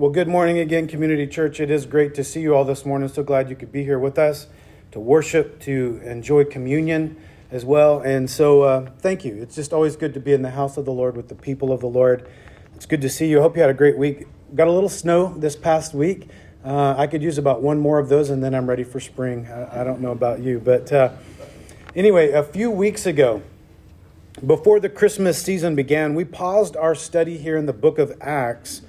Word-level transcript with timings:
Well, 0.00 0.10
good 0.10 0.28
morning 0.28 0.58
again, 0.58 0.86
Community 0.86 1.26
Church. 1.26 1.60
It 1.60 1.70
is 1.70 1.84
great 1.84 2.14
to 2.14 2.24
see 2.24 2.40
you 2.40 2.54
all 2.54 2.64
this 2.64 2.86
morning. 2.86 3.06
So 3.10 3.22
glad 3.22 3.50
you 3.50 3.54
could 3.54 3.70
be 3.70 3.84
here 3.84 3.98
with 3.98 4.18
us 4.18 4.46
to 4.92 4.98
worship, 4.98 5.60
to 5.60 6.00
enjoy 6.02 6.44
communion 6.44 7.18
as 7.50 7.66
well. 7.66 8.00
And 8.00 8.30
so, 8.30 8.62
uh, 8.62 8.90
thank 9.00 9.26
you. 9.26 9.36
It's 9.42 9.56
just 9.56 9.74
always 9.74 9.96
good 9.96 10.14
to 10.14 10.20
be 10.20 10.32
in 10.32 10.40
the 10.40 10.52
house 10.52 10.78
of 10.78 10.86
the 10.86 10.90
Lord 10.90 11.18
with 11.18 11.28
the 11.28 11.34
people 11.34 11.70
of 11.70 11.80
the 11.80 11.86
Lord. 11.86 12.26
It's 12.74 12.86
good 12.86 13.02
to 13.02 13.10
see 13.10 13.28
you. 13.28 13.40
I 13.40 13.42
hope 13.42 13.56
you 13.56 13.60
had 13.60 13.68
a 13.68 13.74
great 13.74 13.98
week. 13.98 14.26
Got 14.54 14.68
a 14.68 14.72
little 14.72 14.88
snow 14.88 15.34
this 15.36 15.54
past 15.54 15.92
week. 15.92 16.28
Uh, 16.64 16.94
I 16.96 17.06
could 17.06 17.22
use 17.22 17.36
about 17.36 17.60
one 17.60 17.78
more 17.78 17.98
of 17.98 18.08
those, 18.08 18.30
and 18.30 18.42
then 18.42 18.54
I'm 18.54 18.70
ready 18.70 18.84
for 18.84 19.00
spring. 19.00 19.48
I, 19.48 19.82
I 19.82 19.84
don't 19.84 20.00
know 20.00 20.12
about 20.12 20.40
you, 20.40 20.60
but 20.60 20.90
uh, 20.90 21.12
anyway, 21.94 22.30
a 22.30 22.42
few 22.42 22.70
weeks 22.70 23.04
ago, 23.04 23.42
before 24.46 24.80
the 24.80 24.88
Christmas 24.88 25.42
season 25.42 25.74
began, 25.74 26.14
we 26.14 26.24
paused 26.24 26.74
our 26.74 26.94
study 26.94 27.36
here 27.36 27.58
in 27.58 27.66
the 27.66 27.74
book 27.74 27.98
of 27.98 28.16
Acts 28.22 28.80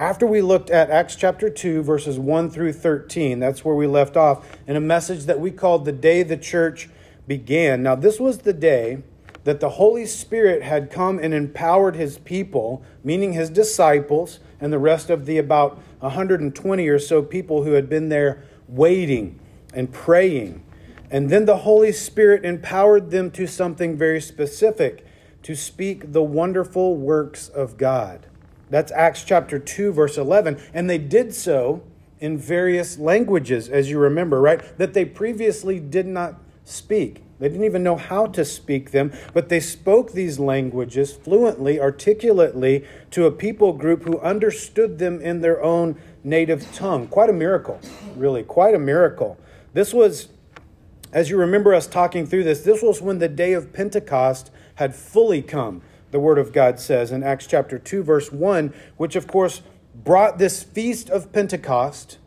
after 0.00 0.26
we 0.26 0.40
looked 0.40 0.70
at 0.70 0.88
Acts 0.88 1.14
chapter 1.14 1.50
2, 1.50 1.82
verses 1.82 2.18
1 2.18 2.48
through 2.48 2.72
13. 2.72 3.38
That's 3.38 3.66
where 3.66 3.74
we 3.74 3.86
left 3.86 4.16
off 4.16 4.56
in 4.66 4.74
a 4.74 4.80
message 4.80 5.26
that 5.26 5.38
we 5.38 5.50
called 5.50 5.84
The 5.84 5.92
Day 5.92 6.22
the 6.22 6.38
Church 6.38 6.88
Began. 7.28 7.82
Now, 7.82 7.96
this 7.96 8.18
was 8.18 8.38
the 8.38 8.54
day 8.54 9.02
that 9.44 9.60
the 9.60 9.68
Holy 9.68 10.06
Spirit 10.06 10.62
had 10.62 10.90
come 10.90 11.18
and 11.18 11.34
empowered 11.34 11.96
his 11.96 12.16
people, 12.16 12.82
meaning 13.04 13.34
his 13.34 13.50
disciples, 13.50 14.40
and 14.58 14.72
the 14.72 14.78
rest 14.78 15.10
of 15.10 15.26
the 15.26 15.36
about 15.36 15.78
120 15.98 16.88
or 16.88 16.98
so 16.98 17.20
people 17.20 17.64
who 17.64 17.72
had 17.72 17.90
been 17.90 18.08
there 18.08 18.42
waiting 18.68 19.38
and 19.74 19.92
praying. 19.92 20.64
And 21.10 21.28
then 21.28 21.44
the 21.44 21.58
Holy 21.58 21.92
Spirit 21.92 22.46
empowered 22.46 23.10
them 23.10 23.30
to 23.32 23.46
something 23.46 23.98
very 23.98 24.22
specific 24.22 25.04
to 25.42 25.54
speak 25.54 26.12
the 26.12 26.22
wonderful 26.22 26.96
works 26.96 27.48
of 27.50 27.76
God. 27.76 28.26
That's 28.70 28.92
Acts 28.92 29.24
chapter 29.24 29.58
2, 29.58 29.92
verse 29.92 30.16
11. 30.16 30.60
And 30.72 30.88
they 30.88 30.98
did 30.98 31.34
so 31.34 31.82
in 32.20 32.38
various 32.38 32.98
languages, 32.98 33.68
as 33.68 33.90
you 33.90 33.98
remember, 33.98 34.40
right? 34.40 34.78
That 34.78 34.94
they 34.94 35.04
previously 35.04 35.80
did 35.80 36.06
not 36.06 36.40
speak. 36.64 37.22
They 37.40 37.48
didn't 37.48 37.64
even 37.64 37.82
know 37.82 37.96
how 37.96 38.26
to 38.26 38.44
speak 38.44 38.90
them, 38.90 39.12
but 39.32 39.48
they 39.48 39.60
spoke 39.60 40.12
these 40.12 40.38
languages 40.38 41.14
fluently, 41.14 41.80
articulately 41.80 42.84
to 43.12 43.24
a 43.24 43.32
people 43.32 43.72
group 43.72 44.04
who 44.04 44.20
understood 44.20 44.98
them 44.98 45.20
in 45.22 45.40
their 45.40 45.62
own 45.62 45.96
native 46.22 46.70
tongue. 46.74 47.08
Quite 47.08 47.30
a 47.30 47.32
miracle, 47.32 47.80
really, 48.14 48.42
quite 48.42 48.74
a 48.74 48.78
miracle. 48.78 49.38
This 49.72 49.94
was, 49.94 50.28
as 51.14 51.30
you 51.30 51.38
remember 51.38 51.74
us 51.74 51.86
talking 51.86 52.26
through 52.26 52.44
this, 52.44 52.60
this 52.60 52.82
was 52.82 53.00
when 53.00 53.20
the 53.20 53.28
day 53.28 53.54
of 53.54 53.72
Pentecost 53.72 54.50
had 54.74 54.94
fully 54.94 55.40
come, 55.40 55.80
the 56.10 56.20
Word 56.20 56.38
of 56.38 56.52
God 56.52 56.80
says 56.80 57.12
in 57.12 57.22
Acts 57.22 57.46
chapter 57.46 57.78
2, 57.78 58.02
verse 58.02 58.32
1, 58.32 58.72
which 58.96 59.16
of 59.16 59.26
course 59.26 59.62
brought 59.94 60.38
this 60.38 60.62
feast 60.62 61.10
of 61.10 61.32
Pentecost 61.32 62.18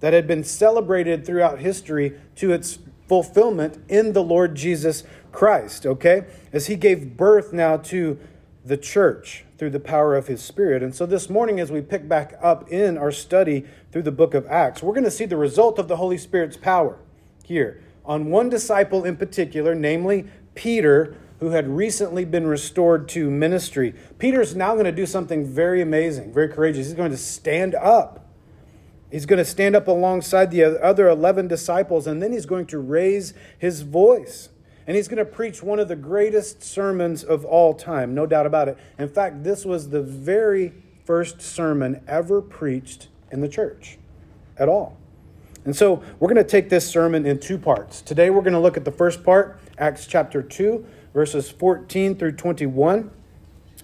that 0.00 0.12
had 0.12 0.26
been 0.26 0.44
celebrated 0.44 1.26
throughout 1.26 1.58
history 1.58 2.18
to 2.36 2.52
its 2.52 2.78
fulfillment 3.08 3.82
in 3.88 4.12
the 4.12 4.22
Lord 4.22 4.54
Jesus 4.54 5.02
Christ, 5.32 5.86
okay? 5.86 6.26
As 6.52 6.66
he 6.66 6.76
gave 6.76 7.16
birth 7.16 7.52
now 7.52 7.78
to 7.78 8.18
the 8.64 8.76
church 8.76 9.44
through 9.56 9.70
the 9.70 9.80
power 9.80 10.14
of 10.14 10.26
his 10.26 10.42
spirit. 10.42 10.82
And 10.82 10.94
so 10.94 11.06
this 11.06 11.28
morning, 11.28 11.58
as 11.58 11.72
we 11.72 11.80
pick 11.80 12.08
back 12.08 12.38
up 12.40 12.70
in 12.70 12.96
our 12.98 13.10
study 13.10 13.64
through 13.90 14.02
the 14.02 14.12
book 14.12 14.34
of 14.34 14.46
Acts, 14.46 14.82
we're 14.82 14.92
going 14.92 15.04
to 15.04 15.10
see 15.10 15.24
the 15.24 15.36
result 15.36 15.78
of 15.78 15.88
the 15.88 15.96
Holy 15.96 16.18
Spirit's 16.18 16.56
power 16.56 16.98
here 17.44 17.82
on 18.04 18.30
one 18.30 18.48
disciple 18.48 19.04
in 19.04 19.16
particular, 19.16 19.74
namely 19.74 20.26
Peter, 20.54 21.16
who 21.40 21.50
had 21.50 21.68
recently 21.68 22.24
been 22.24 22.46
restored 22.46 23.08
to 23.08 23.30
ministry. 23.30 23.94
Peter's 24.18 24.56
now 24.56 24.72
going 24.74 24.84
to 24.84 24.92
do 24.92 25.06
something 25.06 25.46
very 25.46 25.80
amazing, 25.80 26.32
very 26.32 26.48
courageous. 26.48 26.86
He's 26.86 26.94
going 26.94 27.10
to 27.10 27.16
stand 27.16 27.74
up 27.74 28.28
He's 29.10 29.24
going 29.24 29.38
to 29.38 29.44
stand 29.44 29.74
up 29.74 29.88
alongside 29.88 30.50
the 30.50 30.64
other 30.64 31.08
11 31.08 31.48
disciples, 31.48 32.06
and 32.06 32.22
then 32.22 32.32
he's 32.32 32.46
going 32.46 32.66
to 32.66 32.78
raise 32.78 33.32
his 33.58 33.82
voice. 33.82 34.50
And 34.86 34.96
he's 34.96 35.08
going 35.08 35.18
to 35.18 35.24
preach 35.24 35.62
one 35.62 35.78
of 35.78 35.88
the 35.88 35.96
greatest 35.96 36.62
sermons 36.62 37.24
of 37.24 37.44
all 37.44 37.74
time, 37.74 38.14
no 38.14 38.26
doubt 38.26 38.46
about 38.46 38.68
it. 38.68 38.78
In 38.98 39.08
fact, 39.08 39.44
this 39.44 39.64
was 39.64 39.90
the 39.90 40.02
very 40.02 40.72
first 41.04 41.40
sermon 41.40 42.02
ever 42.06 42.40
preached 42.40 43.08
in 43.30 43.40
the 43.40 43.48
church 43.48 43.98
at 44.58 44.68
all. 44.68 44.96
And 45.64 45.76
so 45.76 46.02
we're 46.18 46.28
going 46.28 46.36
to 46.36 46.44
take 46.44 46.70
this 46.70 46.88
sermon 46.88 47.26
in 47.26 47.38
two 47.38 47.58
parts. 47.58 48.00
Today 48.00 48.30
we're 48.30 48.42
going 48.42 48.54
to 48.54 48.60
look 48.60 48.76
at 48.76 48.84
the 48.84 48.92
first 48.92 49.22
part, 49.22 49.58
Acts 49.78 50.06
chapter 50.06 50.42
2, 50.42 50.84
verses 51.12 51.50
14 51.50 52.16
through 52.16 52.32
21. 52.32 53.10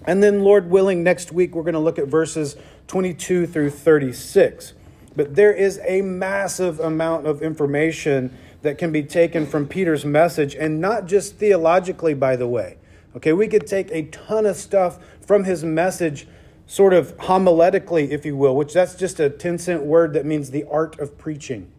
And 0.05 0.21
then, 0.21 0.41
Lord 0.41 0.69
willing, 0.69 1.03
next 1.03 1.31
week 1.31 1.55
we're 1.55 1.63
going 1.63 1.73
to 1.73 1.79
look 1.79 1.97
at 1.97 2.07
verses 2.07 2.55
22 2.87 3.47
through 3.47 3.71
36. 3.71 4.73
But 5.15 5.35
there 5.35 5.53
is 5.53 5.79
a 5.85 6.01
massive 6.01 6.79
amount 6.79 7.25
of 7.25 7.41
information 7.41 8.37
that 8.61 8.77
can 8.77 8.91
be 8.91 9.03
taken 9.03 9.45
from 9.45 9.67
Peter's 9.67 10.03
message, 10.03 10.55
and 10.55 10.81
not 10.81 11.05
just 11.05 11.35
theologically, 11.35 12.13
by 12.13 12.35
the 12.35 12.47
way. 12.47 12.77
Okay, 13.15 13.31
we 13.31 13.47
could 13.47 13.65
take 13.65 13.89
a 13.91 14.03
ton 14.03 14.45
of 14.45 14.57
stuff 14.57 14.99
from 15.21 15.45
his 15.45 15.63
message, 15.63 16.27
sort 16.67 16.93
of 16.93 17.15
homiletically, 17.17 18.09
if 18.09 18.25
you 18.25 18.35
will, 18.35 18.55
which 18.55 18.73
that's 18.73 18.95
just 18.95 19.19
a 19.19 19.29
10 19.29 19.57
cent 19.59 19.83
word 19.83 20.13
that 20.13 20.25
means 20.25 20.51
the 20.51 20.65
art 20.69 20.99
of 20.99 21.17
preaching. 21.17 21.71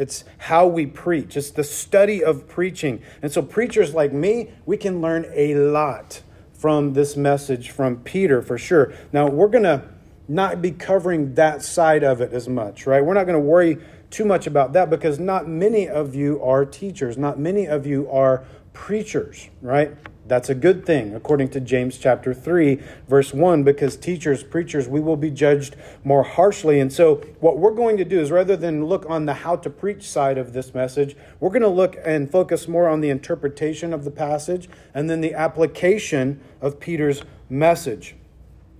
It's 0.00 0.24
how 0.38 0.66
we 0.66 0.86
preach, 0.86 1.36
it's 1.36 1.50
the 1.50 1.62
study 1.62 2.24
of 2.24 2.48
preaching. 2.48 3.02
And 3.20 3.30
so, 3.30 3.42
preachers 3.42 3.92
like 3.92 4.14
me, 4.14 4.50
we 4.64 4.78
can 4.78 5.02
learn 5.02 5.30
a 5.34 5.54
lot 5.54 6.22
from 6.54 6.94
this 6.94 7.18
message 7.18 7.68
from 7.68 7.98
Peter 7.98 8.40
for 8.40 8.56
sure. 8.56 8.94
Now, 9.12 9.28
we're 9.28 9.48
going 9.48 9.64
to 9.64 9.82
not 10.26 10.62
be 10.62 10.70
covering 10.70 11.34
that 11.34 11.62
side 11.62 12.02
of 12.02 12.22
it 12.22 12.32
as 12.32 12.48
much, 12.48 12.86
right? 12.86 13.04
We're 13.04 13.12
not 13.12 13.24
going 13.24 13.38
to 13.38 13.46
worry 13.46 13.76
too 14.08 14.24
much 14.24 14.46
about 14.46 14.72
that 14.72 14.88
because 14.88 15.18
not 15.18 15.46
many 15.46 15.86
of 15.86 16.14
you 16.14 16.42
are 16.42 16.64
teachers, 16.64 17.18
not 17.18 17.38
many 17.38 17.66
of 17.66 17.86
you 17.86 18.10
are 18.10 18.44
preachers, 18.72 19.50
right? 19.60 19.94
That's 20.30 20.48
a 20.48 20.54
good 20.54 20.86
thing, 20.86 21.12
according 21.12 21.48
to 21.48 21.60
James 21.60 21.98
chapter 21.98 22.32
3, 22.32 22.80
verse 23.08 23.34
1, 23.34 23.64
because 23.64 23.96
teachers, 23.96 24.44
preachers, 24.44 24.86
we 24.86 25.00
will 25.00 25.16
be 25.16 25.28
judged 25.28 25.74
more 26.04 26.22
harshly. 26.22 26.78
And 26.78 26.92
so, 26.92 27.16
what 27.40 27.58
we're 27.58 27.74
going 27.74 27.96
to 27.96 28.04
do 28.04 28.20
is 28.20 28.30
rather 28.30 28.56
than 28.56 28.84
look 28.84 29.04
on 29.10 29.26
the 29.26 29.34
how 29.34 29.56
to 29.56 29.68
preach 29.68 30.08
side 30.08 30.38
of 30.38 30.52
this 30.52 30.72
message, 30.72 31.16
we're 31.40 31.50
going 31.50 31.62
to 31.62 31.68
look 31.68 31.96
and 32.04 32.30
focus 32.30 32.68
more 32.68 32.88
on 32.88 33.00
the 33.00 33.10
interpretation 33.10 33.92
of 33.92 34.04
the 34.04 34.10
passage 34.12 34.68
and 34.94 35.10
then 35.10 35.20
the 35.20 35.34
application 35.34 36.40
of 36.60 36.78
Peter's 36.78 37.22
message. 37.48 38.14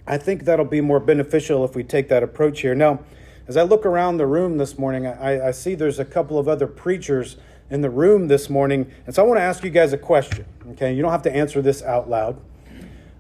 I 0.07 0.19
think 0.19 0.45
that'll 0.45 0.65
be 0.65 0.81
more 0.81 1.01
beneficial 1.01 1.65
if 1.65 1.75
we 1.75 1.83
take 1.83 2.09
that 2.11 2.23
approach 2.23 2.61
here. 2.61 2.77
Now, 2.77 3.01
as 3.49 3.57
I 3.57 3.63
look 3.63 3.85
around 3.85 4.19
the 4.19 4.27
room 4.29 4.59
this 4.59 4.79
morning, 4.79 5.05
I, 5.05 5.49
I 5.49 5.51
see 5.51 5.75
there's 5.75 5.99
a 5.99 6.05
couple 6.05 6.39
of 6.39 6.47
other 6.47 6.69
preachers 6.69 7.39
in 7.71 7.81
the 7.81 7.91
room 7.91 8.29
this 8.29 8.51
morning. 8.51 8.91
And 9.07 9.15
so 9.15 9.23
I 9.23 9.27
want 9.27 9.39
to 9.39 9.43
ask 9.43 9.65
you 9.65 9.71
guys 9.71 9.93
a 9.93 9.99
question. 9.99 10.45
Okay, 10.73 10.93
you 10.93 11.03
don't 11.03 11.13
have 11.13 11.23
to 11.23 11.35
answer 11.35 11.63
this 11.63 11.83
out 11.83 12.11
loud. 12.11 12.41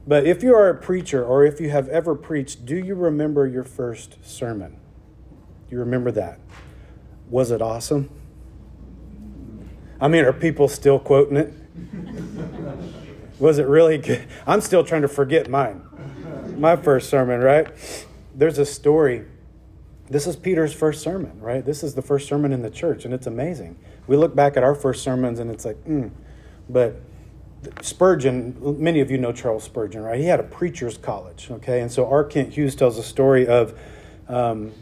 But 0.07 0.27
if 0.27 0.43
you 0.43 0.55
are 0.55 0.69
a 0.69 0.75
preacher 0.75 1.25
or 1.25 1.45
if 1.45 1.61
you 1.61 1.71
have 1.71 1.89
ever 1.89 2.15
preached, 2.15 2.67
do 2.67 2.77
you 2.77 2.95
remember 2.95 3.47
your 3.47 3.65
first 3.65 4.19
sermon? 4.23 4.79
Do 5.69 5.77
you 5.77 5.79
remember 5.79 6.11
that? 6.13 6.41
Was 7.29 7.51
it 7.51 7.63
awesome? 7.63 8.11
I 10.01 10.09
mean, 10.09 10.25
are 10.25 10.33
people 10.33 10.69
still 10.69 10.99
quoting 10.99 11.37
it? 11.37 11.53
Was 13.39 13.59
it 13.59 13.67
really 13.67 13.99
good? 13.99 14.27
I'm 14.47 14.61
still 14.61 14.85
trying 14.85 15.03
to 15.03 15.09
forget 15.09 15.49
mine 15.49 15.83
my 16.61 16.77
first 16.77 17.09
sermon, 17.09 17.41
right? 17.41 17.67
There's 18.35 18.59
a 18.59 18.67
story. 18.67 19.25
This 20.09 20.27
is 20.27 20.37
Peter's 20.37 20.75
first 20.75 21.03
sermon, 21.03 21.41
right? 21.41 21.65
This 21.65 21.83
is 21.83 21.95
the 21.95 22.03
first 22.03 22.29
sermon 22.29 22.53
in 22.53 22.63
the 22.63 22.71
church, 22.71 23.05
and 23.05 23.15
it's 23.15 23.27
amazing. 23.27 23.79
We 24.11 24.17
look 24.17 24.35
back 24.35 24.57
at 24.57 24.65
our 24.65 24.75
first 24.75 25.05
sermons, 25.05 25.39
and 25.39 25.53
it's 25.53 25.65
like, 25.65 25.77
mm. 25.85 26.11
But 26.69 26.97
Spurgeon, 27.81 28.57
many 28.83 28.99
of 28.99 29.09
you 29.09 29.19
know 29.19 29.31
Charles 29.31 29.63
Spurgeon, 29.63 30.03
right? 30.03 30.19
He 30.19 30.27
had 30.27 30.41
a 30.41 30.43
preacher's 30.43 30.99
college, 30.99 31.47
okay? 31.49 31.81
And 31.81 31.93
so 31.93 32.11
R. 32.11 32.25
Kent 32.25 32.55
Hughes 32.55 32.75
tells 32.75 32.99
a 32.99 33.05
story 33.05 33.47
of 33.47 33.79
um, 34.27 34.73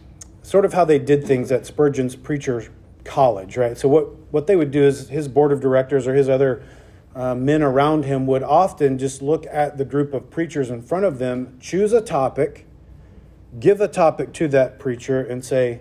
sort 0.43 0.65
of 0.65 0.73
how 0.73 0.87
they 0.87 0.99
did 0.99 1.27
things 1.27 1.53
at 1.53 1.67
Spurgeon's 1.67 2.17
preacher 2.17 2.73
college, 3.05 3.59
right? 3.59 3.77
So 3.77 3.87
what, 3.87 4.07
what 4.33 4.47
they 4.47 4.57
would 4.57 4.71
do 4.71 4.83
is 4.83 5.11
his 5.11 5.29
board 5.29 5.53
of 5.53 5.61
directors 5.61 6.07
or 6.07 6.15
his 6.15 6.31
other 6.31 6.63
uh, 7.15 7.35
men 7.35 7.63
around 7.63 8.07
him 8.07 8.27
would 8.29 8.43
often 8.43 8.97
just 8.97 9.21
look 9.21 9.45
at 9.51 9.77
the 9.77 9.85
group 9.85 10.15
of 10.15 10.31
preachers 10.31 10.71
in 10.71 10.81
front 10.81 11.05
of 11.05 11.19
them, 11.19 11.59
choose 11.61 11.93
a 11.93 12.01
topic, 12.01 12.65
give 13.61 13.83
a 13.83 13.89
topic 13.89 14.33
to 14.33 14.49
that 14.49 14.79
preacher, 14.79 15.21
and 15.21 15.45
say, 15.45 15.81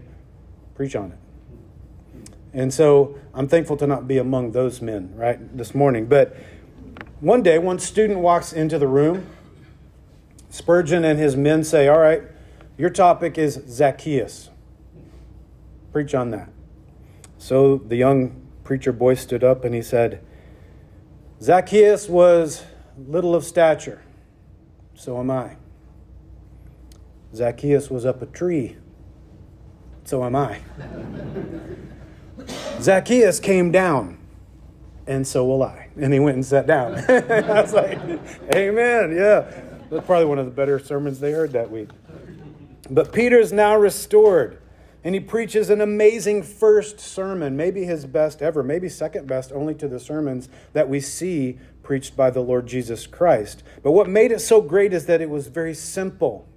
preach 0.75 0.97
on 0.97 1.13
it. 1.13 1.17
And 2.53 2.73
so 2.73 3.17
I'm 3.37 3.47
thankful 3.47 3.77
to 3.77 3.85
not 3.85 4.07
be 4.07 4.17
among 4.17 4.53
those 4.53 4.81
men, 4.81 5.13
right, 5.15 5.55
this 5.55 5.75
morning. 5.75 6.07
But 6.07 6.35
one 7.19 7.43
day, 7.43 7.59
one 7.59 7.77
student 7.77 8.19
walks 8.19 8.51
into 8.51 8.79
the 8.79 8.87
room. 8.87 9.27
Spurgeon 10.49 11.05
and 11.05 11.19
his 11.19 11.35
men 11.35 11.63
say, 11.63 11.87
All 11.87 11.99
right, 11.99 12.23
your 12.79 12.89
topic 12.89 13.37
is 13.37 13.61
Zacchaeus. 13.69 14.49
Preach 15.91 16.15
on 16.15 16.31
that. 16.31 16.49
So 17.37 17.77
the 17.77 17.95
young 17.95 18.41
preacher 18.63 18.91
boy 18.91 19.13
stood 19.13 19.43
up 19.43 19.63
and 19.63 19.75
he 19.75 19.83
said, 19.83 20.25
Zacchaeus 21.39 22.09
was 22.09 22.63
little 22.97 23.35
of 23.35 23.43
stature, 23.43 24.01
so 24.95 25.19
am 25.19 25.29
I. 25.29 25.57
Zacchaeus 27.35 27.91
was 27.91 28.03
up 28.03 28.23
a 28.23 28.25
tree, 28.25 28.77
So 30.05 30.23
am 30.23 30.35
I. 30.35 30.59
Zacchaeus 32.81 33.39
came 33.39 33.71
down, 33.71 34.17
and 35.05 35.25
so 35.25 35.45
will 35.45 35.63
I. 35.63 35.89
And 35.95 36.13
he 36.13 36.19
went 36.19 36.35
and 36.35 36.45
sat 36.45 36.67
down. 36.67 36.95
I 37.09 37.61
was 37.61 37.73
like, 37.73 37.97
Amen. 38.53 39.15
Yeah. 39.15 39.51
That's 39.89 40.05
probably 40.05 40.25
one 40.25 40.37
of 40.37 40.45
the 40.45 40.51
better 40.51 40.79
sermons 40.79 41.19
they 41.19 41.31
heard 41.31 41.53
that 41.53 41.71
week. 41.71 41.89
But 42.89 43.13
Peter's 43.13 43.53
now 43.53 43.77
restored, 43.77 44.59
and 45.03 45.15
he 45.15 45.21
preaches 45.21 45.69
an 45.69 45.81
amazing 45.81 46.43
first 46.43 46.99
sermon, 46.99 47.55
maybe 47.55 47.85
his 47.85 48.05
best 48.05 48.41
ever, 48.41 48.63
maybe 48.63 48.89
second 48.89 49.27
best 49.27 49.51
only 49.51 49.73
to 49.75 49.87
the 49.87 49.99
sermons 49.99 50.49
that 50.73 50.89
we 50.89 50.99
see 50.99 51.57
preached 51.83 52.17
by 52.17 52.29
the 52.29 52.41
Lord 52.41 52.67
Jesus 52.67 53.07
Christ. 53.07 53.63
But 53.81 53.91
what 53.91 54.09
made 54.09 54.31
it 54.31 54.39
so 54.39 54.61
great 54.61 54.93
is 54.93 55.05
that 55.05 55.21
it 55.21 55.29
was 55.29 55.47
very 55.47 55.73
simple 55.73 56.47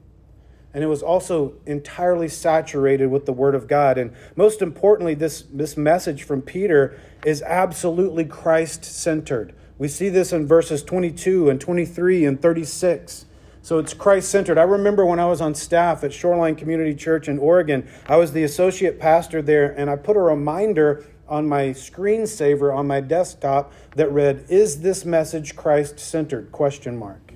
and 0.72 0.84
it 0.84 0.86
was 0.86 1.02
also 1.02 1.54
entirely 1.66 2.28
saturated 2.28 3.06
with 3.06 3.26
the 3.26 3.32
Word 3.32 3.54
of 3.54 3.66
God. 3.66 3.98
And 3.98 4.12
most 4.36 4.62
importantly, 4.62 5.14
this, 5.14 5.42
this 5.52 5.76
message 5.76 6.22
from 6.22 6.42
Peter 6.42 6.98
is 7.24 7.42
absolutely 7.42 8.24
Christ 8.24 8.84
centered. 8.84 9.54
We 9.78 9.88
see 9.88 10.08
this 10.08 10.32
in 10.32 10.46
verses 10.46 10.82
22 10.82 11.50
and 11.50 11.60
23 11.60 12.24
and 12.24 12.40
36. 12.40 13.26
So 13.62 13.78
it's 13.78 13.92
Christ 13.92 14.30
centered. 14.30 14.58
I 14.58 14.62
remember 14.62 15.04
when 15.04 15.18
I 15.18 15.26
was 15.26 15.40
on 15.40 15.54
staff 15.54 16.04
at 16.04 16.12
Shoreline 16.12 16.56
Community 16.56 16.94
Church 16.94 17.28
in 17.28 17.38
Oregon, 17.38 17.88
I 18.06 18.16
was 18.16 18.32
the 18.32 18.44
associate 18.44 18.98
pastor 18.98 19.42
there, 19.42 19.72
and 19.72 19.90
I 19.90 19.96
put 19.96 20.16
a 20.16 20.20
reminder 20.20 21.04
on 21.28 21.48
my 21.48 21.66
screensaver 21.66 22.74
on 22.74 22.86
my 22.86 23.00
desktop 23.00 23.72
that 23.96 24.10
read, 24.10 24.46
Is 24.48 24.80
this 24.80 25.04
message 25.04 25.56
Christ 25.56 25.98
centered? 25.98 26.50
Question 26.52 26.96
mark 26.96 27.29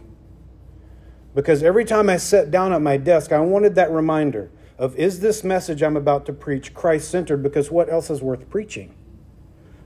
because 1.34 1.62
every 1.62 1.84
time 1.84 2.08
I 2.08 2.16
sat 2.16 2.50
down 2.50 2.72
at 2.72 2.80
my 2.80 2.96
desk, 2.96 3.32
I 3.32 3.40
wanted 3.40 3.74
that 3.74 3.90
reminder 3.90 4.50
of 4.78 4.96
is 4.96 5.20
this 5.20 5.44
message 5.44 5.82
I'm 5.82 5.96
about 5.96 6.26
to 6.26 6.32
preach 6.32 6.74
Christ 6.74 7.10
centered? 7.10 7.42
Because 7.42 7.70
what 7.70 7.90
else 7.90 8.10
is 8.10 8.22
worth 8.22 8.48
preaching 8.50 8.94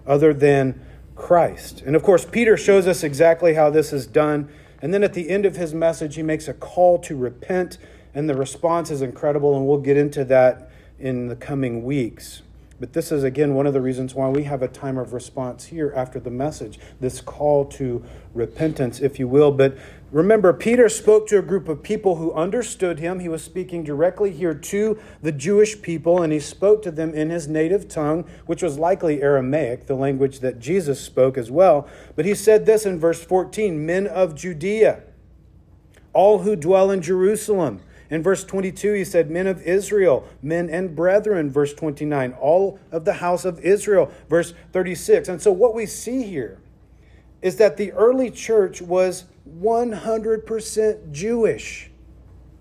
other 0.06 0.32
than 0.32 0.80
Christ? 1.14 1.82
And 1.84 1.96
of 1.96 2.02
course, 2.02 2.24
Peter 2.24 2.56
shows 2.56 2.86
us 2.86 3.02
exactly 3.02 3.54
how 3.54 3.70
this 3.70 3.92
is 3.92 4.06
done. 4.06 4.48
And 4.80 4.94
then 4.94 5.02
at 5.02 5.14
the 5.14 5.28
end 5.28 5.44
of 5.44 5.56
his 5.56 5.74
message, 5.74 6.14
he 6.14 6.22
makes 6.22 6.48
a 6.48 6.54
call 6.54 6.98
to 7.00 7.16
repent, 7.16 7.78
and 8.14 8.28
the 8.28 8.36
response 8.36 8.90
is 8.90 9.02
incredible, 9.02 9.56
and 9.56 9.66
we'll 9.66 9.78
get 9.78 9.96
into 9.96 10.24
that 10.26 10.70
in 10.98 11.28
the 11.28 11.36
coming 11.36 11.82
weeks. 11.82 12.42
But 12.80 12.92
this 12.92 13.10
is, 13.10 13.24
again, 13.24 13.54
one 13.54 13.66
of 13.66 13.74
the 13.74 13.80
reasons 13.80 14.14
why 14.14 14.28
we 14.28 14.44
have 14.44 14.62
a 14.62 14.68
time 14.68 14.98
of 14.98 15.12
response 15.12 15.66
here 15.66 15.92
after 15.96 16.20
the 16.20 16.30
message, 16.30 16.78
this 17.00 17.20
call 17.20 17.64
to 17.64 18.04
repentance, 18.34 19.00
if 19.00 19.18
you 19.18 19.26
will. 19.26 19.50
But 19.50 19.76
remember, 20.12 20.52
Peter 20.52 20.88
spoke 20.88 21.26
to 21.28 21.38
a 21.38 21.42
group 21.42 21.68
of 21.68 21.82
people 21.82 22.16
who 22.16 22.32
understood 22.34 23.00
him. 23.00 23.18
He 23.18 23.28
was 23.28 23.42
speaking 23.42 23.82
directly 23.82 24.30
here 24.30 24.54
to 24.54 24.96
the 25.20 25.32
Jewish 25.32 25.82
people, 25.82 26.22
and 26.22 26.32
he 26.32 26.38
spoke 26.38 26.82
to 26.82 26.92
them 26.92 27.14
in 27.14 27.30
his 27.30 27.48
native 27.48 27.88
tongue, 27.88 28.24
which 28.46 28.62
was 28.62 28.78
likely 28.78 29.22
Aramaic, 29.22 29.86
the 29.86 29.96
language 29.96 30.38
that 30.38 30.60
Jesus 30.60 31.00
spoke 31.00 31.36
as 31.36 31.50
well. 31.50 31.88
But 32.14 32.26
he 32.26 32.34
said 32.34 32.64
this 32.64 32.86
in 32.86 33.00
verse 33.00 33.24
14 33.24 33.84
Men 33.84 34.06
of 34.06 34.36
Judea, 34.36 35.02
all 36.12 36.38
who 36.40 36.54
dwell 36.54 36.92
in 36.92 37.02
Jerusalem, 37.02 37.80
in 38.10 38.22
verse 38.22 38.44
22, 38.44 38.94
he 38.94 39.04
said, 39.04 39.30
Men 39.30 39.46
of 39.46 39.60
Israel, 39.62 40.26
men 40.42 40.70
and 40.70 40.96
brethren, 40.96 41.50
verse 41.50 41.74
29, 41.74 42.32
all 42.40 42.78
of 42.90 43.04
the 43.04 43.14
house 43.14 43.44
of 43.44 43.60
Israel, 43.60 44.10
verse 44.30 44.54
36. 44.72 45.28
And 45.28 45.42
so 45.42 45.52
what 45.52 45.74
we 45.74 45.84
see 45.84 46.22
here 46.22 46.58
is 47.42 47.56
that 47.56 47.76
the 47.76 47.92
early 47.92 48.30
church 48.30 48.80
was 48.80 49.24
100% 49.60 51.12
Jewish, 51.12 51.90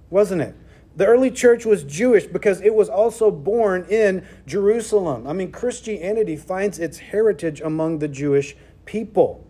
wasn't 0.09 0.41
it? 0.41 0.55
The 0.97 1.05
early 1.05 1.31
church 1.31 1.65
was 1.65 1.83
Jewish 1.83 2.25
because 2.25 2.59
it 2.61 2.73
was 2.73 2.89
also 2.89 3.31
born 3.31 3.85
in 3.89 4.25
Jerusalem. 4.47 5.27
I 5.27 5.33
mean, 5.33 5.51
Christianity 5.51 6.35
finds 6.35 6.79
its 6.79 6.97
heritage 6.97 7.61
among 7.61 7.99
the 7.99 8.07
Jewish 8.07 8.57
people. 8.85 9.46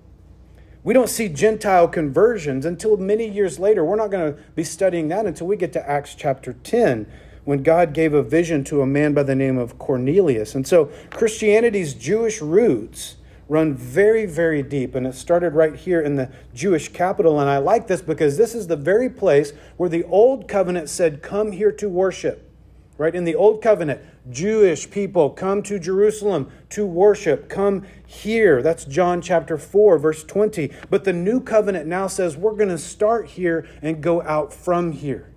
We 0.88 0.94
don't 0.94 1.10
see 1.10 1.28
Gentile 1.28 1.90
conversions 1.90 2.66
until 2.66 2.96
many 2.96 3.28
years 3.28 3.60
later. 3.60 3.84
We're 3.84 3.98
not 3.98 4.10
going 4.10 4.34
to 4.34 4.42
be 4.56 4.64
studying 4.64 5.10
that 5.10 5.26
until 5.26 5.46
we 5.46 5.58
get 5.58 5.74
to 5.74 5.86
Acts 5.86 6.16
chapter 6.16 6.54
10, 6.54 7.12
when 7.44 7.62
God 7.62 7.92
gave 7.92 8.14
a 8.14 8.24
vision 8.24 8.64
to 8.64 8.82
a 8.82 8.86
man 8.86 9.14
by 9.14 9.24
the 9.24 9.36
name 9.36 9.58
of 9.58 9.78
Cornelius. 9.78 10.56
And 10.56 10.66
so 10.66 10.90
Christianity's 11.10 11.94
Jewish 11.94 12.42
roots 12.42 13.18
run 13.50 13.74
very, 13.74 14.26
very 14.26 14.64
deep. 14.64 14.96
And 14.96 15.06
it 15.06 15.16
started 15.16 15.56
right 15.56 15.76
here 15.76 16.00
in 16.00 16.16
the 16.16 16.32
Jewish 16.54 16.88
capital. 16.88 17.42
And 17.42 17.50
I 17.50 17.58
like 17.58 17.88
this 17.88 18.02
because 18.02 18.38
this 18.38 18.56
is 18.56 18.68
the 18.68 18.78
very 18.78 19.10
place 19.10 19.52
where 19.76 19.90
the 19.90 20.06
old 20.06 20.48
covenant 20.48 20.88
said, 20.88 21.22
Come 21.22 21.52
here 21.52 21.74
to 21.74 21.90
worship. 21.90 22.50
Right? 22.98 23.14
In 23.14 23.26
the 23.26 23.36
old 23.36 23.62
covenant, 23.62 24.00
Jewish 24.30 24.90
people 24.90 25.30
come 25.30 25.64
to 25.64 25.80
Jerusalem 25.80 26.52
to 26.70 26.86
worship. 26.86 27.50
Come 27.50 27.84
here. 28.06 28.62
That's 28.62 28.86
John 28.86 29.22
chapter 29.22 29.58
4, 29.58 29.98
verse 29.98 30.24
20. 30.24 30.72
But 30.90 31.04
the 31.04 31.14
new 31.14 31.40
covenant 31.40 31.88
now 31.88 32.08
says 32.08 32.36
we're 32.36 32.56
going 32.56 32.70
to 32.70 32.78
start 32.78 33.28
here 33.30 33.68
and 33.82 34.02
go 34.02 34.22
out 34.24 34.54
from 34.54 34.92
here. 34.92 35.32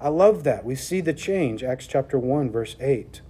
I 0.00 0.08
love 0.08 0.44
that. 0.44 0.64
We 0.64 0.74
see 0.74 1.00
the 1.00 1.12
change. 1.12 1.62
Acts 1.62 1.86
chapter 1.86 2.18
1, 2.18 2.50
verse 2.50 2.76
8. 2.80 3.20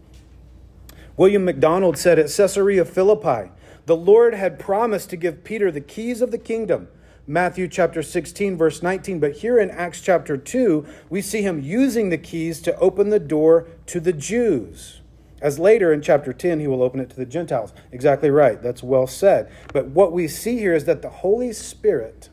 William 1.16 1.44
MacDonald 1.44 1.96
said 1.96 2.18
at 2.18 2.30
Caesarea 2.30 2.84
Philippi, 2.84 3.50
the 3.86 3.96
Lord 3.96 4.34
had 4.34 4.58
promised 4.58 5.10
to 5.10 5.16
give 5.16 5.44
Peter 5.44 5.70
the 5.70 5.80
keys 5.80 6.20
of 6.20 6.30
the 6.30 6.38
kingdom 6.38 6.88
Matthew 7.28 7.66
chapter 7.66 8.04
16, 8.04 8.56
verse 8.56 8.82
19. 8.82 9.18
But 9.18 9.38
here 9.38 9.58
in 9.58 9.70
Acts 9.70 10.00
chapter 10.00 10.36
2, 10.36 10.86
we 11.10 11.20
see 11.20 11.42
him 11.42 11.60
using 11.60 12.08
the 12.08 12.18
keys 12.18 12.60
to 12.60 12.78
open 12.78 13.10
the 13.10 13.18
door 13.18 13.66
to 13.86 13.98
the 13.98 14.12
Jews. 14.12 15.00
As 15.42 15.58
later 15.58 15.92
in 15.92 16.02
chapter 16.02 16.32
10, 16.32 16.60
he 16.60 16.68
will 16.68 16.82
open 16.82 17.00
it 17.00 17.10
to 17.10 17.16
the 17.16 17.26
Gentiles. 17.26 17.72
Exactly 17.90 18.30
right. 18.30 18.62
That's 18.62 18.82
well 18.82 19.08
said. 19.08 19.50
But 19.72 19.88
what 19.88 20.12
we 20.12 20.28
see 20.28 20.58
here 20.58 20.74
is 20.74 20.84
that 20.84 21.02
the 21.02 21.10
Holy 21.10 21.52
Spirit 21.52 22.30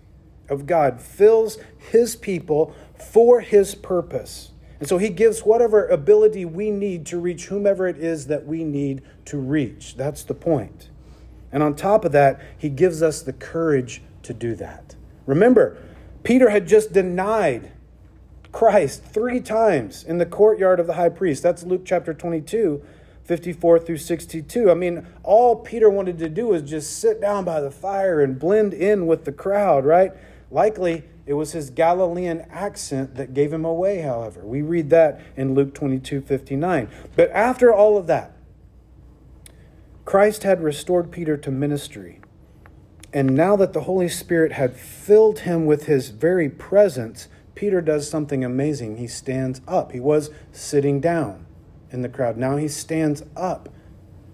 of 0.47 0.67
God 0.67 1.01
fills 1.01 1.57
his 1.77 2.15
people 2.15 2.75
for 2.95 3.41
his 3.41 3.73
purpose. 3.73 4.51
And 4.79 4.87
so 4.87 4.99
he 4.99 5.09
gives 5.09 5.41
whatever 5.41 5.87
ability 5.87 6.45
we 6.45 6.69
need 6.69 7.05
to 7.07 7.19
reach 7.19 7.47
whomever 7.47 7.87
it 7.87 7.97
is 7.97 8.27
that 8.27 8.45
we 8.45 8.63
need 8.63 9.01
to 9.25 9.37
reach. 9.37 9.95
That's 9.95 10.23
the 10.23 10.33
point. 10.33 10.89
And 11.51 11.63
on 11.63 11.75
top 11.75 12.05
of 12.05 12.11
that, 12.11 12.41
he 12.57 12.69
gives 12.69 13.01
us 13.01 13.21
the 13.21 13.33
courage 13.33 14.01
to 14.23 14.33
do 14.33 14.55
that. 14.55 14.95
Remember, 15.25 15.77
Peter 16.23 16.49
had 16.49 16.67
just 16.67 16.93
denied 16.93 17.71
Christ 18.51 19.03
three 19.03 19.39
times 19.39 20.03
in 20.03 20.17
the 20.17 20.25
courtyard 20.25 20.79
of 20.79 20.87
the 20.87 20.93
high 20.93 21.09
priest. 21.09 21.43
That's 21.43 21.63
Luke 21.63 21.83
chapter 21.85 22.13
22, 22.13 22.83
54 23.23 23.79
through 23.79 23.97
62. 23.97 24.69
I 24.69 24.73
mean, 24.73 25.07
all 25.23 25.55
Peter 25.55 25.89
wanted 25.89 26.17
to 26.19 26.29
do 26.29 26.47
was 26.47 26.61
just 26.61 26.99
sit 26.99 27.19
down 27.19 27.45
by 27.45 27.61
the 27.61 27.71
fire 27.71 28.21
and 28.21 28.39
blend 28.39 28.73
in 28.73 29.07
with 29.07 29.25
the 29.25 29.31
crowd, 29.31 29.85
right? 29.85 30.11
Likely 30.51 31.03
it 31.25 31.33
was 31.33 31.53
his 31.53 31.69
Galilean 31.69 32.41
accent 32.49 33.15
that 33.15 33.33
gave 33.33 33.53
him 33.53 33.63
away, 33.63 34.01
however. 34.01 34.41
We 34.41 34.61
read 34.61 34.89
that 34.89 35.21
in 35.37 35.55
Luke 35.55 35.73
22, 35.73 36.21
59. 36.21 36.89
But 37.15 37.31
after 37.31 37.73
all 37.73 37.97
of 37.97 38.07
that, 38.07 38.33
Christ 40.05 40.43
had 40.43 40.61
restored 40.61 41.11
Peter 41.11 41.37
to 41.37 41.49
ministry. 41.49 42.19
And 43.13 43.35
now 43.35 43.55
that 43.57 43.73
the 43.73 43.81
Holy 43.81 44.09
Spirit 44.09 44.53
had 44.53 44.75
filled 44.75 45.39
him 45.39 45.67
with 45.67 45.85
his 45.85 46.09
very 46.09 46.49
presence, 46.49 47.27
Peter 47.53 47.79
does 47.79 48.09
something 48.09 48.43
amazing. 48.43 48.97
He 48.97 49.05
stands 49.05 49.61
up. 49.67 49.91
He 49.91 49.99
was 49.99 50.31
sitting 50.51 50.99
down 50.99 51.45
in 51.91 52.01
the 52.01 52.09
crowd. 52.09 52.37
Now 52.37 52.57
he 52.57 52.67
stands 52.67 53.21
up 53.37 53.69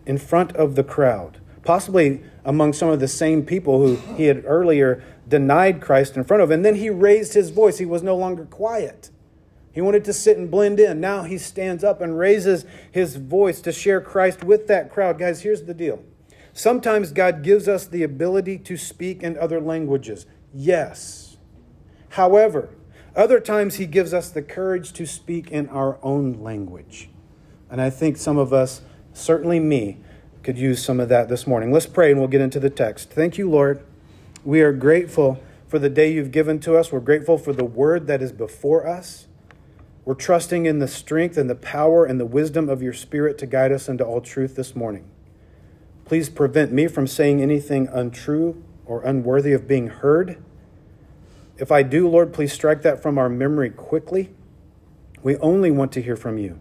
in 0.05 0.17
front 0.17 0.55
of 0.55 0.75
the 0.75 0.83
crowd, 0.83 1.39
possibly 1.63 2.23
among 2.45 2.71
some 2.71 2.89
of 2.89 3.01
the 3.01 3.07
same 3.09 3.45
people 3.45 3.79
who 3.79 3.97
he 4.15 4.25
had 4.25 4.43
earlier 4.45 5.03
denied 5.27 5.81
Christ 5.81 6.15
in 6.15 6.23
front 6.23 6.41
of. 6.41 6.49
And 6.49 6.63
then 6.63 6.75
he 6.75 6.89
raised 6.89 7.33
his 7.33 7.49
voice. 7.49 7.79
He 7.79 7.85
was 7.85 8.01
no 8.01 8.15
longer 8.15 8.45
quiet. 8.45 9.09
He 9.73 9.81
wanted 9.81 10.05
to 10.05 10.13
sit 10.13 10.37
and 10.37 10.49
blend 10.49 10.79
in. 10.79 11.01
Now 11.01 11.23
he 11.23 11.37
stands 11.37 11.83
up 11.83 12.01
and 12.01 12.17
raises 12.17 12.65
his 12.89 13.17
voice 13.17 13.59
to 13.61 13.73
share 13.73 13.99
Christ 13.99 14.43
with 14.43 14.67
that 14.67 14.89
crowd. 14.89 15.19
Guys, 15.19 15.41
here's 15.41 15.63
the 15.63 15.73
deal 15.73 16.01
Sometimes 16.59 17.13
God 17.13 17.41
gives 17.41 17.69
us 17.69 17.85
the 17.85 18.03
ability 18.03 18.57
to 18.57 18.75
speak 18.75 19.23
in 19.23 19.37
other 19.37 19.61
languages. 19.61 20.25
Yes. 20.53 21.37
However, 22.09 22.67
other 23.15 23.39
times 23.39 23.75
He 23.75 23.85
gives 23.85 24.13
us 24.13 24.29
the 24.29 24.41
courage 24.41 24.91
to 24.91 25.05
speak 25.05 25.51
in 25.51 25.69
our 25.69 25.97
own 26.03 26.43
language. 26.43 27.09
And 27.69 27.79
I 27.79 27.89
think 27.89 28.17
some 28.17 28.37
of 28.37 28.51
us, 28.51 28.81
certainly 29.13 29.61
me, 29.61 29.99
could 30.43 30.57
use 30.57 30.83
some 30.83 30.99
of 30.99 31.07
that 31.07 31.29
this 31.29 31.47
morning. 31.47 31.71
Let's 31.71 31.85
pray 31.85 32.11
and 32.11 32.19
we'll 32.19 32.27
get 32.27 32.41
into 32.41 32.59
the 32.59 32.69
text. 32.69 33.09
Thank 33.09 33.37
you, 33.37 33.49
Lord. 33.49 33.81
We 34.43 34.59
are 34.59 34.73
grateful 34.73 35.41
for 35.69 35.79
the 35.79 35.89
day 35.89 36.11
you've 36.11 36.31
given 36.31 36.59
to 36.59 36.75
us. 36.75 36.91
We're 36.91 36.99
grateful 36.99 37.37
for 37.37 37.53
the 37.53 37.63
word 37.63 38.05
that 38.07 38.21
is 38.21 38.33
before 38.33 38.85
us. 38.85 39.27
We're 40.03 40.13
trusting 40.13 40.65
in 40.65 40.79
the 40.79 40.89
strength 40.89 41.37
and 41.37 41.49
the 41.49 41.55
power 41.55 42.03
and 42.03 42.19
the 42.19 42.25
wisdom 42.25 42.67
of 42.67 42.81
your 42.81 42.91
Spirit 42.91 43.37
to 43.37 43.45
guide 43.45 43.71
us 43.71 43.87
into 43.87 44.03
all 44.03 44.19
truth 44.19 44.57
this 44.57 44.75
morning. 44.75 45.09
Please 46.09 46.27
prevent 46.27 46.71
me 46.71 46.87
from 46.87 47.05
saying 47.05 47.39
anything 47.39 47.87
untrue 47.87 48.63
or 48.83 49.03
unworthy 49.03 49.53
of 49.53 49.67
being 49.67 49.89
heard. 49.89 50.43
If 51.59 51.71
I 51.71 51.83
do, 51.83 52.09
Lord, 52.09 52.33
please 52.33 52.51
strike 52.51 52.81
that 52.81 52.99
from 52.99 53.19
our 53.19 53.29
memory 53.29 53.69
quickly. 53.69 54.31
We 55.21 55.37
only 55.37 55.69
want 55.69 55.91
to 55.91 56.01
hear 56.01 56.15
from 56.15 56.39
you. 56.39 56.59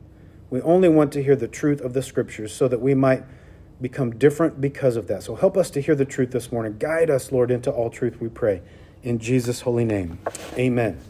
We 0.50 0.60
only 0.60 0.90
want 0.90 1.14
to 1.14 1.22
hear 1.22 1.34
the 1.34 1.48
truth 1.48 1.80
of 1.80 1.94
the 1.94 2.02
scriptures 2.02 2.54
so 2.54 2.68
that 2.68 2.82
we 2.82 2.92
might 2.92 3.24
become 3.80 4.18
different 4.18 4.60
because 4.60 4.96
of 4.96 5.06
that. 5.06 5.22
So 5.22 5.34
help 5.34 5.56
us 5.56 5.70
to 5.70 5.80
hear 5.80 5.94
the 5.94 6.04
truth 6.04 6.30
this 6.30 6.52
morning. 6.52 6.76
Guide 6.78 7.08
us, 7.08 7.32
Lord, 7.32 7.50
into 7.50 7.70
all 7.70 7.88
truth, 7.88 8.20
we 8.20 8.28
pray. 8.28 8.60
In 9.02 9.18
Jesus' 9.18 9.62
holy 9.62 9.86
name. 9.86 10.18
Amen. 10.58 11.00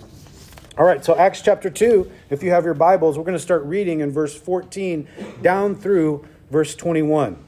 All 0.76 0.86
right, 0.86 1.04
so 1.04 1.16
Acts 1.16 1.42
chapter 1.42 1.70
2, 1.70 2.08
if 2.30 2.44
you 2.44 2.52
have 2.52 2.64
your 2.64 2.74
Bibles, 2.74 3.18
we're 3.18 3.24
going 3.24 3.36
to 3.36 3.42
start 3.42 3.64
reading 3.64 3.98
in 3.98 4.12
verse 4.12 4.36
14 4.36 5.08
down 5.42 5.74
through 5.74 6.24
verse 6.52 6.76
21. 6.76 7.44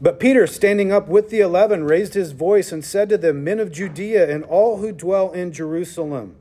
But 0.00 0.18
Peter, 0.18 0.46
standing 0.46 0.90
up 0.90 1.08
with 1.08 1.28
the 1.28 1.40
eleven, 1.40 1.84
raised 1.84 2.14
his 2.14 2.32
voice 2.32 2.72
and 2.72 2.84
said 2.84 3.10
to 3.10 3.18
them, 3.18 3.44
Men 3.44 3.60
of 3.60 3.70
Judea 3.70 4.32
and 4.32 4.44
all 4.44 4.78
who 4.78 4.92
dwell 4.92 5.30
in 5.32 5.52
Jerusalem, 5.52 6.36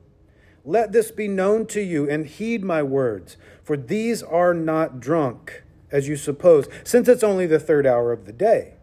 let 0.64 0.92
this 0.92 1.12
be 1.12 1.28
known 1.28 1.66
to 1.68 1.82
you 1.82 2.10
and 2.10 2.26
heed 2.26 2.64
my 2.64 2.84
words, 2.84 3.36
for 3.64 3.76
these 3.76 4.24
are 4.24 4.54
not 4.54 5.00
drunk, 5.00 5.64
as 5.92 6.08
you 6.08 6.16
suppose, 6.16 6.68
since 6.84 7.08
it's 7.10 7.24
only 7.24 7.48
the 7.48 7.60
third 7.60 7.86
hour 7.86 8.12
of 8.14 8.26
the 8.26 8.34
day. 8.34 8.76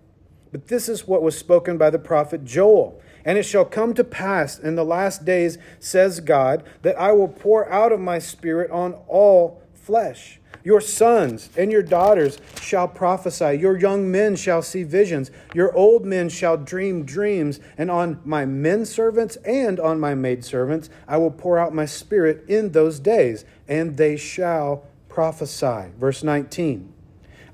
But 0.52 0.68
this 0.68 0.88
is 0.88 1.06
what 1.06 1.23
was 1.23 1.38
spoken 1.38 1.78
by 1.78 1.90
the 1.90 1.99
prophet 1.99 2.45
Joel. 2.45 3.00
And 3.25 3.37
it 3.37 3.42
shall 3.42 3.64
come 3.64 3.92
to 3.95 4.04
pass 4.04 4.59
in 4.59 4.76
the 4.76 4.85
last 4.85 5.25
days, 5.25 5.59
says 5.80 6.21
God, 6.21 6.62
that 6.83 6.99
I 6.99 7.12
will 7.12 7.28
pour 7.28 7.71
out 7.71 7.92
of 7.92 7.99
my 7.99 8.21
spirit 8.21 8.71
on 8.71 8.95
all 9.09 9.62
flesh. 9.75 10.38
Your 10.66 10.80
sons 10.80 11.49
and 11.56 11.70
your 11.70 11.85
daughters 11.85 12.40
shall 12.61 12.88
prophesy. 12.88 13.54
Your 13.54 13.78
young 13.78 14.11
men 14.11 14.35
shall 14.35 14.62
see 14.62 14.82
visions. 14.82 15.30
Your 15.54 15.73
old 15.76 16.04
men 16.04 16.28
shall 16.28 16.56
dream 16.56 17.04
dreams. 17.04 17.61
And 17.78 17.88
on 17.88 18.18
my 18.25 18.46
men 18.46 18.85
servants 18.85 19.37
and 19.44 19.78
on 19.78 20.00
my 20.00 20.16
maidservants 20.16 20.90
I 21.06 21.18
will 21.18 21.30
pour 21.30 21.56
out 21.56 21.73
my 21.73 21.87
spirit 21.87 22.44
in 22.49 22.73
those 22.73 22.99
days, 22.99 23.44
and 23.68 23.96
they 23.96 24.16
shall 24.16 24.82
prophesy. 25.08 25.92
Verse 26.00 26.25
19 26.25 26.92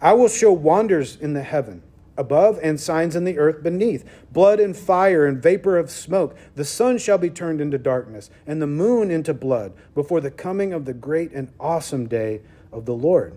I 0.00 0.14
will 0.14 0.28
show 0.28 0.50
wonders 0.50 1.18
in 1.20 1.34
the 1.34 1.42
heaven 1.42 1.82
above 2.16 2.58
and 2.62 2.80
signs 2.80 3.14
in 3.14 3.24
the 3.24 3.38
earth 3.38 3.62
beneath 3.62 4.08
blood 4.30 4.58
and 4.58 4.74
fire 4.74 5.26
and 5.26 5.42
vapor 5.42 5.76
of 5.76 5.90
smoke. 5.90 6.34
The 6.54 6.64
sun 6.64 6.96
shall 6.96 7.18
be 7.18 7.28
turned 7.28 7.60
into 7.60 7.76
darkness 7.76 8.30
and 8.46 8.62
the 8.62 8.66
moon 8.66 9.10
into 9.10 9.34
blood 9.34 9.74
before 9.94 10.22
the 10.22 10.30
coming 10.30 10.72
of 10.72 10.86
the 10.86 10.94
great 10.94 11.32
and 11.32 11.52
awesome 11.60 12.06
day 12.06 12.40
of 12.72 12.86
the 12.86 12.94
Lord. 12.94 13.36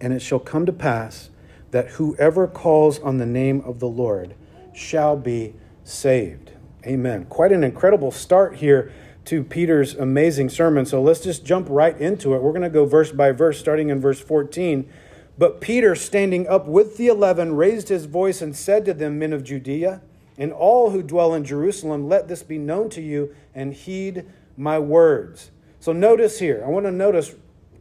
And 0.00 0.12
it 0.12 0.20
shall 0.20 0.38
come 0.38 0.66
to 0.66 0.72
pass 0.72 1.30
that 1.70 1.88
whoever 1.90 2.46
calls 2.46 2.98
on 3.00 3.18
the 3.18 3.26
name 3.26 3.60
of 3.62 3.80
the 3.80 3.88
Lord 3.88 4.34
shall 4.72 5.16
be 5.16 5.54
saved. 5.82 6.52
Amen. 6.86 7.24
Quite 7.24 7.52
an 7.52 7.64
incredible 7.64 8.10
start 8.10 8.56
here 8.56 8.92
to 9.24 9.42
Peter's 9.42 9.94
amazing 9.94 10.50
sermon. 10.50 10.84
So 10.84 11.02
let's 11.02 11.20
just 11.20 11.44
jump 11.44 11.66
right 11.70 11.98
into 11.98 12.34
it. 12.34 12.42
We're 12.42 12.52
going 12.52 12.62
to 12.62 12.70
go 12.70 12.84
verse 12.84 13.10
by 13.10 13.32
verse, 13.32 13.58
starting 13.58 13.88
in 13.88 14.00
verse 14.00 14.20
14. 14.20 14.88
But 15.36 15.60
Peter, 15.60 15.94
standing 15.94 16.46
up 16.46 16.66
with 16.66 16.96
the 16.96 17.08
eleven, 17.08 17.56
raised 17.56 17.88
his 17.88 18.04
voice 18.04 18.40
and 18.40 18.54
said 18.54 18.84
to 18.84 18.94
them, 18.94 19.18
Men 19.18 19.32
of 19.32 19.42
Judea, 19.42 20.02
and 20.38 20.52
all 20.52 20.90
who 20.90 21.02
dwell 21.02 21.34
in 21.34 21.44
Jerusalem, 21.44 22.08
let 22.08 22.28
this 22.28 22.42
be 22.42 22.58
known 22.58 22.90
to 22.90 23.00
you 23.00 23.34
and 23.54 23.72
heed 23.72 24.26
my 24.56 24.78
words. 24.78 25.50
So 25.80 25.92
notice 25.92 26.38
here, 26.38 26.62
I 26.64 26.68
want 26.68 26.86
to 26.86 26.92
notice 26.92 27.34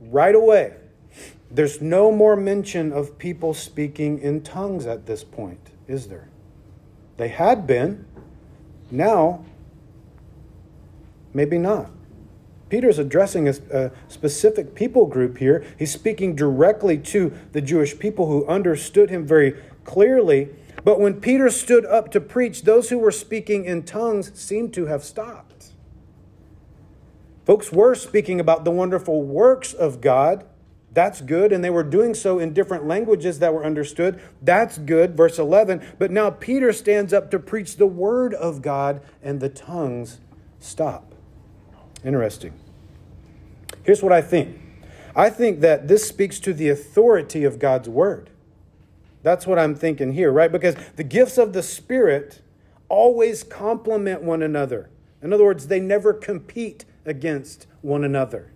right 0.09 0.35
away. 0.35 0.75
There's 1.49 1.81
no 1.81 2.11
more 2.11 2.35
mention 2.35 2.91
of 2.91 3.17
people 3.17 3.53
speaking 3.53 4.19
in 4.19 4.41
tongues 4.41 4.85
at 4.85 5.05
this 5.05 5.23
point, 5.23 5.69
is 5.87 6.07
there? 6.07 6.29
They 7.17 7.27
had 7.27 7.67
been. 7.67 8.05
Now, 8.89 9.45
maybe 11.33 11.57
not. 11.57 11.91
Peter's 12.69 12.97
addressing 12.97 13.47
a, 13.47 13.53
a, 13.71 13.91
specific 14.07 14.73
people 14.73 15.05
group 15.05 15.37
here. 15.37 15.63
He's 15.77 15.91
speaking 15.91 16.35
directly 16.35 16.97
to 16.97 17.31
the 17.51 17.61
Jewish 17.61 17.99
people 17.99 18.25
who 18.25 18.47
understood 18.47 19.11
him 19.11 19.27
very 19.27 19.55
clearly. 19.83 20.49
But 20.83 20.99
when 20.99 21.21
Peter 21.21 21.51
stood 21.51 21.85
up 21.85 22.09
to 22.11 22.19
preach, 22.19 22.63
those 22.63 22.89
who 22.89 22.97
were 22.97 23.11
speaking 23.11 23.65
in 23.65 23.83
tongues 23.83 24.31
seemed 24.33 24.73
to 24.73 24.87
have 24.87 25.03
stopped. 25.03 25.52
Folks 27.45 27.71
were 27.71 27.95
speaking 27.95 28.39
about 28.39 28.63
the 28.63 28.71
wonderful 28.71 29.21
works 29.21 29.73
of 29.73 30.01
God. 30.01 30.45
That's 30.93 31.21
good. 31.21 31.51
And 31.51 31.63
they 31.63 31.69
were 31.69 31.83
doing 31.83 32.13
so 32.13 32.39
in 32.39 32.53
different 32.53 32.87
languages 32.87 33.39
that 33.39 33.53
were 33.53 33.65
understood. 33.65 34.21
That's 34.41 34.77
good. 34.77 35.17
Verse 35.17 35.39
11. 35.39 35.81
But 35.99 36.11
now 36.11 36.29
Peter 36.29 36.71
stands 36.71 37.11
up 37.11 37.31
to 37.31 37.39
preach 37.39 37.77
the 37.77 37.87
word 37.87 38.33
of 38.33 38.61
God, 38.61 39.01
and 39.21 39.39
the 39.39 39.49
tongues 39.49 40.19
stop. 40.59 41.13
Interesting. 42.05 42.53
Here's 43.83 44.01
what 44.01 44.13
I 44.13 44.21
think 44.21 44.59
I 45.15 45.29
think 45.29 45.59
that 45.59 45.87
this 45.87 46.07
speaks 46.07 46.39
to 46.39 46.53
the 46.53 46.69
authority 46.69 47.43
of 47.43 47.59
God's 47.59 47.89
word. 47.89 48.29
That's 49.21 49.47
what 49.47 49.59
I'm 49.59 49.75
thinking 49.75 50.13
here, 50.13 50.31
right? 50.31 50.51
Because 50.51 50.75
the 50.95 51.03
gifts 51.03 51.37
of 51.37 51.53
the 51.53 51.63
Spirit 51.63 52.41
always 52.89 53.43
complement 53.43 54.21
one 54.21 54.41
another. 54.41 54.89
In 55.21 55.31
other 55.31 55.45
words, 55.45 55.67
they 55.67 55.79
never 55.79 56.13
compete 56.13 56.85
against 57.05 57.67
one 57.81 58.03
another, 58.03 58.51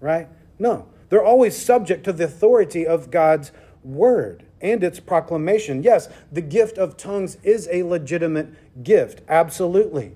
right? 0.00 0.28
No, 0.58 0.88
they're 1.08 1.24
always 1.24 1.56
subject 1.56 2.04
to 2.04 2.12
the 2.12 2.24
authority 2.24 2.86
of 2.86 3.10
God's 3.10 3.52
word 3.82 4.44
and 4.60 4.82
its 4.82 4.98
proclamation. 5.00 5.82
Yes, 5.82 6.08
the 6.32 6.40
gift 6.40 6.78
of 6.78 6.96
tongues 6.96 7.36
is 7.42 7.68
a 7.70 7.82
legitimate 7.82 8.82
gift, 8.82 9.20
absolutely. 9.28 10.14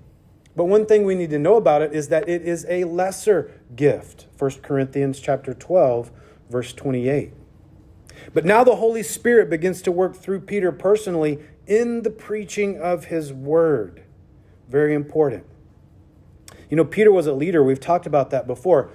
But 0.56 0.64
one 0.64 0.86
thing 0.86 1.04
we 1.04 1.14
need 1.14 1.30
to 1.30 1.38
know 1.38 1.56
about 1.56 1.82
it 1.82 1.92
is 1.92 2.08
that 2.08 2.28
it 2.28 2.42
is 2.42 2.66
a 2.68 2.84
lesser 2.84 3.52
gift. 3.76 4.26
1 4.38 4.50
Corinthians 4.62 5.20
chapter 5.20 5.54
12, 5.54 6.10
verse 6.50 6.72
28. 6.72 7.32
But 8.34 8.44
now 8.44 8.64
the 8.64 8.76
Holy 8.76 9.02
Spirit 9.02 9.50
begins 9.50 9.82
to 9.82 9.92
work 9.92 10.16
through 10.16 10.40
Peter 10.40 10.72
personally 10.72 11.38
in 11.66 12.02
the 12.02 12.10
preaching 12.10 12.80
of 12.80 13.04
his 13.04 13.32
word. 13.32 14.02
Very 14.68 14.94
important. 14.94 15.44
You 16.70 16.76
know, 16.76 16.84
Peter 16.84 17.10
was 17.10 17.26
a 17.26 17.32
leader. 17.32 17.62
We've 17.62 17.80
talked 17.80 18.06
about 18.06 18.30
that 18.30 18.46
before. 18.46 18.90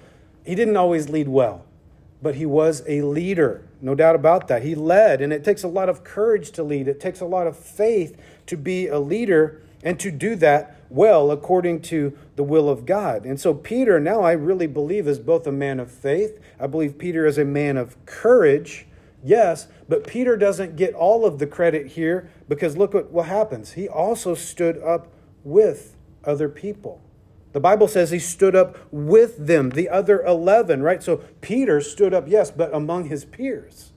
He 0.46 0.56
didn't 0.56 0.78
always 0.78 1.10
lead 1.10 1.28
well, 1.28 1.66
but 2.22 2.36
he 2.36 2.46
was 2.46 2.84
a 2.88 3.02
leader. 3.02 3.68
No 3.82 3.96
doubt 3.96 4.16
about 4.16 4.48
that. 4.48 4.64
He 4.64 4.76
led, 4.76 5.22
and 5.22 5.34
it 5.34 5.44
takes 5.44 5.64
a 5.64 5.68
lot 5.68 5.90
of 5.90 6.04
courage 6.04 6.52
to 6.52 6.64
lead. 6.64 6.88
It 6.88 7.00
takes 7.00 7.20
a 7.20 7.26
lot 7.26 7.48
of 7.48 7.58
faith 7.58 8.20
to 8.48 8.58
be 8.58 8.88
a 8.88 9.00
leader 9.00 9.62
and 9.84 10.00
to 10.00 10.12
do 10.12 10.36
that 10.38 10.80
well 10.90 11.32
according 11.32 11.82
to 11.82 12.18
the 12.36 12.44
will 12.44 12.70
of 12.70 12.86
God. 12.86 13.26
And 13.26 13.40
so, 13.40 13.54
Peter, 13.54 14.00
now 14.00 14.22
I 14.22 14.32
really 14.32 14.68
believe, 14.68 15.08
is 15.08 15.20
both 15.20 15.46
a 15.48 15.52
man 15.52 15.80
of 15.80 15.92
faith. 15.92 16.40
I 16.60 16.68
believe 16.68 16.98
Peter 16.98 17.26
is 17.26 17.38
a 17.38 17.46
man 17.46 17.78
of 17.78 17.98
courage. 18.06 18.86
Yes, 19.24 19.68
but 19.90 20.06
Peter 20.06 20.38
doesn't 20.38 20.76
get 20.76 20.94
all 20.94 21.26
of 21.26 21.40
the 21.40 21.48
credit 21.48 21.88
here 21.88 22.30
because 22.48 22.78
look 22.78 22.94
what, 22.94 23.12
what 23.12 23.28
happens. 23.28 23.74
He 23.74 23.88
also 23.88 24.36
stood 24.36 24.78
up 24.82 25.08
with 25.44 25.96
other 26.24 26.48
people. 26.48 27.03
The 27.54 27.60
Bible 27.60 27.88
says 27.88 28.10
he 28.10 28.20
stood 28.20 28.56
up 28.56 28.78
with 28.92 29.48
them, 29.48 29.70
the 29.70 29.88
other 29.88 30.22
11, 30.24 30.82
right? 30.82 31.02
So 31.02 31.18
Peter 31.40 31.80
stood 31.82 32.14
up, 32.14 32.28
yes, 32.28 32.50
but 32.52 32.74
among 32.74 33.06
his 33.06 33.26
peers. 33.26 33.94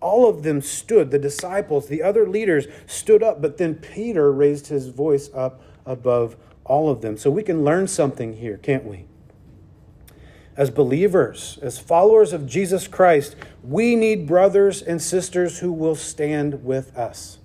All 0.00 0.28
of 0.28 0.44
them 0.44 0.62
stood, 0.62 1.10
the 1.10 1.18
disciples, 1.18 1.88
the 1.88 2.04
other 2.04 2.28
leaders 2.28 2.68
stood 2.86 3.20
up, 3.20 3.42
but 3.42 3.58
then 3.58 3.74
Peter 3.74 4.32
raised 4.32 4.68
his 4.68 4.88
voice 4.88 5.28
up 5.34 5.60
above 5.84 6.36
all 6.64 6.88
of 6.88 7.00
them. 7.00 7.16
So 7.16 7.30
we 7.32 7.42
can 7.42 7.64
learn 7.64 7.88
something 7.88 8.34
here, 8.34 8.58
can't 8.58 8.84
we? 8.84 9.06
As 10.56 10.70
believers, 10.70 11.58
as 11.62 11.80
followers 11.80 12.32
of 12.32 12.46
Jesus 12.46 12.86
Christ, 12.86 13.34
we 13.64 13.96
need 13.96 14.28
brothers 14.28 14.82
and 14.82 15.02
sisters 15.02 15.58
who 15.58 15.72
will 15.72 15.96
stand 15.96 16.64
with 16.64 16.96
us 16.96 17.38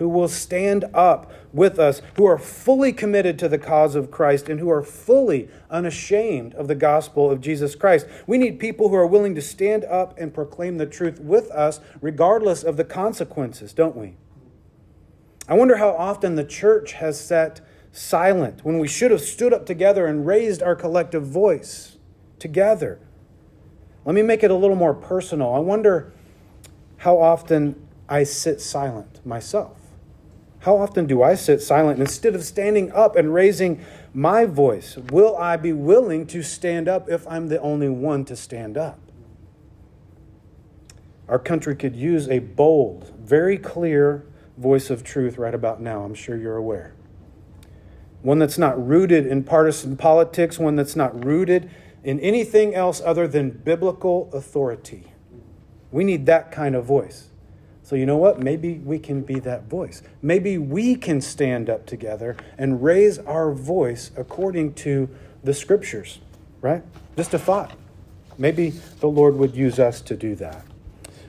who 0.00 0.08
will 0.08 0.28
stand 0.28 0.86
up 0.94 1.30
with 1.52 1.78
us, 1.78 2.00
who 2.16 2.24
are 2.24 2.38
fully 2.38 2.90
committed 2.90 3.38
to 3.38 3.50
the 3.50 3.58
cause 3.58 3.94
of 3.94 4.10
Christ, 4.10 4.48
and 4.48 4.58
who 4.58 4.70
are 4.70 4.82
fully 4.82 5.50
unashamed 5.68 6.54
of 6.54 6.68
the 6.68 6.74
gospel 6.74 7.30
of 7.30 7.42
Jesus 7.42 7.74
Christ. 7.74 8.06
We 8.26 8.38
need 8.38 8.58
people 8.58 8.88
who 8.88 8.94
are 8.94 9.06
willing 9.06 9.34
to 9.34 9.42
stand 9.42 9.84
up 9.84 10.18
and 10.18 10.32
proclaim 10.32 10.78
the 10.78 10.86
truth 10.86 11.20
with 11.20 11.50
us, 11.50 11.80
regardless 12.00 12.62
of 12.62 12.78
the 12.78 12.84
consequences, 12.84 13.74
don't 13.74 13.94
we? 13.94 14.16
I 15.46 15.52
wonder 15.52 15.76
how 15.76 15.90
often 15.90 16.34
the 16.34 16.44
church 16.44 16.94
has 16.94 17.20
sat 17.20 17.60
silent 17.92 18.64
when 18.64 18.78
we 18.78 18.88
should 18.88 19.10
have 19.10 19.20
stood 19.20 19.52
up 19.52 19.66
together 19.66 20.06
and 20.06 20.26
raised 20.26 20.62
our 20.62 20.74
collective 20.74 21.26
voice 21.26 21.98
together. 22.38 23.00
Let 24.06 24.14
me 24.14 24.22
make 24.22 24.42
it 24.42 24.50
a 24.50 24.54
little 24.54 24.76
more 24.76 24.94
personal. 24.94 25.52
I 25.52 25.58
wonder 25.58 26.10
how 26.96 27.18
often 27.18 27.86
I 28.08 28.24
sit 28.24 28.62
silent 28.62 29.20
myself. 29.26 29.76
How 30.60 30.76
often 30.76 31.06
do 31.06 31.22
I 31.22 31.34
sit 31.34 31.62
silent 31.62 31.98
instead 31.98 32.34
of 32.34 32.44
standing 32.44 32.92
up 32.92 33.16
and 33.16 33.32
raising 33.32 33.82
my 34.12 34.44
voice? 34.44 34.98
Will 35.10 35.34
I 35.36 35.56
be 35.56 35.72
willing 35.72 36.26
to 36.28 36.42
stand 36.42 36.86
up 36.86 37.08
if 37.08 37.26
I'm 37.26 37.48
the 37.48 37.60
only 37.60 37.88
one 37.88 38.26
to 38.26 38.36
stand 38.36 38.76
up? 38.76 38.98
Our 41.28 41.38
country 41.38 41.74
could 41.74 41.96
use 41.96 42.28
a 42.28 42.40
bold, 42.40 43.14
very 43.18 43.56
clear 43.56 44.26
voice 44.58 44.90
of 44.90 45.02
truth 45.02 45.38
right 45.38 45.54
about 45.54 45.80
now. 45.80 46.02
I'm 46.02 46.14
sure 46.14 46.36
you're 46.36 46.56
aware. 46.56 46.94
One 48.20 48.38
that's 48.38 48.58
not 48.58 48.86
rooted 48.86 49.26
in 49.26 49.44
partisan 49.44 49.96
politics, 49.96 50.58
one 50.58 50.76
that's 50.76 50.96
not 50.96 51.24
rooted 51.24 51.70
in 52.04 52.20
anything 52.20 52.74
else 52.74 53.00
other 53.02 53.26
than 53.26 53.50
biblical 53.50 54.28
authority. 54.34 55.14
We 55.90 56.04
need 56.04 56.26
that 56.26 56.52
kind 56.52 56.74
of 56.74 56.84
voice. 56.84 57.29
So, 57.90 57.96
you 57.96 58.06
know 58.06 58.18
what? 58.18 58.38
Maybe 58.38 58.74
we 58.74 59.00
can 59.00 59.22
be 59.22 59.40
that 59.40 59.64
voice. 59.64 60.04
Maybe 60.22 60.58
we 60.58 60.94
can 60.94 61.20
stand 61.20 61.68
up 61.68 61.86
together 61.86 62.36
and 62.56 62.84
raise 62.84 63.18
our 63.18 63.50
voice 63.50 64.12
according 64.16 64.74
to 64.74 65.08
the 65.42 65.52
scriptures, 65.52 66.20
right? 66.60 66.84
Just 67.16 67.34
a 67.34 67.38
thought. 67.40 67.72
Maybe 68.38 68.70
the 69.00 69.08
Lord 69.08 69.34
would 69.38 69.56
use 69.56 69.80
us 69.80 70.00
to 70.02 70.14
do 70.14 70.36
that. 70.36 70.64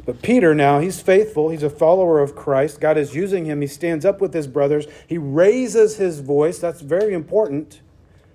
But 0.06 0.22
Peter 0.22 0.54
now, 0.54 0.78
he's 0.78 1.02
faithful. 1.02 1.50
He's 1.50 1.64
a 1.64 1.70
follower 1.72 2.20
of 2.20 2.36
Christ. 2.36 2.80
God 2.80 2.96
is 2.96 3.16
using 3.16 3.46
him. 3.46 3.62
He 3.62 3.68
stands 3.68 4.06
up 4.06 4.22
with 4.22 4.32
his 4.32 4.46
brothers. 4.46 4.86
He 5.08 5.18
raises 5.18 5.98
his 5.98 6.20
voice. 6.20 6.60
That's 6.60 6.82
very 6.82 7.16
important. 7.16 7.82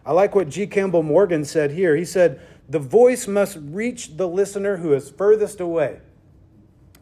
I 0.05 0.11
like 0.11 0.35
what 0.35 0.49
G. 0.49 0.67
Campbell 0.67 1.05
Morgan 1.05 1.45
said 1.45 1.71
here. 1.71 1.95
He 1.95 2.05
said, 2.05 2.41
The 2.69 2.81
voice 2.81 3.29
must 3.29 3.57
reach 3.61 4.17
the 4.17 4.27
listener 4.27 4.79
who 4.79 4.95
is 4.95 5.11
furthest 5.11 5.61
away. 5.61 6.01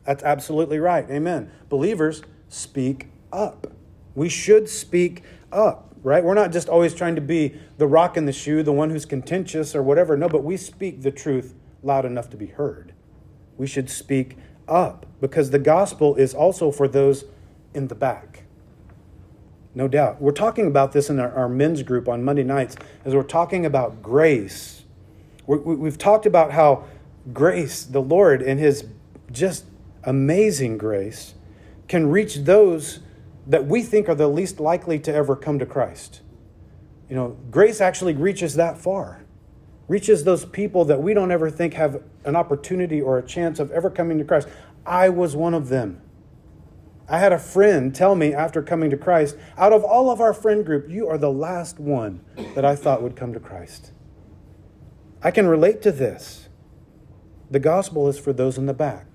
That's 0.05 0.23
absolutely 0.23 0.79
right. 0.79 1.09
Amen. 1.11 1.51
Believers, 1.69 2.23
speak 2.49 3.09
up. 3.33 3.69
We 4.15 4.29
should 4.29 4.69
speak 4.69 5.23
up, 5.51 5.95
right? 6.03 6.23
We're 6.23 6.35
not 6.35 6.53
just 6.53 6.69
always 6.69 6.95
trying 6.95 7.15
to 7.17 7.21
be 7.21 7.59
the 7.79 7.87
rock 7.87 8.17
in 8.17 8.27
the 8.27 8.33
shoe, 8.33 8.63
the 8.63 8.73
one 8.73 8.91
who's 8.91 9.07
contentious 9.07 9.75
or 9.75 9.83
whatever. 9.83 10.17
No, 10.17 10.29
but 10.29 10.45
we 10.45 10.57
speak 10.57 11.03
the 11.03 11.11
truth 11.11 11.55
loud 11.83 12.05
enough 12.05 12.31
to 12.31 12.37
be 12.37 12.47
heard. 12.47 12.93
We 13.57 13.67
should 13.67 13.91
speak 13.91 14.37
up 14.69 15.07
because 15.21 15.51
the 15.51 15.59
gospel 15.59 16.17
is 16.17 16.35
also 16.35 16.71
for 16.71 16.89
those 16.89 17.25
in 17.73 17.89
the 17.89 17.95
back. 17.95 18.45
No 19.75 19.89
doubt. 19.89 20.21
We're 20.21 20.33
talking 20.33 20.67
about 20.67 20.93
this 20.93 21.11
in 21.11 21.19
our, 21.19 21.33
our 21.33 21.49
men's 21.49 21.83
group 21.83 22.09
on 22.09 22.25
Monday 22.25 22.45
nights 22.45 22.77
as 23.05 23.15
we're 23.15 23.25
talking 23.25 23.67
about 23.67 24.03
grace. 24.03 24.85
we 25.47 25.57
we've 25.59 25.99
talked 25.99 26.27
about 26.27 26.53
how 26.53 26.85
grace, 27.33 27.83
the 27.85 28.01
Lord, 28.01 28.41
and 28.41 28.61
His 28.61 28.87
just 29.33 29.65
amazing 30.07 30.79
grace, 30.79 31.35
can 31.89 32.09
reach 32.09 32.37
those 32.37 33.01
that 33.47 33.67
we 33.67 33.83
think 33.83 34.09
are 34.09 34.15
the 34.15 34.29
least 34.29 34.59
likely 34.59 34.99
to 34.99 35.13
ever 35.13 35.37
come 35.37 35.59
to 35.59 35.67
Christ. 35.67 36.23
You 37.09 37.17
know, 37.17 37.37
grace 37.51 37.81
actually 37.81 38.15
reaches 38.15 38.55
that 38.55 38.79
far 38.79 39.25
reaches 39.89 40.25
those 40.25 40.45
people 40.45 40.85
that 40.87 41.03
we 41.03 41.15
don't 41.15 41.31
ever 41.31 41.51
think 41.51 41.75
have 41.75 42.03
an 42.25 42.37
opportunity 42.37 43.01
or 43.01 43.19
a 43.19 43.23
chance 43.23 43.59
of 43.59 43.71
ever 43.71 43.91
coming 43.91 44.19
to 44.19 44.25
Christ. 44.25 44.49
I 44.87 45.09
was 45.09 45.37
one 45.37 45.55
of 45.55 45.69
them. 45.69 46.01
I 47.07 47.19
had 47.19 47.33
a 47.33 47.39
friend 47.39 47.95
tell 47.95 48.15
me 48.15 48.33
after 48.33 48.63
coming 48.63 48.89
to 48.91 48.97
Christ, 48.97 49.37
out 49.59 49.75
of 49.75 49.85
all 49.85 50.11
of 50.11 50.21
our 50.21 50.33
friend 50.33 50.65
group, 50.65 50.89
you 50.89 51.07
are 51.09 51.19
the 51.19 51.31
last 51.31 51.79
one 51.79 52.25
that 52.55 52.65
I 52.65 52.77
thought 52.77 53.03
would 53.03 53.15
come 53.15 53.35
to 53.35 53.41
Christ. 53.41 53.93
I 55.23 55.31
can 55.31 55.47
relate 55.47 55.83
to 55.83 55.93
this. 55.93 56.49
The 57.51 57.61
gospel 57.61 58.09
is 58.09 58.19
for 58.19 58.33
those 58.33 58.57
in 58.57 58.65
the 58.65 58.73
back, 58.73 59.14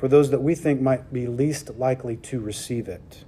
for 0.00 0.08
those 0.08 0.30
that 0.30 0.42
we 0.42 0.54
think 0.54 0.80
might 0.80 1.12
be 1.12 1.26
least 1.26 1.76
likely 1.76 2.16
to 2.16 2.40
receive 2.40 2.88
it. 2.88 3.24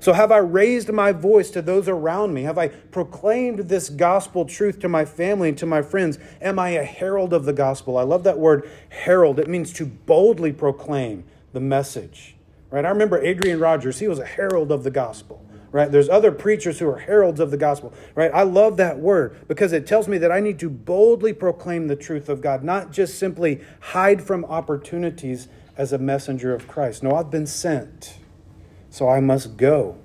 So, 0.00 0.12
have 0.12 0.32
I 0.32 0.38
raised 0.38 0.90
my 0.92 1.12
voice 1.12 1.50
to 1.50 1.62
those 1.62 1.88
around 1.88 2.34
me? 2.34 2.42
Have 2.42 2.58
I 2.58 2.68
proclaimed 2.68 3.60
this 3.68 3.88
gospel 3.88 4.44
truth 4.44 4.80
to 4.80 4.88
my 4.88 5.04
family 5.04 5.50
and 5.50 5.58
to 5.58 5.66
my 5.66 5.82
friends? 5.82 6.18
Am 6.40 6.58
I 6.58 6.70
a 6.70 6.84
herald 6.84 7.32
of 7.32 7.44
the 7.44 7.52
gospel? 7.52 7.96
I 7.96 8.02
love 8.02 8.24
that 8.24 8.38
word 8.38 8.68
herald. 8.88 9.38
It 9.38 9.46
means 9.46 9.72
to 9.74 9.86
boldly 9.86 10.52
proclaim 10.52 11.24
the 11.52 11.60
message. 11.60 12.34
Right? 12.70 12.84
I 12.84 12.88
remember 12.88 13.20
Adrian 13.20 13.60
Rogers, 13.60 13.98
he 13.98 14.08
was 14.08 14.18
a 14.18 14.26
herald 14.26 14.72
of 14.72 14.84
the 14.84 14.90
gospel. 14.90 15.44
Right? 15.70 15.92
There's 15.92 16.08
other 16.08 16.32
preachers 16.32 16.80
who 16.80 16.88
are 16.88 16.98
heralds 16.98 17.38
of 17.38 17.50
the 17.50 17.56
gospel. 17.56 17.92
Right? 18.14 18.30
I 18.32 18.42
love 18.42 18.78
that 18.78 18.98
word 18.98 19.46
because 19.48 19.72
it 19.72 19.86
tells 19.86 20.08
me 20.08 20.18
that 20.18 20.32
I 20.32 20.40
need 20.40 20.58
to 20.60 20.70
boldly 20.70 21.32
proclaim 21.32 21.88
the 21.88 21.96
truth 21.96 22.28
of 22.28 22.40
God, 22.40 22.64
not 22.64 22.90
just 22.90 23.18
simply 23.18 23.60
hide 23.80 24.22
from 24.22 24.44
opportunities 24.46 25.48
as 25.80 25.92
a 25.92 25.98
messenger 25.98 26.54
of 26.54 26.68
Christ. 26.68 27.02
No, 27.02 27.14
I've 27.14 27.30
been 27.30 27.46
sent 27.46 28.18
so 28.90 29.08
I 29.08 29.20
must 29.20 29.56
go. 29.56 29.96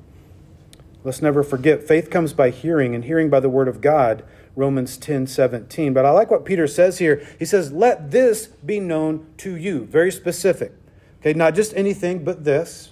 Let's 1.04 1.22
never 1.22 1.44
forget 1.44 1.84
faith 1.84 2.10
comes 2.10 2.34
by 2.34 2.52
hearing, 2.52 2.96
and 2.96 3.04
hearing 3.04 3.30
by 3.30 3.40
the 3.40 3.50
word 3.50 3.68
of 3.68 3.82
God, 3.82 4.24
Romans 4.56 4.96
10 4.98 5.28
17. 5.28 5.94
But 5.94 6.06
I 6.06 6.12
like 6.12 6.32
what 6.32 6.46
Peter 6.46 6.68
says 6.68 7.00
here. 7.00 7.28
He 7.38 7.46
says, 7.46 7.72
Let 7.72 8.12
this 8.12 8.48
be 8.48 8.80
known 8.80 9.28
to 9.38 9.56
you. 9.56 9.86
Very 9.86 10.12
specific. 10.12 10.72
Okay, 11.20 11.34
not 11.34 11.56
just 11.56 11.74
anything, 11.76 12.24
but 12.24 12.44
this. 12.44 12.92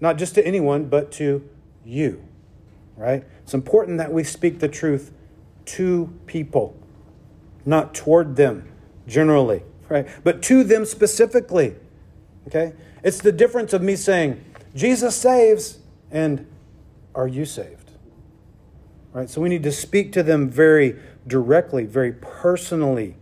Not 0.00 0.18
just 0.18 0.34
to 0.36 0.46
anyone, 0.46 0.86
but 0.86 1.10
to 1.12 1.48
you. 1.84 2.22
Right? 2.96 3.24
It's 3.42 3.54
important 3.54 3.98
that 3.98 4.12
we 4.12 4.24
speak 4.24 4.60
the 4.60 4.68
truth 4.68 5.12
to 5.66 6.12
people, 6.26 6.76
not 7.64 7.94
toward 7.94 8.36
them 8.36 8.70
generally, 9.06 9.62
right? 9.88 10.06
But 10.22 10.42
to 10.42 10.62
them 10.62 10.84
specifically. 10.84 11.76
Okay? 12.46 12.72
It's 13.02 13.18
the 13.18 13.32
difference 13.32 13.72
of 13.72 13.82
me 13.82 13.96
saying, 13.96 14.44
Jesus 14.74 15.14
saves, 15.16 15.78
and 16.10 16.46
are 17.14 17.28
you 17.28 17.44
saved? 17.44 17.90
Right? 19.12 19.30
So 19.30 19.40
we 19.40 19.48
need 19.48 19.62
to 19.62 19.72
speak 19.72 20.12
to 20.12 20.22
them 20.22 20.50
very 20.50 20.96
directly, 21.26 21.84
very 21.84 22.12
personally. 22.12 23.16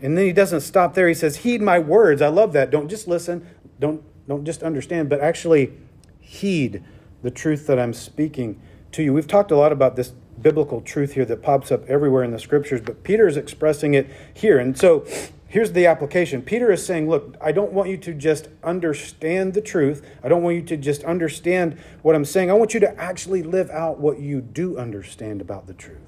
And 0.00 0.16
then 0.16 0.26
he 0.26 0.32
doesn't 0.32 0.60
stop 0.60 0.94
there. 0.94 1.08
He 1.08 1.14
says, 1.14 1.36
Heed 1.38 1.60
my 1.60 1.78
words. 1.78 2.22
I 2.22 2.28
love 2.28 2.52
that. 2.52 2.70
Don't 2.70 2.88
just 2.88 3.08
listen, 3.08 3.46
don't, 3.80 4.02
don't 4.28 4.44
just 4.44 4.62
understand, 4.62 5.08
but 5.08 5.20
actually 5.20 5.72
heed 6.20 6.84
the 7.22 7.30
truth 7.30 7.66
that 7.66 7.78
I'm 7.78 7.92
speaking 7.92 8.60
to 8.92 9.02
you. 9.02 9.12
We've 9.12 9.26
talked 9.26 9.50
a 9.50 9.56
lot 9.56 9.72
about 9.72 9.96
this 9.96 10.12
biblical 10.40 10.80
truth 10.80 11.12
here 11.12 11.24
that 11.24 11.42
pops 11.42 11.72
up 11.72 11.84
everywhere 11.88 12.22
in 12.22 12.30
the 12.30 12.38
scriptures, 12.38 12.80
but 12.80 13.02
Peter 13.02 13.26
is 13.26 13.36
expressing 13.36 13.94
it 13.94 14.08
here. 14.32 14.58
And 14.58 14.76
so 14.76 15.06
here's 15.54 15.70
the 15.70 15.86
application. 15.86 16.42
Peter 16.42 16.72
is 16.72 16.84
saying, 16.84 17.08
Look, 17.08 17.36
I 17.40 17.52
don't 17.52 17.72
want 17.72 17.88
you 17.88 17.96
to 17.98 18.12
just 18.12 18.48
understand 18.64 19.54
the 19.54 19.60
truth. 19.60 20.04
I 20.20 20.28
don't 20.28 20.42
want 20.42 20.56
you 20.56 20.62
to 20.62 20.76
just 20.76 21.04
understand 21.04 21.78
what 22.02 22.16
I'm 22.16 22.24
saying. 22.24 22.50
I 22.50 22.54
want 22.54 22.74
you 22.74 22.80
to 22.80 23.00
actually 23.00 23.44
live 23.44 23.70
out 23.70 24.00
what 24.00 24.18
you 24.18 24.40
do 24.40 24.76
understand 24.76 25.40
about 25.40 25.68
the 25.68 25.72
truth. 25.72 26.00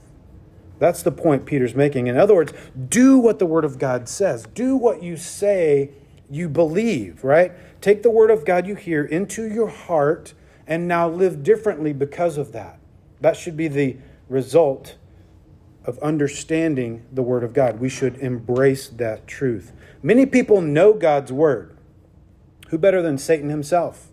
That's 0.80 1.00
the 1.04 1.12
point 1.12 1.46
Peter's 1.46 1.76
making. 1.76 2.08
In 2.08 2.18
other 2.18 2.34
words, 2.34 2.52
do 2.88 3.18
what 3.18 3.38
the 3.38 3.46
Word 3.46 3.64
of 3.64 3.78
God 3.78 4.08
says, 4.08 4.48
do 4.52 4.74
what 4.76 5.00
you 5.00 5.16
say 5.16 5.92
you 6.28 6.48
believe, 6.48 7.22
right? 7.22 7.52
Take 7.80 8.02
the 8.02 8.10
Word 8.10 8.32
of 8.32 8.44
God 8.44 8.66
you 8.66 8.74
hear 8.74 9.04
into 9.04 9.48
your 9.48 9.68
heart 9.68 10.34
and 10.66 10.88
now 10.88 11.08
live 11.08 11.44
differently 11.44 11.92
because 11.92 12.36
of 12.36 12.50
that. 12.50 12.80
That 13.20 13.36
should 13.36 13.56
be 13.56 13.68
the 13.68 13.96
result 14.28 14.96
of 15.86 15.98
understanding 16.00 17.04
the 17.12 17.22
Word 17.22 17.44
of 17.44 17.52
God. 17.52 17.80
We 17.80 17.88
should 17.88 18.16
embrace 18.16 18.88
that 18.88 19.26
truth. 19.26 19.72
Many 20.02 20.26
people 20.26 20.60
know 20.60 20.92
God's 20.92 21.32
Word. 21.32 21.76
Who 22.68 22.78
better 22.78 23.00
than 23.00 23.18
Satan 23.18 23.48
himself? 23.48 24.08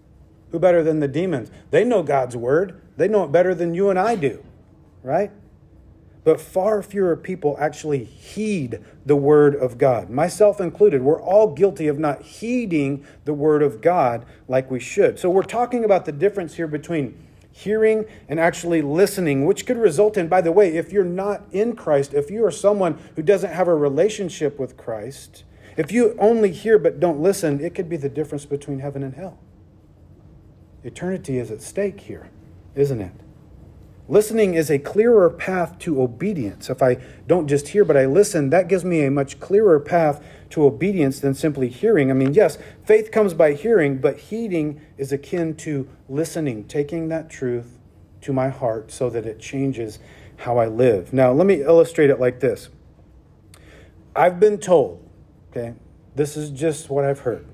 Who 0.52 0.60
better 0.60 0.84
than 0.84 1.00
the 1.00 1.08
demons? 1.08 1.50
They 1.72 1.84
know 1.84 2.04
God's 2.04 2.38
Word. 2.38 2.80
They 2.96 3.08
know 3.08 3.24
it 3.24 3.32
better 3.32 3.56
than 3.56 3.74
you 3.74 3.90
and 3.90 3.98
I 3.98 4.16
do, 4.16 4.46
right? 5.02 5.32
But 6.24 6.40
far 6.40 6.82
fewer 6.82 7.18
people 7.18 7.58
actually 7.60 8.04
heed 8.04 8.80
the 9.06 9.16
Word 9.16 9.56
of 9.56 9.78
God, 9.78 10.10
myself 10.10 10.62
included. 10.62 11.02
We're 11.02 11.22
all 11.22 11.54
guilty 11.54 11.88
of 11.88 12.00
not 12.00 12.22
heeding 12.22 13.06
the 13.26 13.34
Word 13.34 13.62
of 13.62 13.82
God 13.82 14.26
like 14.48 14.72
we 14.72 14.80
should. 14.80 15.20
So, 15.20 15.30
we're 15.30 15.44
talking 15.44 15.84
about 15.84 16.06
the 16.06 16.12
difference 16.12 16.56
here 16.56 16.68
between 16.68 17.18
hearing 17.56 18.06
and 18.28 18.40
actually 18.40 18.82
listening, 18.82 19.46
which 19.46 19.66
could 19.68 19.78
result 19.78 20.18
in, 20.18 20.28
by 20.28 20.42
the 20.42 20.52
way, 20.52 20.76
if 20.76 20.92
you're 20.92 21.06
not 21.06 21.44
in 21.52 21.76
Christ, 21.76 22.14
if 22.14 22.32
you 22.32 22.44
are 22.44 22.52
someone 22.52 23.00
who 23.16 23.22
doesn't 23.22 23.54
have 23.54 23.68
a 23.68 23.76
relationship 23.76 24.60
with 24.60 24.76
Christ, 24.76 25.44
if 25.78 25.92
you 25.92 26.16
only 26.20 26.52
hear 26.52 26.80
but 26.80 27.00
don't 27.00 27.22
listen, 27.22 27.64
it 27.64 27.76
could 27.76 27.88
be 27.88 27.96
the 27.96 28.10
difference 28.10 28.46
between 28.46 28.80
heaven 28.80 29.04
and 29.04 29.14
hell. 29.14 29.38
Eternity 30.84 31.38
is 31.38 31.52
at 31.52 31.62
stake 31.62 32.02
here, 32.02 32.32
isn't 32.74 33.00
it? 33.00 33.14
Listening 34.10 34.56
is 34.56 34.70
a 34.70 34.80
clearer 34.80 35.30
path 35.30 35.78
to 35.80 36.02
obedience. 36.02 36.72
If 36.72 36.82
I 36.82 36.98
don't 37.28 37.48
just 37.48 37.70
hear, 37.70 37.86
but 37.86 37.96
I 37.96 38.06
listen, 38.06 38.50
that 38.50 38.68
gives 38.68 38.84
me 38.84 39.06
a 39.06 39.12
much 39.12 39.40
clearer 39.40 39.80
path 39.80 40.26
to 40.54 40.66
obedience 40.66 41.20
than 41.20 41.34
simply 41.34 41.68
hearing. 41.68 42.12
I 42.12 42.14
mean, 42.14 42.36
yes, 42.36 42.60
faith 42.86 43.12
comes 43.12 43.34
by 43.34 43.54
hearing, 43.54 43.98
but 43.98 44.20
heeding 44.20 44.80
is 45.00 45.12
akin 45.12 45.56
to 45.56 45.90
listening, 46.08 46.66
taking 46.66 47.10
that 47.10 47.28
truth 47.28 47.80
to 48.22 48.32
my 48.32 48.50
heart 48.50 48.92
so 48.92 49.10
that 49.10 49.26
it 49.26 49.40
changes 49.40 49.98
how 50.38 50.60
I 50.60 50.68
live. 50.68 51.12
Now, 51.12 51.32
let 51.32 51.48
me 51.48 51.64
illustrate 51.64 52.12
it 52.12 52.20
like 52.20 52.40
this 52.40 52.70
I've 54.16 54.40
been 54.40 54.60
told, 54.60 55.04
okay, 55.50 55.74
this 56.16 56.38
is 56.38 56.52
just 56.52 56.88
what 56.88 57.04
I've 57.04 57.22
heard, 57.22 57.48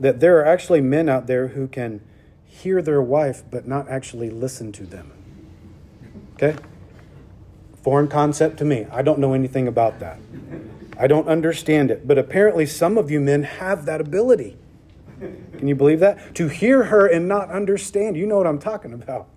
that 0.00 0.20
there 0.20 0.38
are 0.38 0.46
actually 0.46 0.80
men 0.80 1.10
out 1.10 1.26
there 1.26 1.48
who 1.48 1.68
can 1.68 2.00
hear 2.46 2.80
their 2.80 3.02
wife 3.02 3.42
but 3.50 3.68
not 3.68 3.86
actually 3.90 4.30
listen 4.30 4.72
to 4.72 4.86
them. 4.86 5.12
Okay? 6.36 6.56
Foreign 7.82 8.08
concept 8.08 8.56
to 8.60 8.64
me. 8.64 8.86
I 8.90 9.02
don't 9.02 9.18
know 9.18 9.34
anything 9.34 9.68
about 9.68 10.00
that. 10.00 10.18
I 10.98 11.06
don't 11.06 11.28
understand 11.28 11.90
it. 11.90 12.06
But 12.06 12.18
apparently, 12.18 12.66
some 12.66 12.98
of 12.98 13.10
you 13.10 13.20
men 13.20 13.42
have 13.42 13.86
that 13.86 14.00
ability. 14.00 14.56
Can 15.20 15.68
you 15.68 15.74
believe 15.74 16.00
that? 16.00 16.34
To 16.36 16.48
hear 16.48 16.84
her 16.84 17.06
and 17.06 17.28
not 17.28 17.50
understand. 17.50 18.16
You 18.16 18.26
know 18.26 18.36
what 18.36 18.46
I'm 18.46 18.58
talking 18.58 18.92
about. 18.92 19.28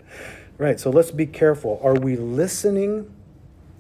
Right, 0.58 0.80
so 0.80 0.90
let's 0.90 1.12
be 1.12 1.26
careful. 1.26 1.80
Are 1.84 1.94
we 1.94 2.16
listening 2.16 3.14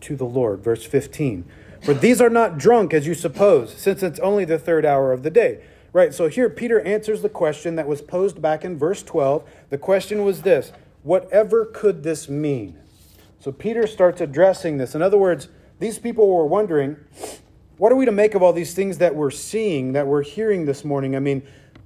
to 0.01 0.15
the 0.15 0.25
Lord? 0.25 0.59
Verse 0.59 0.85
15. 0.85 1.45
For 1.81 1.93
these 1.93 2.19
are 2.19 2.29
not 2.29 2.57
drunk 2.57 2.93
as 2.93 3.07
you 3.07 3.13
suppose, 3.13 3.73
since 3.73 4.03
it's 4.03 4.19
only 4.19 4.45
the 4.45 4.59
third 4.59 4.85
hour 4.85 5.13
of 5.13 5.23
the 5.23 5.29
day. 5.29 5.63
Right, 5.93 6.13
so 6.13 6.27
here 6.27 6.49
Peter 6.49 6.81
answers 6.81 7.21
the 7.21 7.29
question 7.29 7.75
that 7.77 7.87
was 7.87 8.01
posed 8.01 8.41
back 8.41 8.65
in 8.65 8.77
verse 8.77 9.01
12. 9.01 9.47
The 9.69 9.77
question 9.77 10.25
was 10.25 10.41
this 10.41 10.73
Whatever 11.03 11.65
could 11.65 12.03
this 12.03 12.27
mean? 12.27 12.77
So 13.39 13.51
Peter 13.51 13.87
starts 13.87 14.19
addressing 14.19 14.77
this. 14.77 14.95
In 14.95 15.01
other 15.01 15.17
words, 15.17 15.47
these 15.79 15.99
people 15.99 16.27
were 16.27 16.45
wondering, 16.45 16.97
what 17.77 17.91
are 17.91 17.95
we 17.95 18.05
to 18.05 18.11
make 18.11 18.35
of 18.35 18.41
all 18.41 18.53
these 18.53 18.73
things 18.73 18.97
that 18.99 19.15
we're 19.15 19.31
seeing, 19.31 19.93
that 19.93 20.07
we're 20.07 20.23
hearing 20.23 20.65
this 20.65 20.85
morning? 20.85 21.15
I 21.15 21.19
mean, 21.19 21.43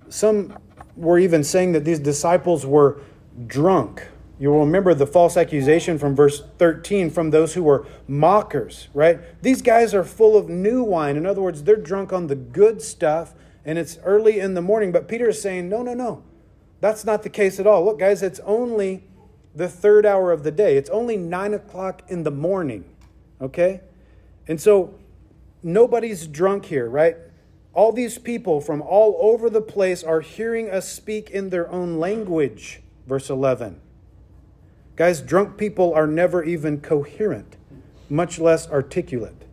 some 0.10 0.58
were 0.96 1.18
even 1.18 1.44
saying 1.44 1.72
that 1.72 1.86
these 1.86 2.00
disciples 2.00 2.66
were 2.66 3.02
drunk. 3.48 4.08
You 4.40 4.52
will 4.52 4.62
remember 4.62 4.94
the 4.94 5.08
false 5.08 5.36
accusation 5.36 6.00
from 6.00 6.16
verse 6.16 6.44
13 6.58 7.10
from 7.10 7.32
those 7.32 7.54
who 7.54 7.64
were 7.64 7.86
mockers, 8.08 8.88
right? 8.94 9.20
These 9.42 9.62
guys 9.62 9.94
are 9.94 10.04
full 10.04 10.38
of 10.38 10.48
new 10.48 10.84
wine. 10.84 11.18
In 11.18 11.26
other 11.26 11.42
words, 11.42 11.64
they're 11.64 11.76
drunk 11.76 12.14
on 12.14 12.28
the 12.28 12.36
good 12.36 12.82
stuff 12.82 13.34
and 13.66 13.78
it's 13.78 13.98
early 14.04 14.40
in 14.40 14.54
the 14.54 14.62
morning. 14.62 14.92
But 14.92 15.08
Peter 15.08 15.30
is 15.30 15.42
saying, 15.42 15.68
no, 15.68 15.82
no, 15.82 15.94
no. 15.94 16.24
That's 16.80 17.04
not 17.04 17.24
the 17.24 17.30
case 17.30 17.60
at 17.60 17.68
all. 17.68 17.84
Look, 17.84 18.00
guys, 18.00 18.24
it's 18.24 18.40
only 18.46 19.04
the 19.54 19.68
third 19.68 20.06
hour 20.06 20.32
of 20.32 20.44
the 20.44 20.52
day. 20.52 20.78
It's 20.78 20.90
only 20.90 21.18
nine 21.18 21.54
o'clock 21.54 22.04
in 22.08 22.24
the 22.24 22.32
morning. 22.32 22.86
Okay? 23.42 23.82
And 24.48 24.60
so 24.62 24.96
nobody's 25.64 26.28
drunk 26.28 26.66
here, 26.66 26.90
right? 26.90 27.18
All 27.74 27.92
these 27.92 28.18
people 28.18 28.62
from 28.62 28.82
all 28.82 29.18
over 29.22 29.50
the 29.50 29.62
place 29.62 30.04
are 30.04 30.22
hearing 30.22 30.70
us 30.70 30.92
speak 30.92 31.30
in 31.30 31.50
their 31.50 31.70
own 31.72 32.00
language. 32.00 32.82
Verse 33.08 33.30
11. 33.30 33.80
Guys, 34.96 35.22
drunk 35.22 35.58
people 35.58 35.94
are 35.94 36.08
never 36.08 36.44
even 36.44 36.82
coherent, 36.82 37.56
much 38.10 38.38
less 38.38 38.70
articulate, 38.70 39.46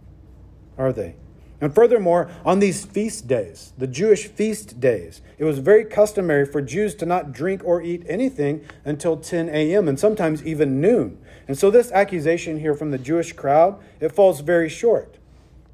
are 0.76 0.92
they? 0.92 1.14
And 1.60 1.74
furthermore, 1.74 2.30
on 2.44 2.58
these 2.58 2.84
feast 2.84 3.26
days, 3.26 3.72
the 3.78 3.86
Jewish 3.86 4.26
feast 4.26 4.78
days, 4.78 5.22
it 5.38 5.44
was 5.44 5.58
very 5.58 5.84
customary 5.84 6.44
for 6.44 6.60
Jews 6.60 6.94
to 6.96 7.06
not 7.06 7.32
drink 7.32 7.62
or 7.64 7.80
eat 7.80 8.04
anything 8.08 8.64
until 8.84 9.16
10 9.16 9.48
a.m. 9.48 9.88
and 9.88 9.98
sometimes 9.98 10.44
even 10.44 10.80
noon. 10.80 11.18
And 11.48 11.56
so 11.56 11.70
this 11.70 11.92
accusation 11.92 12.60
here 12.60 12.74
from 12.74 12.90
the 12.90 12.98
Jewish 12.98 13.32
crowd, 13.32 13.80
it 14.00 14.12
falls 14.12 14.40
very 14.40 14.68
short. 14.68 15.16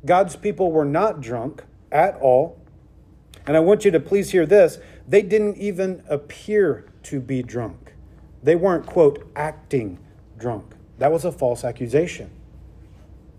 God's 0.04 0.36
people 0.36 0.72
were 0.72 0.84
not 0.84 1.20
drunk 1.20 1.64
at 1.90 2.16
all. 2.20 2.58
And 3.46 3.56
I 3.56 3.60
want 3.60 3.84
you 3.84 3.90
to 3.90 4.00
please 4.00 4.30
hear 4.30 4.46
this. 4.46 4.78
They 5.08 5.22
didn't 5.22 5.56
even 5.56 6.02
appear 6.08 6.86
to 7.04 7.20
be 7.20 7.42
drunk. 7.42 7.94
They 8.42 8.56
weren't, 8.56 8.86
quote, 8.86 9.30
acting 9.34 9.98
drunk. 10.38 10.74
That 10.98 11.12
was 11.12 11.24
a 11.24 11.32
false 11.32 11.64
accusation. 11.64 12.30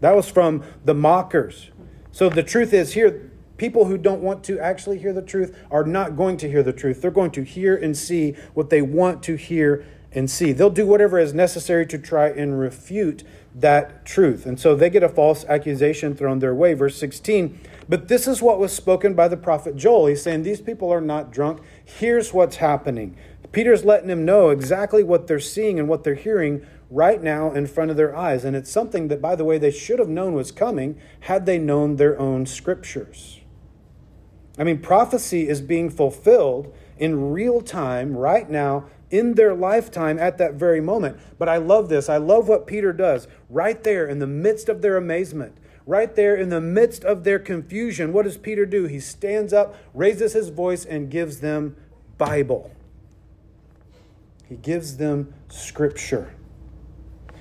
That 0.02 0.16
was 0.16 0.28
from 0.30 0.64
the 0.84 0.94
mockers 0.94 1.72
so 2.14 2.30
the 2.30 2.44
truth 2.44 2.74
is 2.74 2.94
here, 2.94 3.32
people 3.58 3.86
who 3.86 3.98
don't 3.98 4.22
want 4.22 4.44
to 4.44 4.60
actually 4.60 5.00
hear 5.00 5.14
the 5.14 5.22
truth 5.24 5.58
are 5.72 5.84
not 5.84 6.16
going 6.16 6.38
to 6.38 6.50
hear 6.50 6.62
the 6.62 6.72
truth. 6.72 7.02
They're 7.02 7.10
going 7.10 7.32
to 7.32 7.44
hear 7.44 7.76
and 7.76 7.98
see 7.98 8.36
what 8.54 8.70
they 8.70 8.84
want 8.84 9.24
to 9.24 9.36
hear 9.36 9.84
and 10.12 10.30
see. 10.30 10.52
They'll 10.52 10.70
do 10.70 10.86
whatever 10.86 11.18
is 11.18 11.34
necessary 11.34 11.88
to 11.88 11.98
try 11.98 12.28
and 12.28 12.60
refute 12.60 13.24
that 13.56 14.06
truth. 14.06 14.46
And 14.46 14.60
so 14.60 14.76
they 14.76 14.90
get 14.90 15.04
a 15.04 15.10
false 15.10 15.46
accusation 15.46 16.16
thrown 16.16 16.40
their 16.40 16.56
way. 16.56 16.74
Verse 16.74 16.98
16. 16.98 17.60
But 17.88 18.08
this 18.08 18.28
is 18.28 18.42
what 18.42 18.60
was 18.60 18.74
spoken 18.74 19.14
by 19.14 19.28
the 19.28 19.38
prophet 19.38 19.76
Joel. 19.76 20.08
He's 20.08 20.24
saying, 20.24 20.44
These 20.44 20.62
people 20.62 20.92
are 20.92 21.02
not 21.02 21.32
drunk. 21.32 21.62
Here's 21.84 22.34
what's 22.34 22.58
happening. 22.58 23.16
Peter's 23.52 23.86
letting 23.86 24.08
them 24.08 24.26
know 24.26 24.50
exactly 24.50 25.04
what 25.04 25.28
they're 25.28 25.40
seeing 25.40 25.80
and 25.80 25.88
what 25.88 26.04
they're 26.04 26.16
hearing 26.16 26.66
right 26.90 27.22
now 27.22 27.52
in 27.52 27.68
front 27.68 27.92
of 27.92 27.98
their 27.98 28.16
eyes. 28.16 28.44
And 28.44 28.56
it's 28.56 28.72
something 28.72 29.10
that, 29.10 29.22
by 29.22 29.36
the 29.36 29.46
way, 29.46 29.58
they 29.58 29.72
should 29.72 30.00
have 30.00 30.10
known 30.10 30.34
was 30.34 30.52
coming 30.52 31.00
had 31.22 31.46
they 31.46 31.60
known 31.60 31.98
their 31.98 32.18
own 32.20 32.46
scriptures. 32.48 33.42
I 34.58 34.64
mean, 34.64 34.80
prophecy 34.80 35.48
is 35.48 35.62
being 35.62 35.90
fulfilled 35.90 36.74
in 36.98 37.32
real 37.32 37.62
time 37.62 38.16
right 38.16 38.50
now 38.50 38.86
in 39.14 39.36
their 39.36 39.54
lifetime 39.54 40.18
at 40.18 40.40
that 40.40 40.56
very 40.56 40.82
moment. 40.82 41.20
But 41.38 41.48
I 41.48 41.58
love 41.58 41.88
this. 41.88 42.10
I 42.10 42.18
love 42.18 42.48
what 42.48 42.66
Peter 42.66 42.92
does 42.92 43.28
right 43.48 43.82
there 43.84 44.08
in 44.08 44.18
the 44.18 44.26
midst 44.26 44.70
of 44.70 44.82
their 44.82 44.98
amazement. 44.98 45.56
Right 45.86 46.16
there 46.16 46.36
in 46.36 46.50
the 46.50 46.60
midst 46.60 47.04
of 47.04 47.24
their 47.24 47.38
confusion, 47.38 48.12
what 48.12 48.24
does 48.24 48.38
Peter 48.38 48.66
do? 48.66 48.86
He 48.86 49.00
stands 49.00 49.54
up, 49.54 49.76
raises 49.94 50.34
his 50.34 50.50
voice, 50.50 50.84
and 50.84 51.12
gives 51.12 51.42
them 51.42 51.76
Bible. 52.18 52.72
He 54.50 54.56
gives 54.56 54.98
them 54.98 55.32
Scripture. 55.48 56.34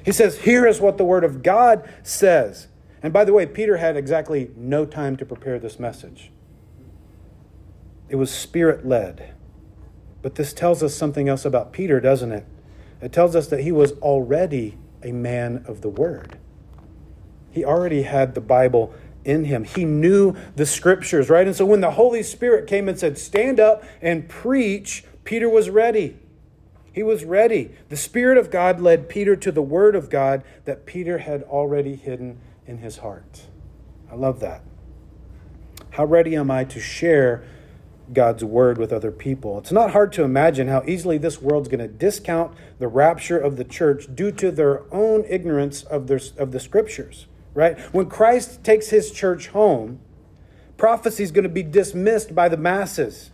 He 0.04 0.12
says, 0.12 0.40
Here 0.40 0.66
is 0.66 0.78
what 0.78 0.98
the 0.98 1.04
Word 1.04 1.24
of 1.24 1.42
God 1.42 1.88
says. 2.02 2.66
And 3.02 3.14
by 3.14 3.24
the 3.24 3.32
way, 3.32 3.46
Peter 3.46 3.78
had 3.78 3.96
exactly 3.96 4.50
no 4.56 4.84
time 4.84 5.16
to 5.16 5.24
prepare 5.24 5.58
this 5.58 5.78
message. 5.78 6.30
It 8.10 8.16
was 8.16 8.30
spirit 8.30 8.86
led. 8.86 9.34
But 10.22 10.36
this 10.36 10.52
tells 10.52 10.82
us 10.82 10.94
something 10.94 11.28
else 11.28 11.44
about 11.44 11.72
Peter, 11.72 12.00
doesn't 12.00 12.32
it? 12.32 12.46
It 13.00 13.12
tells 13.12 13.34
us 13.34 13.48
that 13.48 13.60
he 13.60 13.72
was 13.72 13.92
already 13.94 14.78
a 15.02 15.12
man 15.12 15.64
of 15.66 15.80
the 15.80 15.88
Word. 15.88 16.38
He 17.50 17.64
already 17.64 18.02
had 18.02 18.34
the 18.34 18.40
Bible 18.40 18.94
in 19.24 19.44
him. 19.44 19.64
He 19.64 19.84
knew 19.84 20.36
the 20.56 20.66
scriptures, 20.66 21.28
right? 21.28 21.46
And 21.46 21.54
so 21.54 21.66
when 21.66 21.80
the 21.80 21.92
Holy 21.92 22.22
Spirit 22.22 22.66
came 22.66 22.88
and 22.88 22.98
said, 22.98 23.18
Stand 23.18 23.60
up 23.60 23.84
and 24.00 24.28
preach, 24.28 25.04
Peter 25.24 25.48
was 25.48 25.68
ready. 25.68 26.16
He 26.92 27.02
was 27.02 27.24
ready. 27.24 27.72
The 27.88 27.96
Spirit 27.96 28.38
of 28.38 28.50
God 28.50 28.80
led 28.80 29.08
Peter 29.08 29.34
to 29.36 29.50
the 29.50 29.62
Word 29.62 29.96
of 29.96 30.10
God 30.10 30.44
that 30.64 30.86
Peter 30.86 31.18
had 31.18 31.42
already 31.44 31.96
hidden 31.96 32.38
in 32.66 32.78
his 32.78 32.98
heart. 32.98 33.42
I 34.10 34.14
love 34.14 34.40
that. 34.40 34.62
How 35.90 36.04
ready 36.04 36.36
am 36.36 36.50
I 36.50 36.64
to 36.64 36.80
share 36.80 37.44
God's 38.12 38.44
Word 38.44 38.78
with 38.78 38.92
other 38.92 39.10
people? 39.10 39.58
It's 39.58 39.72
not 39.72 39.92
hard 39.92 40.12
to 40.14 40.24
imagine 40.24 40.68
how 40.68 40.82
easily 40.86 41.18
this 41.18 41.40
world's 41.40 41.68
going 41.68 41.80
to 41.80 41.88
discount 41.88 42.54
the 42.78 42.88
rapture 42.88 43.38
of 43.38 43.56
the 43.56 43.64
church 43.64 44.06
due 44.14 44.32
to 44.32 44.50
their 44.50 44.82
own 44.92 45.24
ignorance 45.28 45.82
of, 45.82 46.06
their, 46.06 46.20
of 46.38 46.52
the 46.52 46.60
Scriptures, 46.60 47.26
right? 47.54 47.78
When 47.94 48.06
Christ 48.06 48.64
takes 48.64 48.90
his 48.90 49.10
church 49.10 49.48
home, 49.48 50.00
prophecy 50.76 51.22
is 51.22 51.30
going 51.30 51.44
to 51.44 51.48
be 51.48 51.62
dismissed 51.62 52.34
by 52.34 52.48
the 52.48 52.56
masses 52.56 53.30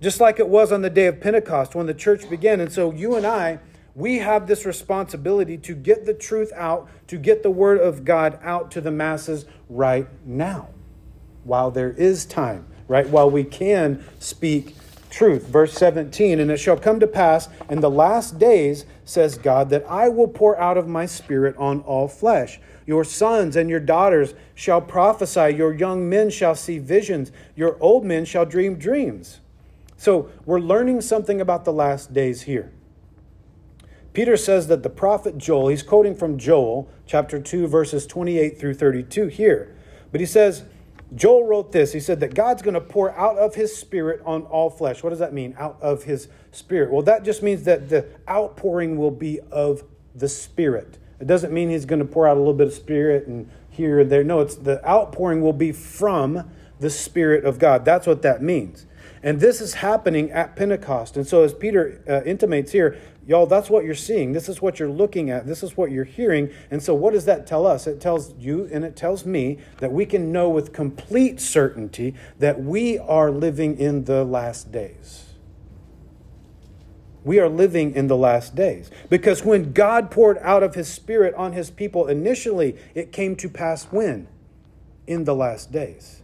just 0.00 0.20
like 0.20 0.38
it 0.38 0.48
was 0.48 0.70
on 0.72 0.82
the 0.82 0.90
day 0.90 1.06
of 1.06 1.20
Pentecost 1.20 1.74
when 1.74 1.86
the 1.86 1.94
church 1.94 2.28
began. 2.30 2.60
And 2.60 2.72
so 2.72 2.92
you 2.92 3.16
and 3.16 3.26
I, 3.26 3.58
we 3.94 4.18
have 4.18 4.46
this 4.46 4.64
responsibility 4.64 5.58
to 5.58 5.74
get 5.74 6.06
the 6.06 6.14
truth 6.14 6.52
out, 6.54 6.88
to 7.08 7.18
get 7.18 7.42
the 7.42 7.50
word 7.50 7.80
of 7.80 8.04
God 8.04 8.38
out 8.42 8.70
to 8.72 8.80
the 8.80 8.92
masses 8.92 9.44
right 9.68 10.06
now, 10.24 10.68
while 11.42 11.70
there 11.70 11.90
is 11.90 12.24
time, 12.24 12.66
right? 12.88 13.08
While 13.08 13.30
we 13.30 13.44
can 13.44 14.04
speak 14.18 14.74
truth. 15.10 15.46
Verse 15.46 15.72
17, 15.74 16.40
and 16.40 16.50
it 16.50 16.58
shall 16.58 16.76
come 16.76 17.00
to 17.00 17.06
pass 17.06 17.48
in 17.70 17.80
the 17.80 17.90
last 17.90 18.38
days, 18.38 18.84
says 19.04 19.38
God, 19.38 19.70
that 19.70 19.84
I 19.88 20.08
will 20.08 20.28
pour 20.28 20.58
out 20.58 20.76
of 20.76 20.88
my 20.88 21.06
spirit 21.06 21.56
on 21.56 21.80
all 21.80 22.08
flesh. 22.08 22.60
Your 22.86 23.04
sons 23.04 23.56
and 23.56 23.68
your 23.68 23.80
daughters 23.80 24.34
shall 24.54 24.80
prophesy, 24.80 25.54
your 25.56 25.74
young 25.74 26.08
men 26.08 26.30
shall 26.30 26.54
see 26.54 26.78
visions, 26.78 27.32
your 27.54 27.76
old 27.80 28.04
men 28.04 28.24
shall 28.24 28.46
dream 28.46 28.76
dreams. 28.76 29.40
So 29.96 30.30
we're 30.44 30.60
learning 30.60 31.00
something 31.00 31.40
about 31.40 31.64
the 31.64 31.72
last 31.72 32.12
days 32.12 32.42
here. 32.42 32.72
Peter 34.12 34.36
says 34.36 34.68
that 34.68 34.82
the 34.82 34.90
prophet 34.90 35.38
Joel, 35.38 35.68
he's 35.68 35.82
quoting 35.82 36.14
from 36.14 36.38
Joel 36.38 36.88
chapter 37.06 37.40
2, 37.40 37.66
verses 37.66 38.06
28 38.06 38.58
through 38.58 38.74
32 38.74 39.26
here. 39.26 39.76
But 40.10 40.20
he 40.20 40.26
says, 40.26 40.64
Joel 41.14 41.46
wrote 41.46 41.72
this. 41.72 41.92
He 41.92 42.00
said 42.00 42.20
that 42.20 42.34
God's 42.34 42.62
going 42.62 42.74
to 42.74 42.80
pour 42.80 43.16
out 43.16 43.38
of 43.38 43.54
his 43.54 43.74
spirit 43.74 44.20
on 44.24 44.42
all 44.42 44.68
flesh. 44.68 45.02
What 45.02 45.10
does 45.10 45.18
that 45.20 45.32
mean? 45.32 45.54
Out 45.58 45.78
of 45.80 46.04
his 46.04 46.28
spirit. 46.52 46.90
Well, 46.90 47.02
that 47.02 47.24
just 47.24 47.42
means 47.42 47.64
that 47.64 47.88
the 47.88 48.06
outpouring 48.28 48.96
will 48.96 49.10
be 49.10 49.40
of 49.50 49.84
the 50.14 50.28
spirit. 50.28 50.98
It 51.20 51.26
doesn't 51.26 51.52
mean 51.52 51.70
he's 51.70 51.86
going 51.86 52.00
to 52.00 52.04
pour 52.04 52.28
out 52.28 52.36
a 52.36 52.40
little 52.40 52.54
bit 52.54 52.68
of 52.68 52.72
spirit 52.74 53.26
and 53.26 53.50
here 53.70 54.00
and 54.00 54.10
there. 54.10 54.22
No, 54.22 54.40
it's 54.40 54.56
the 54.56 54.86
outpouring 54.86 55.40
will 55.40 55.52
be 55.52 55.72
from 55.72 56.50
the 56.80 56.90
spirit 56.90 57.44
of 57.44 57.58
God. 57.58 57.84
That's 57.84 58.06
what 58.06 58.22
that 58.22 58.42
means. 58.42 58.86
And 59.22 59.40
this 59.40 59.60
is 59.60 59.74
happening 59.74 60.30
at 60.30 60.54
Pentecost. 60.54 61.16
And 61.16 61.26
so, 61.26 61.42
as 61.42 61.52
Peter 61.52 62.00
uh, 62.08 62.22
intimates 62.24 62.72
here, 62.72 62.98
y'all, 63.28 63.46
that's 63.46 63.70
what 63.70 63.84
you're 63.84 63.94
seeing. 63.94 64.32
This 64.32 64.48
is 64.48 64.62
what 64.62 64.80
you're 64.80 64.90
looking 64.90 65.30
at. 65.30 65.46
This 65.46 65.62
is 65.62 65.76
what 65.76 65.92
you're 65.92 66.04
hearing. 66.04 66.50
And 66.72 66.82
so, 66.82 66.94
what 66.94 67.14
does 67.14 67.26
that 67.26 67.46
tell 67.46 67.66
us? 67.68 67.86
It 67.86 68.00
tells 68.00 68.34
you 68.38 68.68
and 68.72 68.84
it 68.84 68.96
tells 68.96 69.26
me 69.26 69.60
that 69.78 69.92
we 69.92 70.06
can 70.06 70.32
know 70.32 70.50
with 70.50 70.72
complete 70.72 71.40
certainty 71.40 72.14
that 72.40 72.62
we 72.62 72.98
are 72.98 73.30
living 73.30 73.78
in 73.78 74.06
the 74.06 74.24
last 74.24 74.72
days. 74.72 75.26
We 77.24 77.40
are 77.40 77.48
living 77.50 77.94
in 77.94 78.08
the 78.08 78.16
last 78.16 78.54
days. 78.56 78.90
Because 79.10 79.44
when 79.44 79.72
God 79.74 80.10
poured 80.10 80.38
out 80.38 80.62
of 80.62 80.74
his 80.74 80.88
Spirit 80.88 81.34
on 81.36 81.52
his 81.52 81.70
people 81.70 82.08
initially, 82.08 82.76
it 82.94 83.12
came 83.12 83.36
to 83.36 83.48
pass 83.50 83.84
when? 83.86 84.28
In 85.06 85.24
the 85.24 85.34
last 85.34 85.72
days. 85.72 86.22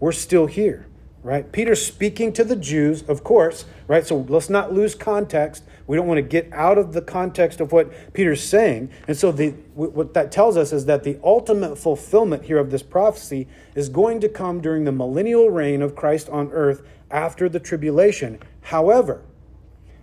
We're 0.00 0.12
still 0.12 0.46
here. 0.46 0.86
right? 1.22 1.50
Peter's 1.52 1.84
speaking 1.86 2.32
to 2.34 2.44
the 2.44 2.56
Jews, 2.56 3.02
of 3.02 3.24
course, 3.24 3.66
right? 3.88 4.06
So 4.06 4.26
let's 4.28 4.50
not 4.50 4.72
lose 4.72 4.94
context. 4.94 5.64
We 5.88 5.96
don't 5.96 6.06
want 6.06 6.18
to 6.18 6.22
get 6.22 6.52
out 6.52 6.76
of 6.76 6.92
the 6.92 7.00
context 7.00 7.60
of 7.60 7.72
what 7.72 8.12
Peter's 8.12 8.42
saying. 8.42 8.90
And 9.08 9.16
so 9.16 9.32
the, 9.32 9.50
what 9.74 10.12
that 10.14 10.30
tells 10.30 10.56
us 10.58 10.72
is 10.72 10.84
that 10.84 11.02
the 11.02 11.18
ultimate 11.24 11.76
fulfillment 11.76 12.44
here 12.44 12.58
of 12.58 12.70
this 12.70 12.82
prophecy 12.82 13.48
is 13.74 13.88
going 13.88 14.20
to 14.20 14.28
come 14.28 14.60
during 14.60 14.84
the 14.84 14.92
millennial 14.92 15.48
reign 15.48 15.80
of 15.80 15.96
Christ 15.96 16.28
on 16.28 16.52
earth 16.52 16.82
after 17.10 17.48
the 17.48 17.58
tribulation. 17.58 18.38
However, 18.60 19.22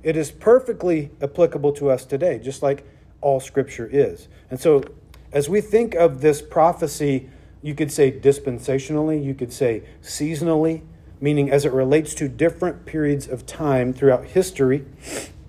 it 0.02 0.18
is 0.18 0.32
perfectly 0.32 1.12
applicable 1.22 1.72
to 1.74 1.92
us 1.92 2.04
today, 2.04 2.40
just 2.40 2.64
like 2.64 2.84
all 3.22 3.40
scripture 3.40 3.88
is. 3.92 4.28
And 4.50 4.60
so 4.60 4.84
as 5.32 5.50
we 5.50 5.62
think 5.62 5.94
of 5.94 6.22
this 6.22 6.42
prophecy, 6.42 7.30
you 7.62 7.76
could 7.76 7.92
say 7.92 8.12
dispensationally, 8.12 9.24
you 9.24 9.36
could 9.36 9.54
say 9.54 9.84
seasonally, 10.02 10.82
meaning 11.22 11.52
as 11.52 11.64
it 11.64 11.74
relates 11.74 12.16
to 12.16 12.28
different 12.28 12.86
periods 12.86 13.28
of 13.28 13.46
time 13.46 13.94
throughout 13.94 14.26
history, 14.26 14.86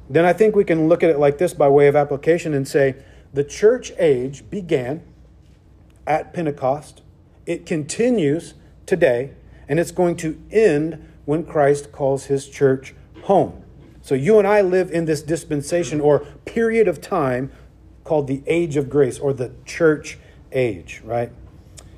then 0.08 0.24
I 0.24 0.32
think 0.32 0.54
we 0.54 0.64
can 0.64 0.88
look 0.88 1.02
at 1.02 1.10
it 1.10 1.18
like 1.18 1.38
this 1.38 1.54
by 1.54 1.68
way 1.68 1.88
of 1.88 1.96
application 1.96 2.54
and 2.54 2.66
say 2.66 2.96
the 3.32 3.44
church 3.44 3.92
age 3.98 4.48
began 4.48 5.02
at 6.06 6.32
Pentecost, 6.32 7.02
it 7.44 7.66
continues 7.66 8.54
today, 8.86 9.32
and 9.68 9.80
it's 9.80 9.90
going 9.90 10.16
to 10.16 10.40
end 10.50 11.06
when 11.24 11.44
Christ 11.44 11.90
calls 11.90 12.26
his 12.26 12.48
church 12.48 12.94
home. 13.24 13.64
So 14.00 14.14
you 14.14 14.38
and 14.38 14.46
I 14.46 14.60
live 14.60 14.90
in 14.92 15.04
this 15.06 15.22
dispensation 15.22 16.00
or 16.00 16.20
period 16.44 16.86
of 16.86 17.00
time 17.00 17.50
called 18.04 18.28
the 18.28 18.42
age 18.46 18.76
of 18.76 18.88
grace 18.88 19.18
or 19.18 19.32
the 19.32 19.52
church 19.64 20.18
age, 20.52 21.02
right? 21.04 21.32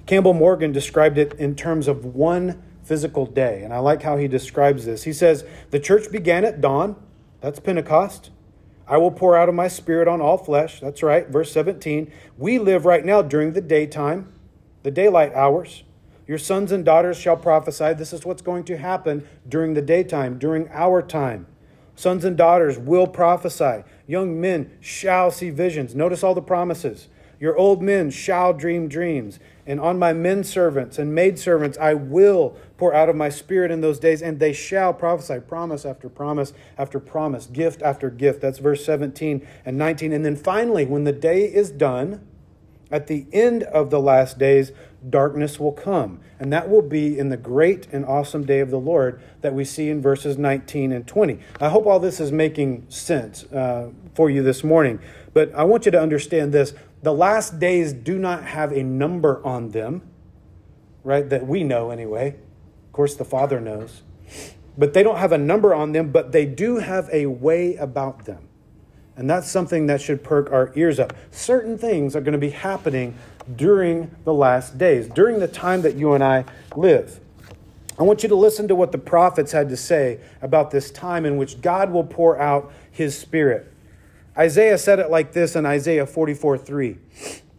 Campbell 0.07 0.33
Morgan 0.33 0.73
described 0.73 1.19
it 1.19 1.35
in 1.35 1.55
terms 1.55 1.87
of 1.87 2.07
one 2.07 2.63
physical 2.83 3.27
day. 3.27 3.63
And 3.63 3.75
I 3.75 3.79
like 3.79 4.03
how 4.03 4.17
he 4.17 4.27
describes 4.27 4.87
this. 4.87 5.03
He 5.03 5.13
says, 5.13 5.45
The 5.71 5.79
church 5.79 6.11
began 6.11 6.47
at 6.47 6.63
dawn, 6.63 6.97
that's 7.41 7.61
Pentecost. 7.61 8.31
I 8.87 8.97
will 8.97 9.11
pour 9.11 9.37
out 9.37 9.49
of 9.49 9.55
my 9.55 9.69
spirit 9.69 10.09
on 10.09 10.21
all 10.21 10.39
flesh. 10.39 10.81
That's 10.81 11.03
right, 11.03 11.29
verse 11.29 11.53
17. 11.53 12.11
We 12.39 12.59
live 12.59 12.87
right 12.87 13.05
now 13.05 13.23
during 13.23 13.53
the 13.53 13.61
daytime, 13.61 14.33
the 14.83 14.91
daylight 14.91 15.35
hours. 15.35 15.85
Your 16.27 16.39
sons 16.39 16.73
and 16.73 16.85
daughters 16.85 17.19
shall 17.19 17.37
prophesy. 17.37 17.95
This 17.95 18.13
is 18.13 18.25
what's 18.25 18.43
going 18.43 18.65
to 18.65 18.79
happen 18.79 19.27
during 19.49 19.75
the 19.75 19.83
daytime, 19.83 20.39
during 20.39 20.69
our 20.71 21.03
time. 21.03 21.47
Sons 21.97 22.25
and 22.25 22.37
daughters 22.37 22.79
will 22.79 23.07
prophesy. 23.07 23.83
Young 24.07 24.41
men 24.41 24.71
shall 24.81 25.31
see 25.31 25.51
visions. 25.51 25.95
Notice 25.95 26.23
all 26.23 26.35
the 26.35 26.41
promises. 26.43 27.09
Your 27.41 27.57
old 27.57 27.83
men 27.83 28.11
shall 28.11 28.53
dream 28.53 28.89
dreams. 28.89 29.39
And 29.69 29.79
on 29.79 29.99
my 29.99 30.15
men 30.15 30.45
servants 30.45 30.99
and 30.99 31.15
maid 31.15 31.39
servants 31.39 31.77
I 31.79 31.93
will 31.93 32.57
pour 32.79 32.95
out 32.95 33.11
of 33.11 33.17
my 33.17 33.29
spirit 33.29 33.71
in 33.71 33.83
those 33.83 33.99
days, 33.99 34.23
and 34.23 34.41
they 34.41 34.55
shall 34.55 34.95
prophesy. 34.95 35.41
Promise 35.41 35.85
after 35.85 36.09
promise 36.09 36.55
after 36.79 36.99
promise, 36.99 37.47
gift 37.47 37.83
after 37.83 38.09
gift. 38.09 38.41
That's 38.41 38.59
verse 38.59 38.85
17 38.85 39.47
and 39.67 39.77
19. 39.77 40.13
And 40.13 40.25
then 40.25 40.37
finally, 40.37 40.87
when 40.87 41.05
the 41.05 41.13
day 41.13 41.45
is 41.45 41.71
done, 41.71 42.27
at 42.91 43.07
the 43.07 43.27
end 43.33 43.65
of 43.65 43.91
the 43.91 44.01
last 44.01 44.39
days, 44.39 44.73
darkness 45.09 45.61
will 45.61 45.73
come. 45.73 46.21
And 46.41 46.53
that 46.53 46.71
will 46.71 46.83
be 46.83 47.19
in 47.19 47.29
the 47.29 47.37
great 47.37 47.87
and 47.93 48.05
awesome 48.07 48.47
day 48.47 48.61
of 48.61 48.71
the 48.71 48.79
Lord 48.79 49.21
that 49.43 49.53
we 49.53 49.65
see 49.65 49.91
in 49.91 50.01
verses 50.01 50.39
19 50.39 50.93
and 50.93 51.07
20. 51.07 51.39
I 51.61 51.69
hope 51.69 51.87
all 51.87 52.01
this 52.01 52.21
is 52.21 52.33
making 52.33 52.87
sense 52.89 53.45
uh, 53.53 53.91
for 54.15 54.31
you 54.31 54.43
this 54.43 54.65
morning. 54.65 55.01
But 55.35 55.55
I 55.55 55.65
want 55.65 55.85
you 55.85 55.93
to 55.93 56.01
understand 56.01 56.53
this 56.53 56.73
the 57.03 57.13
last 57.13 57.59
days 57.59 57.93
do 57.93 58.19
not 58.19 58.45
have 58.45 58.73
a 58.73 58.83
number 58.83 59.45
on 59.45 59.71
them, 59.71 60.03
right? 61.05 61.29
That 61.29 61.47
we 61.47 61.65
know 61.65 61.91
anyway. 61.91 62.37
Of 62.87 62.93
course, 62.93 63.15
the 63.15 63.25
Father 63.25 63.61
knows. 63.61 64.03
But 64.77 64.95
they 64.95 65.03
don't 65.03 65.19
have 65.19 65.33
a 65.33 65.39
number 65.39 65.75
on 65.75 65.93
them, 65.93 66.11
but 66.11 66.33
they 66.33 66.47
do 66.47 66.79
have 66.79 67.09
a 67.13 67.27
way 67.27 67.77
about 67.77 68.25
them. 68.25 68.49
And 69.17 69.29
that's 69.29 69.51
something 69.51 69.87
that 69.87 70.01
should 70.01 70.23
perk 70.23 70.53
our 70.53 70.73
ears 70.77 71.01
up. 71.01 71.13
Certain 71.33 71.77
things 71.77 72.15
are 72.15 72.21
going 72.21 72.33
to 72.33 72.39
be 72.39 72.51
happening 72.51 73.17
during 73.57 74.15
the 74.25 74.33
last 74.33 74.79
days, 74.79 75.09
during 75.09 75.41
the 75.41 75.49
time 75.49 75.83
that 75.83 75.97
you 75.97 76.13
and 76.13 76.23
I 76.23 76.45
live. 76.77 77.19
I 77.99 78.05
want 78.05 78.23
you 78.23 78.29
to 78.29 78.37
listen 78.37 78.69
to 78.69 78.77
what 78.77 78.93
the 78.93 78.99
prophets 78.99 79.51
had 79.51 79.69
to 79.71 79.77
say 79.77 80.21
about 80.41 80.71
this 80.71 80.93
time 80.93 81.27
in 81.27 81.37
which 81.37 81.61
God 81.61 81.91
will 81.91 82.05
pour 82.05 82.39
out 82.39 82.73
his 82.93 83.19
spirit. 83.19 83.68
Isaiah 84.39 84.79
said 84.79 85.01
it 85.01 85.11
like 85.11 85.33
this 85.33 85.57
in 85.57 85.67
Isaiah 85.67 86.07
44 86.07 86.59
3 86.59 86.99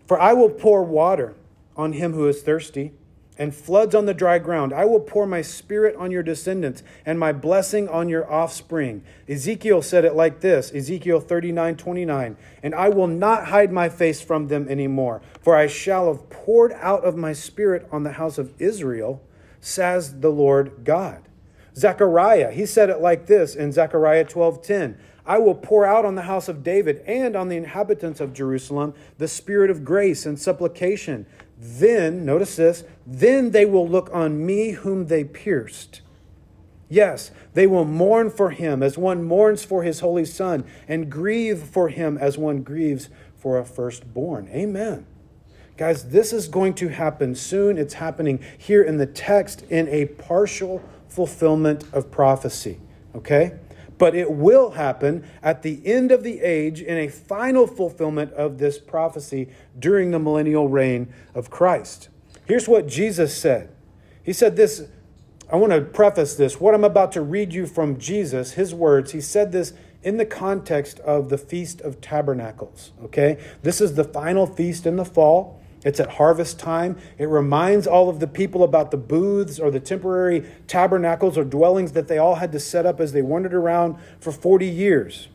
For 0.08 0.20
I 0.20 0.34
will 0.34 0.50
pour 0.50 0.84
water 0.84 1.36
on 1.76 1.94
him 1.94 2.14
who 2.14 2.28
is 2.28 2.42
thirsty 2.42 2.94
and 3.40 3.56
floods 3.56 3.96
on 3.96 4.06
the 4.06 4.14
dry 4.14 4.38
ground. 4.38 4.74
I 4.74 4.84
will 4.84 5.00
pour 5.00 5.26
my 5.26 5.42
spirit 5.42 5.96
on 5.96 6.12
your 6.12 6.22
descendants 6.22 6.84
and 7.06 7.18
my 7.18 7.32
blessing 7.32 7.88
on 7.88 8.10
your 8.10 8.30
offspring. 8.32 9.02
Ezekiel 9.30 9.82
said 9.82 10.04
it 10.04 10.14
like 10.14 10.42
this 10.42 10.74
Ezekiel 10.74 11.22
39 11.22 11.78
29. 11.78 12.38
And 12.62 12.76
I 12.76 12.90
will 12.90 13.08
not 13.08 13.48
hide 13.48 13.72
my 13.72 13.90
face 13.90 14.22
from 14.22 14.48
them 14.48 14.68
anymore, 14.68 15.22
for 15.42 15.56
I 15.56 15.68
shall 15.68 16.08
have 16.08 16.30
poured 16.30 16.74
out 16.74 17.04
of 17.04 17.16
my 17.16 17.34
spirit 17.34 17.88
on 17.92 18.04
the 18.04 18.14
house 18.14 18.38
of 18.38 18.54
Israel, 18.62 19.22
says 19.62 20.20
the 20.20 20.32
Lord 20.32 20.84
God. 20.84 21.24
Zechariah, 21.76 22.52
he 22.52 22.66
said 22.66 22.90
it 22.90 23.00
like 23.00 23.28
this 23.28 23.56
in 23.56 23.72
Zechariah 23.72 24.26
12 24.26 24.62
10. 24.62 25.00
I 25.30 25.38
will 25.38 25.56
pour 25.56 25.86
out 25.86 26.04
on 26.04 26.16
the 26.16 26.24
house 26.24 26.50
of 26.50 26.64
David 26.64 27.02
and 27.06 27.38
on 27.38 27.48
the 27.48 27.56
inhabitants 27.56 28.20
of 28.20 28.34
Jerusalem 28.34 28.94
the 29.18 29.30
spirit 29.30 29.70
of 29.70 29.86
grace 29.86 30.26
and 30.26 30.38
supplication 30.38 31.26
then, 31.60 32.24
notice 32.24 32.56
this, 32.56 32.86
then 33.06 33.52
they 33.52 33.66
will 33.66 33.88
look 33.88 34.10
on 34.14 34.46
me 34.46 34.72
whom 34.72 35.08
they 35.08 35.26
pierced. 35.26 36.00
Yes, 36.88 37.32
they 37.54 37.68
will 37.68 37.84
mourn 37.84 38.32
for 38.32 38.52
him 38.52 38.82
as 38.82 38.98
one 38.98 39.24
mourns 39.24 39.66
for 39.66 39.84
his 39.84 40.00
holy 40.00 40.24
son, 40.24 40.64
and 40.88 41.12
grieve 41.12 41.60
for 41.60 41.90
him 41.90 42.18
as 42.18 42.38
one 42.38 42.64
grieves 42.64 43.10
for 43.36 43.60
a 43.60 43.66
firstborn. 43.66 44.48
Amen. 44.50 45.06
Guys, 45.76 46.10
this 46.10 46.32
is 46.32 46.48
going 46.48 46.74
to 46.76 46.88
happen 46.88 47.36
soon. 47.36 47.78
It's 47.78 47.96
happening 47.96 48.40
here 48.58 48.82
in 48.82 48.98
the 48.98 49.06
text 49.06 49.64
in 49.70 49.88
a 49.90 50.06
partial 50.06 50.82
fulfillment 51.10 51.84
of 51.92 52.10
prophecy. 52.10 52.80
Okay? 53.14 53.54
But 54.00 54.16
it 54.16 54.32
will 54.32 54.72
happen 54.72 55.24
at 55.44 55.62
the 55.62 55.86
end 55.86 56.12
of 56.12 56.24
the 56.24 56.40
age 56.40 56.82
in 56.82 56.98
a 56.98 57.08
final 57.08 57.68
fulfillment 57.68 58.34
of 58.34 58.58
this 58.58 58.80
prophecy 58.80 59.50
during 59.78 60.10
the 60.10 60.18
millennial 60.18 60.68
reign 60.68 61.14
of 61.36 61.52
Christ. 61.52 62.10
Here's 62.46 62.68
what 62.68 62.88
Jesus 62.88 63.38
said 63.38 63.70
He 64.24 64.34
said 64.34 64.56
this. 64.56 64.88
I 65.52 65.56
want 65.56 65.74
to 65.74 65.82
preface 65.82 66.36
this. 66.36 66.60
What 66.60 66.76
I'm 66.76 66.84
about 66.84 67.12
to 67.14 67.22
read 67.22 67.54
you 67.54 67.66
from 67.66 67.98
Jesus, 67.98 68.52
his 68.52 68.74
words, 68.74 69.14
he 69.14 69.22
said 69.22 69.52
this 69.52 69.74
in 70.04 70.18
the 70.18 70.26
context 70.26 71.00
of 71.00 71.30
the 71.30 71.40
Feast 71.40 71.82
of 71.82 72.00
Tabernacles. 72.00 72.92
Okay? 73.04 73.44
This 73.64 73.82
is 73.82 73.96
the 73.96 74.04
final 74.04 74.46
feast 74.46 74.86
in 74.86 74.96
the 74.96 75.06
fall. 75.06 75.59
It's 75.84 76.00
at 76.00 76.12
harvest 76.12 76.60
time. 76.60 76.98
It 77.18 77.26
reminds 77.26 77.88
all 77.88 78.10
of 78.10 78.20
the 78.20 78.28
people 78.28 78.64
about 78.64 78.92
the 78.92 78.98
booths 78.98 79.60
or 79.60 79.72
the 79.72 79.80
temporary 79.80 80.50
tabernacles 80.68 81.38
or 81.38 81.46
dwellings 81.46 81.94
that 81.94 82.08
they 82.08 82.18
all 82.18 82.36
had 82.36 82.52
to 82.52 82.60
set 82.60 82.86
up 82.86 83.00
as 83.00 83.14
they 83.14 83.22
wandered 83.22 83.54
around 83.54 83.96
for 84.20 84.32
40 84.32 84.68
years. 84.68 85.30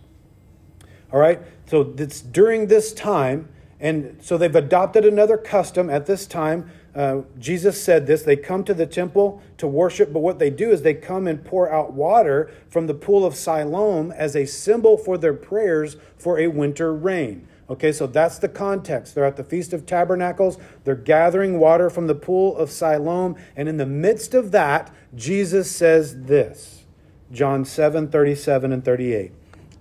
All 1.12 1.18
right? 1.18 1.40
So 1.66 1.94
it's 1.96 2.20
during 2.20 2.66
this 2.66 2.92
time, 2.92 3.48
and 3.80 4.18
so 4.20 4.36
they've 4.36 4.54
adopted 4.54 5.06
another 5.06 5.38
custom 5.38 5.88
at 5.88 6.06
this 6.06 6.26
time. 6.26 6.70
Uh, 6.94 7.22
Jesus 7.38 7.82
said 7.82 8.06
this 8.06 8.22
they 8.22 8.36
come 8.36 8.64
to 8.64 8.74
the 8.74 8.86
temple 8.86 9.42
to 9.56 9.66
worship, 9.66 10.12
but 10.12 10.20
what 10.20 10.38
they 10.38 10.50
do 10.50 10.70
is 10.70 10.82
they 10.82 10.94
come 10.94 11.26
and 11.26 11.42
pour 11.42 11.72
out 11.72 11.92
water 11.94 12.50
from 12.68 12.86
the 12.86 12.94
pool 12.94 13.24
of 13.24 13.34
Siloam 13.34 14.12
as 14.12 14.36
a 14.36 14.44
symbol 14.44 14.98
for 14.98 15.16
their 15.16 15.34
prayers 15.34 15.96
for 16.18 16.38
a 16.38 16.48
winter 16.48 16.94
rain. 16.94 17.48
Okay, 17.68 17.92
so 17.92 18.06
that's 18.06 18.38
the 18.38 18.48
context. 18.48 19.14
They're 19.14 19.24
at 19.24 19.36
the 19.36 19.44
Feast 19.44 19.72
of 19.72 19.86
Tabernacles. 19.86 20.58
They're 20.84 20.94
gathering 20.94 21.58
water 21.58 21.88
from 21.88 22.06
the 22.06 22.14
pool 22.14 22.56
of 22.56 22.70
Siloam. 22.70 23.36
And 23.56 23.68
in 23.68 23.78
the 23.78 23.86
midst 23.86 24.34
of 24.34 24.50
that, 24.50 24.94
Jesus 25.14 25.70
says 25.70 26.24
this 26.24 26.84
John 27.32 27.64
7 27.64 28.08
37 28.08 28.72
and 28.72 28.84
38. 28.84 29.32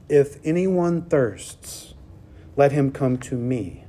If 0.08 0.38
anyone 0.46 1.04
thirsts, 1.04 1.94
let 2.56 2.72
him 2.72 2.92
come 2.92 3.18
to 3.18 3.36
me 3.36 3.86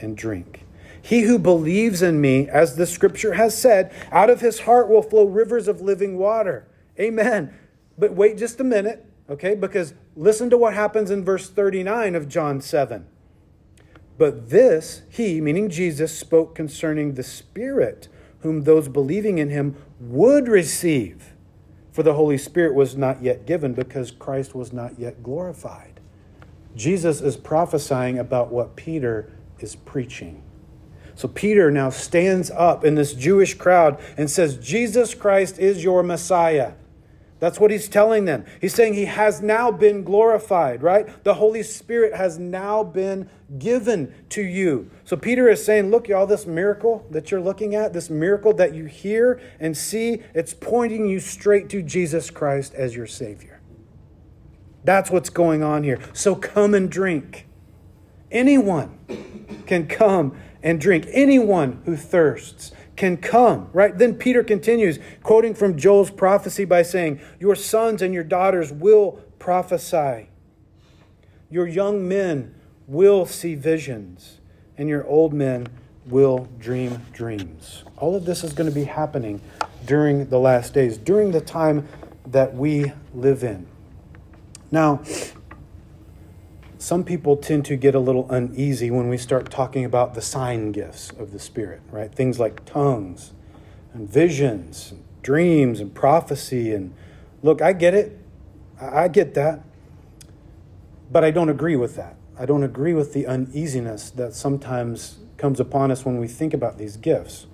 and 0.00 0.16
drink. 0.16 0.64
He 1.00 1.22
who 1.22 1.38
believes 1.38 2.02
in 2.02 2.20
me, 2.20 2.48
as 2.48 2.74
the 2.74 2.86
scripture 2.86 3.34
has 3.34 3.56
said, 3.56 3.92
out 4.10 4.28
of 4.28 4.40
his 4.40 4.60
heart 4.60 4.88
will 4.88 5.02
flow 5.02 5.24
rivers 5.24 5.68
of 5.68 5.80
living 5.80 6.18
water. 6.18 6.66
Amen. 6.98 7.54
But 7.96 8.14
wait 8.14 8.38
just 8.38 8.58
a 8.58 8.64
minute, 8.64 9.06
okay? 9.30 9.54
Because 9.54 9.94
listen 10.16 10.50
to 10.50 10.58
what 10.58 10.74
happens 10.74 11.12
in 11.12 11.24
verse 11.24 11.48
39 11.48 12.16
of 12.16 12.28
John 12.28 12.60
7. 12.60 13.06
But 14.18 14.50
this, 14.50 15.02
he, 15.10 15.40
meaning 15.40 15.68
Jesus, 15.68 16.16
spoke 16.16 16.54
concerning 16.54 17.14
the 17.14 17.22
Spirit, 17.22 18.08
whom 18.40 18.62
those 18.62 18.88
believing 18.88 19.38
in 19.38 19.50
him 19.50 19.76
would 20.00 20.48
receive. 20.48 21.34
For 21.92 22.02
the 22.02 22.14
Holy 22.14 22.38
Spirit 22.38 22.74
was 22.74 22.96
not 22.96 23.22
yet 23.22 23.46
given 23.46 23.72
because 23.72 24.10
Christ 24.10 24.54
was 24.54 24.72
not 24.72 24.98
yet 24.98 25.22
glorified. 25.22 26.00
Jesus 26.74 27.20
is 27.20 27.36
prophesying 27.36 28.18
about 28.18 28.52
what 28.52 28.76
Peter 28.76 29.32
is 29.60 29.76
preaching. 29.76 30.42
So 31.14 31.26
Peter 31.28 31.70
now 31.70 31.88
stands 31.88 32.50
up 32.50 32.84
in 32.84 32.94
this 32.94 33.14
Jewish 33.14 33.54
crowd 33.54 33.98
and 34.18 34.30
says, 34.30 34.58
Jesus 34.58 35.14
Christ 35.14 35.58
is 35.58 35.82
your 35.82 36.02
Messiah. 36.02 36.72
That's 37.38 37.60
what 37.60 37.70
he's 37.70 37.88
telling 37.88 38.24
them. 38.24 38.46
He's 38.60 38.74
saying 38.74 38.94
he 38.94 39.04
has 39.04 39.42
now 39.42 39.70
been 39.70 40.04
glorified, 40.04 40.82
right? 40.82 41.22
The 41.22 41.34
Holy 41.34 41.62
Spirit 41.62 42.14
has 42.14 42.38
now 42.38 42.82
been 42.82 43.28
given 43.58 44.14
to 44.30 44.42
you. 44.42 44.90
So 45.04 45.16
Peter 45.16 45.48
is 45.48 45.62
saying, 45.62 45.90
look, 45.90 46.08
y'all, 46.08 46.26
this 46.26 46.46
miracle 46.46 47.06
that 47.10 47.30
you're 47.30 47.40
looking 47.40 47.74
at, 47.74 47.92
this 47.92 48.08
miracle 48.08 48.54
that 48.54 48.74
you 48.74 48.86
hear 48.86 49.40
and 49.60 49.76
see, 49.76 50.22
it's 50.34 50.54
pointing 50.54 51.06
you 51.06 51.20
straight 51.20 51.68
to 51.70 51.82
Jesus 51.82 52.30
Christ 52.30 52.72
as 52.74 52.96
your 52.96 53.06
Savior. 53.06 53.60
That's 54.84 55.10
what's 55.10 55.30
going 55.30 55.62
on 55.62 55.82
here. 55.82 56.00
So 56.14 56.34
come 56.34 56.72
and 56.72 56.90
drink. 56.90 57.46
Anyone 58.30 58.98
can 59.66 59.88
come 59.88 60.38
and 60.62 60.80
drink. 60.80 61.06
Anyone 61.10 61.82
who 61.84 61.96
thirsts 61.96 62.72
can 62.96 63.16
come, 63.16 63.68
right? 63.72 63.96
Then 63.96 64.14
Peter 64.14 64.42
continues, 64.42 64.98
quoting 65.22 65.54
from 65.54 65.76
Joel's 65.76 66.10
prophecy 66.10 66.64
by 66.64 66.82
saying, 66.82 67.20
Your 67.38 67.54
sons 67.54 68.02
and 68.02 68.14
your 68.14 68.24
daughters 68.24 68.72
will 68.72 69.20
prophesy. 69.38 70.28
Your 71.50 71.66
young 71.66 72.08
men 72.08 72.54
will 72.86 73.26
see 73.26 73.54
visions, 73.54 74.40
and 74.76 74.88
your 74.88 75.06
old 75.06 75.32
men 75.32 75.68
will 76.06 76.48
dream 76.58 77.02
dreams. 77.12 77.84
All 77.96 78.14
of 78.14 78.24
this 78.24 78.44
is 78.44 78.52
going 78.52 78.68
to 78.68 78.74
be 78.74 78.84
happening 78.84 79.40
during 79.84 80.28
the 80.28 80.38
last 80.38 80.72
days, 80.72 80.98
during 80.98 81.32
the 81.32 81.40
time 81.40 81.86
that 82.26 82.54
we 82.54 82.92
live 83.14 83.44
in. 83.44 83.66
Now, 84.70 85.02
some 86.86 87.02
people 87.02 87.36
tend 87.36 87.64
to 87.64 87.74
get 87.74 87.96
a 87.96 87.98
little 87.98 88.30
uneasy 88.30 88.92
when 88.92 89.08
we 89.08 89.18
start 89.18 89.50
talking 89.50 89.84
about 89.84 90.14
the 90.14 90.22
sign 90.22 90.70
gifts 90.70 91.10
of 91.18 91.32
the 91.32 91.38
Spirit, 91.40 91.82
right? 91.90 92.14
Things 92.14 92.38
like 92.38 92.64
tongues 92.64 93.32
and 93.92 94.08
visions, 94.08 94.92
and 94.92 95.02
dreams 95.20 95.80
and 95.80 95.92
prophecy. 95.92 96.72
And 96.72 96.94
look, 97.42 97.60
I 97.60 97.72
get 97.72 97.92
it. 97.94 98.16
I 98.80 99.08
get 99.08 99.34
that. 99.34 99.64
But 101.10 101.24
I 101.24 101.32
don't 101.32 101.48
agree 101.48 101.74
with 101.74 101.96
that. 101.96 102.14
I 102.38 102.46
don't 102.46 102.62
agree 102.62 102.94
with 102.94 103.14
the 103.14 103.26
uneasiness 103.26 104.10
that 104.10 104.32
sometimes 104.32 105.18
comes 105.38 105.58
upon 105.58 105.90
us 105.90 106.04
when 106.04 106.20
we 106.20 106.28
think 106.28 106.54
about 106.54 106.78
these 106.78 106.96
gifts. 106.96 107.48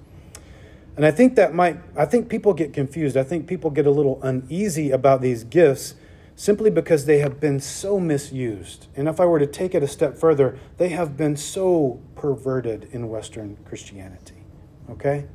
And 0.95 1.07
I 1.07 1.11
think 1.11 1.37
that 1.37 1.55
might, 1.55 1.79
I 1.97 2.05
think 2.05 2.29
people 2.29 2.53
get 2.53 2.75
confused. 2.75 3.17
I 3.17 3.23
think 3.25 3.47
people 3.47 3.71
get 3.71 3.87
a 3.87 3.91
little 3.91 4.23
uneasy 4.23 4.91
about 4.91 5.23
these 5.23 5.43
gifts 5.43 5.95
simply 6.43 6.71
because 6.71 7.05
they 7.05 7.21
have 7.21 7.39
been 7.39 7.61
so 7.61 8.01
misused. 8.01 8.89
And 8.97 9.07
if 9.07 9.21
I 9.21 9.25
were 9.27 9.39
to 9.39 9.47
take 9.47 9.77
it 9.77 9.83
a 9.85 9.87
step 9.87 10.19
further, 10.19 10.59
they 10.77 10.89
have 10.89 11.17
been 11.17 11.37
so 11.37 12.01
perverted 12.17 12.89
in 12.91 13.09
Western 13.09 13.57
Christianity. 13.65 14.43
Okay? 14.91 15.27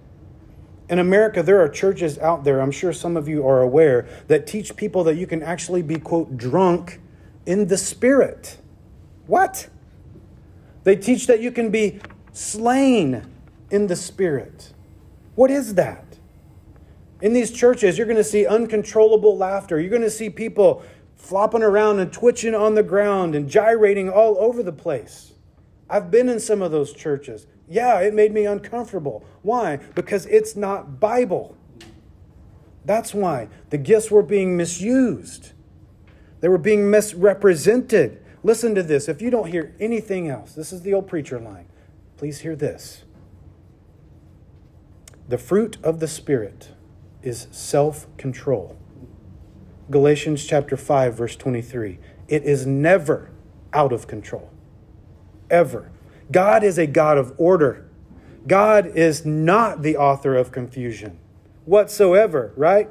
In 0.89 0.99
America, 0.99 1.41
there 1.41 1.61
are 1.61 1.69
churches 1.69 2.19
out 2.19 2.43
there, 2.43 2.59
I'm 2.59 2.71
sure 2.71 2.91
some 2.91 3.15
of 3.15 3.29
you 3.29 3.47
are 3.47 3.61
aware, 3.61 4.05
that 4.27 4.47
teach 4.47 4.75
people 4.75 5.05
that 5.05 5.15
you 5.15 5.25
can 5.25 5.41
actually 5.41 5.81
be, 5.81 5.97
quote, 5.97 6.35
drunk 6.35 6.99
in 7.45 7.67
the 7.67 7.77
spirit. 7.77 8.57
What? 9.27 9.69
They 10.83 10.97
teach 10.97 11.25
that 11.27 11.39
you 11.39 11.53
can 11.53 11.71
be 11.71 12.01
slain 12.33 13.25
in 13.71 13.87
the 13.87 13.95
spirit. 13.95 14.73
What 15.35 15.51
is 15.51 15.75
that? 15.75 16.03
In 17.21 17.33
these 17.33 17.51
churches, 17.51 17.97
you're 17.97 18.05
going 18.05 18.17
to 18.17 18.23
see 18.23 18.45
uncontrollable 18.45 19.37
laughter. 19.37 19.79
You're 19.79 19.89
going 19.89 20.03
to 20.03 20.09
see 20.09 20.29
people 20.29 20.83
flopping 21.17 21.63
around 21.63 21.99
and 21.99 22.13
twitching 22.13 22.55
on 22.55 22.75
the 22.75 22.83
ground 22.83 23.35
and 23.35 23.49
gyrating 23.49 24.09
all 24.09 24.37
over 24.39 24.63
the 24.63 24.71
place. 24.71 25.33
I've 25.89 26.11
been 26.11 26.29
in 26.29 26.39
some 26.39 26.61
of 26.61 26.71
those 26.71 26.93
churches. 26.93 27.47
Yeah, 27.67 27.99
it 27.99 28.13
made 28.13 28.33
me 28.33 28.45
uncomfortable. 28.45 29.25
Why? 29.41 29.77
Because 29.95 30.25
it's 30.27 30.55
not 30.55 30.99
Bible. 30.99 31.57
That's 32.85 33.13
why 33.13 33.49
the 33.69 33.77
gifts 33.77 34.09
were 34.09 34.23
being 34.23 34.55
misused. 34.55 35.51
They 36.39 36.47
were 36.47 36.57
being 36.57 36.89
misrepresented. 36.89 38.23
Listen 38.43 38.75
to 38.75 38.83
this. 38.83 39.09
If 39.09 39.21
you 39.21 39.29
don't 39.29 39.49
hear 39.49 39.75
anything 39.79 40.29
else, 40.29 40.53
this 40.53 40.71
is 40.71 40.83
the 40.83 40.93
old 40.93 41.07
preacher 41.07 41.39
line. 41.39 41.67
Please 42.15 42.39
hear 42.39 42.55
this. 42.55 43.03
The 45.27 45.37
fruit 45.37 45.77
of 45.83 45.99
the 45.99 46.07
Spirit 46.07 46.69
is 47.21 47.47
self 47.51 48.07
control. 48.17 48.77
Galatians 49.89 50.45
chapter 50.45 50.75
5 50.75 51.13
verse 51.13 51.35
23. 51.35 51.99
It 52.27 52.43
is 52.43 52.65
never 52.65 53.31
out 53.73 53.93
of 53.93 54.07
control. 54.07 54.49
Ever. 55.49 55.91
God 56.31 56.63
is 56.63 56.77
a 56.77 56.87
God 56.87 57.17
of 57.17 57.33
order. 57.37 57.89
God 58.47 58.85
is 58.85 59.25
not 59.25 59.81
the 59.81 59.97
author 59.97 60.35
of 60.35 60.51
confusion 60.51 61.19
whatsoever, 61.67 62.53
right? 62.55 62.89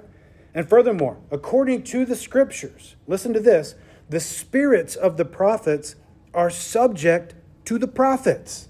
And 0.54 0.68
furthermore, 0.68 1.18
according 1.30 1.82
to 1.84 2.04
the 2.04 2.14
scriptures, 2.14 2.96
listen 3.06 3.32
to 3.32 3.40
this, 3.40 3.74
the 4.08 4.20
spirits 4.20 4.94
of 4.94 5.16
the 5.16 5.24
prophets 5.24 5.96
are 6.32 6.50
subject 6.50 7.34
to 7.64 7.78
the 7.78 7.88
prophets. 7.88 8.68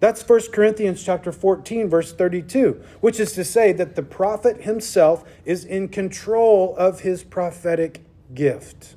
That's 0.00 0.26
1 0.26 0.50
Corinthians 0.52 1.02
chapter 1.04 1.30
14 1.30 1.88
verse 1.88 2.12
32, 2.12 2.82
which 3.00 3.20
is 3.20 3.32
to 3.32 3.44
say 3.44 3.72
that 3.72 3.96
the 3.96 4.02
prophet 4.02 4.62
himself 4.62 5.24
is 5.44 5.64
in 5.64 5.88
control 5.88 6.74
of 6.76 7.00
his 7.00 7.22
prophetic 7.22 8.02
gift. 8.34 8.96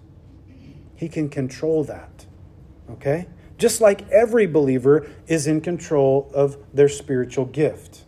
He 0.96 1.10
can 1.10 1.30
control 1.30 1.84
that. 1.84 2.26
Okay? 2.90 3.28
Just 3.58 3.82
like 3.82 4.10
every 4.10 4.48
believer 4.48 5.10
is 5.28 5.46
in 5.46 5.60
control 5.60 6.32
of 6.34 6.58
their 6.74 6.90
spiritual 6.90 7.46
gift. 7.46 8.06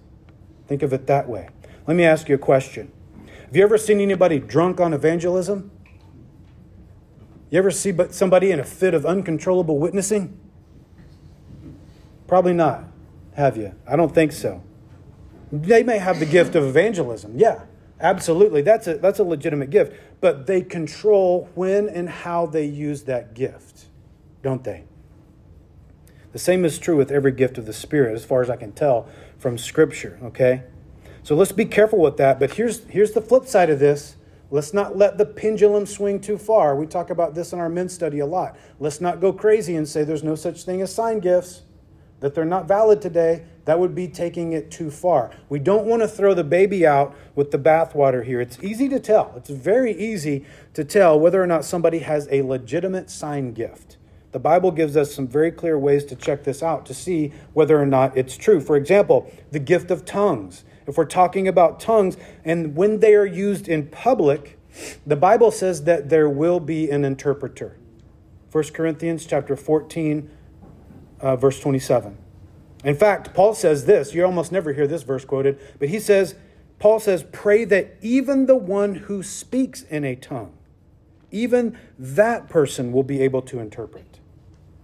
Think 0.67 0.81
of 0.81 0.93
it 0.93 1.05
that 1.07 1.27
way. 1.27 1.49
Let 1.87 1.97
me 1.97 2.05
ask 2.05 2.29
you 2.29 2.35
a 2.35 2.39
question. 2.39 2.91
Have 3.45 3.55
you 3.55 3.63
ever 3.63 3.77
seen 3.77 3.99
anybody 3.99 4.39
drunk 4.39 4.79
on 4.79 4.93
evangelism? 4.93 5.69
You 7.51 7.59
ever 7.59 7.71
see 7.71 7.93
somebody 8.09 8.51
in 8.51 8.59
a 8.59 8.63
fit 8.63 8.93
of 8.93 9.05
uncontrollable 9.05 9.77
witnessing? 9.77 10.39
Probably 12.27 12.53
not, 12.53 12.85
have 13.33 13.57
you? 13.57 13.73
I 13.87 13.95
don't 13.95 14.13
think 14.13 14.31
so. 14.31 14.63
They 15.51 15.83
may 15.83 15.99
have 15.99 16.19
the 16.19 16.25
gift 16.25 16.55
of 16.55 16.63
evangelism. 16.63 17.37
Yeah, 17.37 17.65
absolutely. 17.99 18.61
That's 18.61 18.87
a, 18.87 18.97
that's 18.97 19.19
a 19.19 19.23
legitimate 19.23 19.69
gift. 19.69 19.93
But 20.21 20.47
they 20.47 20.61
control 20.61 21.49
when 21.53 21.87
and 21.87 22.09
how 22.09 22.47
they 22.47 22.65
use 22.65 23.03
that 23.03 23.35
gift, 23.35 23.85
don't 24.41 24.63
they? 24.63 24.85
The 26.31 26.39
same 26.39 26.65
is 26.65 26.79
true 26.79 26.97
with 26.97 27.11
every 27.11 27.31
gift 27.31 27.57
of 27.57 27.65
the 27.65 27.73
Spirit, 27.73 28.15
as 28.15 28.25
far 28.25 28.41
as 28.41 28.49
I 28.49 28.57
can 28.57 28.73
tell 28.73 29.07
from 29.37 29.57
Scripture, 29.57 30.19
okay? 30.23 30.63
So 31.23 31.35
let's 31.35 31.51
be 31.51 31.65
careful 31.65 31.99
with 31.99 32.17
that. 32.17 32.39
But 32.39 32.55
here's, 32.55 32.83
here's 32.85 33.11
the 33.11 33.21
flip 33.21 33.45
side 33.45 33.69
of 33.69 33.79
this. 33.79 34.15
Let's 34.51 34.73
not 34.73 34.97
let 34.97 35.17
the 35.17 35.25
pendulum 35.25 35.85
swing 35.85 36.19
too 36.19 36.37
far. 36.37 36.75
We 36.75 36.87
talk 36.87 37.09
about 37.09 37.35
this 37.35 37.53
in 37.53 37.59
our 37.59 37.69
men's 37.69 37.93
study 37.93 38.19
a 38.19 38.25
lot. 38.25 38.57
Let's 38.79 38.99
not 38.99 39.21
go 39.21 39.31
crazy 39.31 39.75
and 39.75 39.87
say 39.87 40.03
there's 40.03 40.23
no 40.23 40.35
such 40.35 40.63
thing 40.63 40.81
as 40.81 40.93
sign 40.93 41.19
gifts 41.19 41.63
that 42.19 42.33
they're 42.33 42.45
not 42.45 42.67
valid 42.67 43.01
today, 43.01 43.43
that 43.65 43.79
would 43.79 43.95
be 43.95 44.07
taking 44.07 44.53
it 44.53 44.71
too 44.71 44.89
far. 44.89 45.31
We 45.49 45.59
don't 45.59 45.85
want 45.85 46.01
to 46.01 46.07
throw 46.07 46.33
the 46.33 46.43
baby 46.43 46.85
out 46.85 47.15
with 47.35 47.51
the 47.51 47.59
bathwater 47.59 48.23
here. 48.23 48.39
It's 48.39 48.59
easy 48.63 48.87
to 48.89 48.99
tell. 48.99 49.33
It's 49.35 49.49
very 49.49 49.91
easy 49.91 50.45
to 50.73 50.83
tell 50.83 51.19
whether 51.19 51.41
or 51.41 51.47
not 51.47 51.65
somebody 51.65 51.99
has 51.99 52.27
a 52.31 52.43
legitimate 52.43 53.09
sign 53.09 53.53
gift. 53.53 53.97
The 54.31 54.39
Bible 54.39 54.71
gives 54.71 54.97
us 54.97 55.15
some 55.15 55.27
very 55.27 55.51
clear 55.51 55.79
ways 55.79 56.03
to 56.05 56.15
check 56.15 56.43
this 56.43 56.61
out 56.61 56.85
to 56.87 56.93
see 56.93 57.31
whether 57.53 57.79
or 57.79 57.85
not 57.85 58.17
it's 58.17 58.35
true. 58.35 58.59
For 58.59 58.75
example, 58.75 59.31
the 59.51 59.59
gift 59.59 59.91
of 59.91 60.03
tongues. 60.03 60.65
If 60.87 60.97
we're 60.97 61.05
talking 61.05 61.47
about 61.47 61.79
tongues 61.79 62.17
and 62.43 62.75
when 62.75 62.99
they 62.99 63.15
are 63.15 63.25
used 63.25 63.67
in 63.67 63.87
public, 63.87 64.59
the 65.05 65.15
Bible 65.15 65.51
says 65.51 65.83
that 65.85 66.09
there 66.09 66.29
will 66.29 66.59
be 66.59 66.89
an 66.89 67.05
interpreter. 67.05 67.77
1 68.51 68.63
Corinthians 68.73 69.25
chapter 69.25 69.55
14 69.55 70.29
uh, 71.19 71.35
verse 71.35 71.59
27. 71.59 72.17
In 72.83 72.95
fact, 72.95 73.33
Paul 73.33 73.55
says 73.55 73.85
this. 73.85 74.13
You 74.13 74.25
almost 74.25 74.51
never 74.51 74.73
hear 74.73 74.87
this 74.87 75.03
verse 75.03 75.25
quoted, 75.25 75.59
but 75.79 75.89
he 75.89 75.99
says, 75.99 76.35
Paul 76.77 76.99
says, 76.99 77.23
pray 77.31 77.65
that 77.65 77.95
even 78.01 78.45
the 78.45 78.55
one 78.55 78.95
who 78.95 79.23
speaks 79.23 79.81
in 79.83 80.03
a 80.03 80.15
tongue, 80.15 80.53
even 81.31 81.77
that 81.97 82.47
person 82.47 82.91
will 82.91 83.03
be 83.03 83.21
able 83.21 83.41
to 83.43 83.59
interpret. 83.59 84.19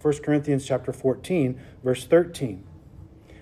1 0.01 0.17
Corinthians 0.23 0.65
chapter 0.65 0.91
14, 0.91 1.59
verse 1.83 2.05
13. 2.05 2.63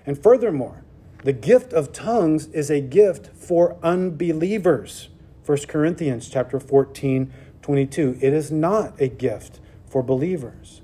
And 0.04 0.22
furthermore, 0.22 0.84
the 1.24 1.32
gift 1.32 1.72
of 1.72 1.92
tongues 1.92 2.46
is 2.48 2.70
a 2.70 2.80
gift 2.80 3.28
for 3.34 3.76
unbelievers. 3.82 5.08
1 5.46 5.58
Corinthians 5.68 6.28
chapter 6.28 6.60
14, 6.60 7.32
22. 7.62 8.18
It 8.20 8.32
is 8.32 8.50
not 8.50 9.00
a 9.00 9.08
gift 9.08 9.60
for 9.86 10.02
believers. 10.02 10.79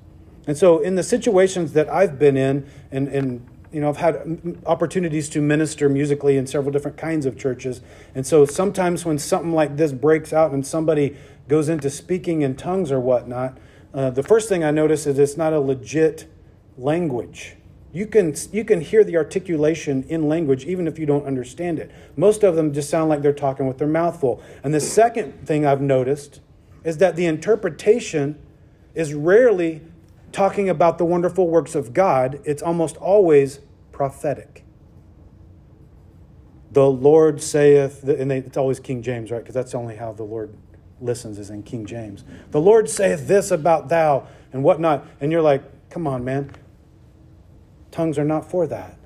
And 0.46 0.56
so, 0.56 0.78
in 0.78 0.94
the 0.94 1.02
situations 1.02 1.72
that 1.72 1.88
I've 1.88 2.18
been 2.18 2.36
in, 2.36 2.66
and, 2.90 3.08
and 3.08 3.46
you 3.72 3.80
know, 3.80 3.88
I've 3.88 3.96
had 3.96 4.58
opportunities 4.64 5.28
to 5.30 5.40
minister 5.40 5.88
musically 5.88 6.36
in 6.36 6.46
several 6.46 6.72
different 6.72 6.96
kinds 6.96 7.26
of 7.26 7.36
churches. 7.36 7.80
And 8.14 8.26
so, 8.26 8.44
sometimes 8.44 9.04
when 9.04 9.18
something 9.18 9.52
like 9.52 9.76
this 9.76 9.92
breaks 9.92 10.32
out 10.32 10.52
and 10.52 10.66
somebody 10.66 11.16
goes 11.48 11.68
into 11.68 11.90
speaking 11.90 12.42
in 12.42 12.54
tongues 12.54 12.92
or 12.92 13.00
whatnot, 13.00 13.58
uh, 13.92 14.10
the 14.10 14.22
first 14.22 14.48
thing 14.48 14.62
I 14.62 14.70
notice 14.70 15.06
is 15.06 15.18
it's 15.18 15.36
not 15.36 15.52
a 15.52 15.60
legit 15.60 16.26
language. 16.76 17.56
You 17.92 18.06
can, 18.06 18.34
you 18.52 18.62
can 18.62 18.82
hear 18.82 19.02
the 19.04 19.16
articulation 19.16 20.04
in 20.08 20.28
language 20.28 20.66
even 20.66 20.86
if 20.86 20.98
you 20.98 21.06
don't 21.06 21.24
understand 21.24 21.78
it. 21.78 21.90
Most 22.14 22.44
of 22.44 22.54
them 22.54 22.74
just 22.74 22.90
sound 22.90 23.08
like 23.08 23.22
they're 23.22 23.32
talking 23.32 23.66
with 23.66 23.78
their 23.78 23.88
mouth 23.88 24.20
full. 24.20 24.42
And 24.62 24.74
the 24.74 24.80
second 24.80 25.46
thing 25.46 25.64
I've 25.64 25.80
noticed 25.80 26.40
is 26.84 26.98
that 26.98 27.16
the 27.16 27.24
interpretation 27.24 28.38
is 28.94 29.14
rarely 29.14 29.80
talking 30.32 30.68
about 30.68 30.98
the 30.98 31.04
wonderful 31.04 31.48
works 31.48 31.74
of 31.74 31.92
God, 31.92 32.40
it's 32.44 32.62
almost 32.62 32.96
always 32.96 33.60
prophetic. 33.92 34.64
The 36.72 36.90
Lord 36.90 37.40
saith, 37.40 38.02
and 38.02 38.30
it's 38.30 38.56
always 38.56 38.80
King 38.80 39.02
James, 39.02 39.30
right? 39.30 39.38
Because 39.38 39.54
that's 39.54 39.74
only 39.74 39.96
how 39.96 40.12
the 40.12 40.24
Lord 40.24 40.54
listens, 41.00 41.38
is 41.38 41.48
in 41.48 41.62
King 41.62 41.86
James. 41.86 42.24
The 42.50 42.60
Lord 42.60 42.90
saith 42.90 43.26
this 43.28 43.50
about 43.50 43.88
thou 43.88 44.26
and 44.52 44.62
whatnot. 44.62 45.06
And 45.20 45.32
you're 45.32 45.40
like, 45.40 45.62
come 45.88 46.06
on, 46.06 46.24
man. 46.24 46.50
Tongues 47.90 48.18
are 48.18 48.24
not 48.24 48.50
for 48.50 48.66
that. 48.66 48.98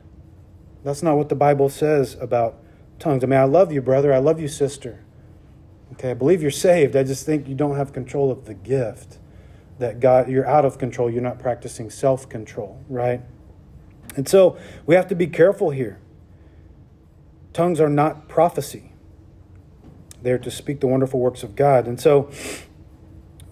That's 0.83 1.03
not 1.03 1.17
what 1.17 1.29
the 1.29 1.37
Bible 1.37 1.69
says 1.69 2.17
about 2.21 2.57
tongues. 2.99 3.23
I 3.23 3.29
mean, 3.29 3.39
I 3.39 3.45
love 3.45 3.71
you, 3.71 3.81
brother. 3.81 4.13
I 4.13 4.19
love 4.19 4.41
you, 4.41 4.49
sister. 4.49 5.05
Okay, 5.93 6.11
I 6.11 6.15
believe 6.15 6.43
you're 6.43 6.51
saved. 6.51 6.97
I 6.97 7.05
just 7.05 7.25
think 7.25 7.47
you 7.47 7.55
don't 7.55 7.77
have 7.77 7.93
control 7.93 8.33
of 8.33 8.47
the 8.47 8.55
gift. 8.55 9.19
That 9.81 9.99
God, 9.99 10.29
you're 10.29 10.47
out 10.47 10.65
of 10.65 10.79
control. 10.79 11.11
You're 11.11 11.23
not 11.23 11.39
practicing 11.39 11.91
self 11.91 12.29
control, 12.29 12.81
right? 12.89 13.21
And 14.17 14.29
so 14.29 14.57
we 14.87 14.95
have 14.95 15.09
to 15.09 15.15
be 15.15 15.27
careful 15.27 15.71
here. 15.71 15.99
Tongues 17.53 17.81
are 17.81 17.89
not 17.89 18.29
prophecy, 18.29 18.93
they're 20.23 20.39
to 20.39 20.51
speak 20.51 20.81
the 20.81 20.87
wonderful 20.87 21.19
works 21.19 21.43
of 21.43 21.57
God. 21.57 21.89
And 21.89 22.01
so 22.01 22.31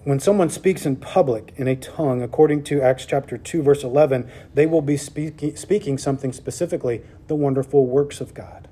when 0.05 0.21
someone 0.21 0.49
speaks 0.49 0.87
in 0.87 0.97
public 0.97 1.53
in 1.57 1.67
a 1.67 1.77
tongue, 1.77 2.23
according 2.23 2.65
to 2.65 2.81
Acts 2.81 3.05
chapter 3.05 3.37
2, 3.37 3.63
verse 3.63 3.83
11, 3.83 4.31
they 4.55 4.67
will 4.67 4.83
be 4.83 4.97
speaking, 4.97 5.57
speaking 5.57 5.99
something 5.99 6.33
specifically 6.33 7.03
the 7.27 7.35
wonderful 7.35 7.87
works 7.87 8.21
of 8.21 8.35
God. 8.35 8.69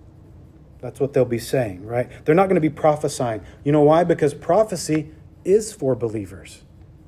That's 0.80 1.00
what 1.00 1.14
they'll 1.14 1.24
be 1.24 1.38
saying, 1.38 1.84
right? 1.84 2.08
They're 2.24 2.34
not 2.34 2.46
going 2.46 2.56
to 2.56 2.60
be 2.60 2.70
prophesying. 2.70 3.42
You 3.64 3.72
know 3.72 3.82
why? 3.82 4.04
Because 4.04 4.34
prophecy 4.34 5.10
is 5.44 5.72
for 5.72 5.94
believers. 5.94 6.62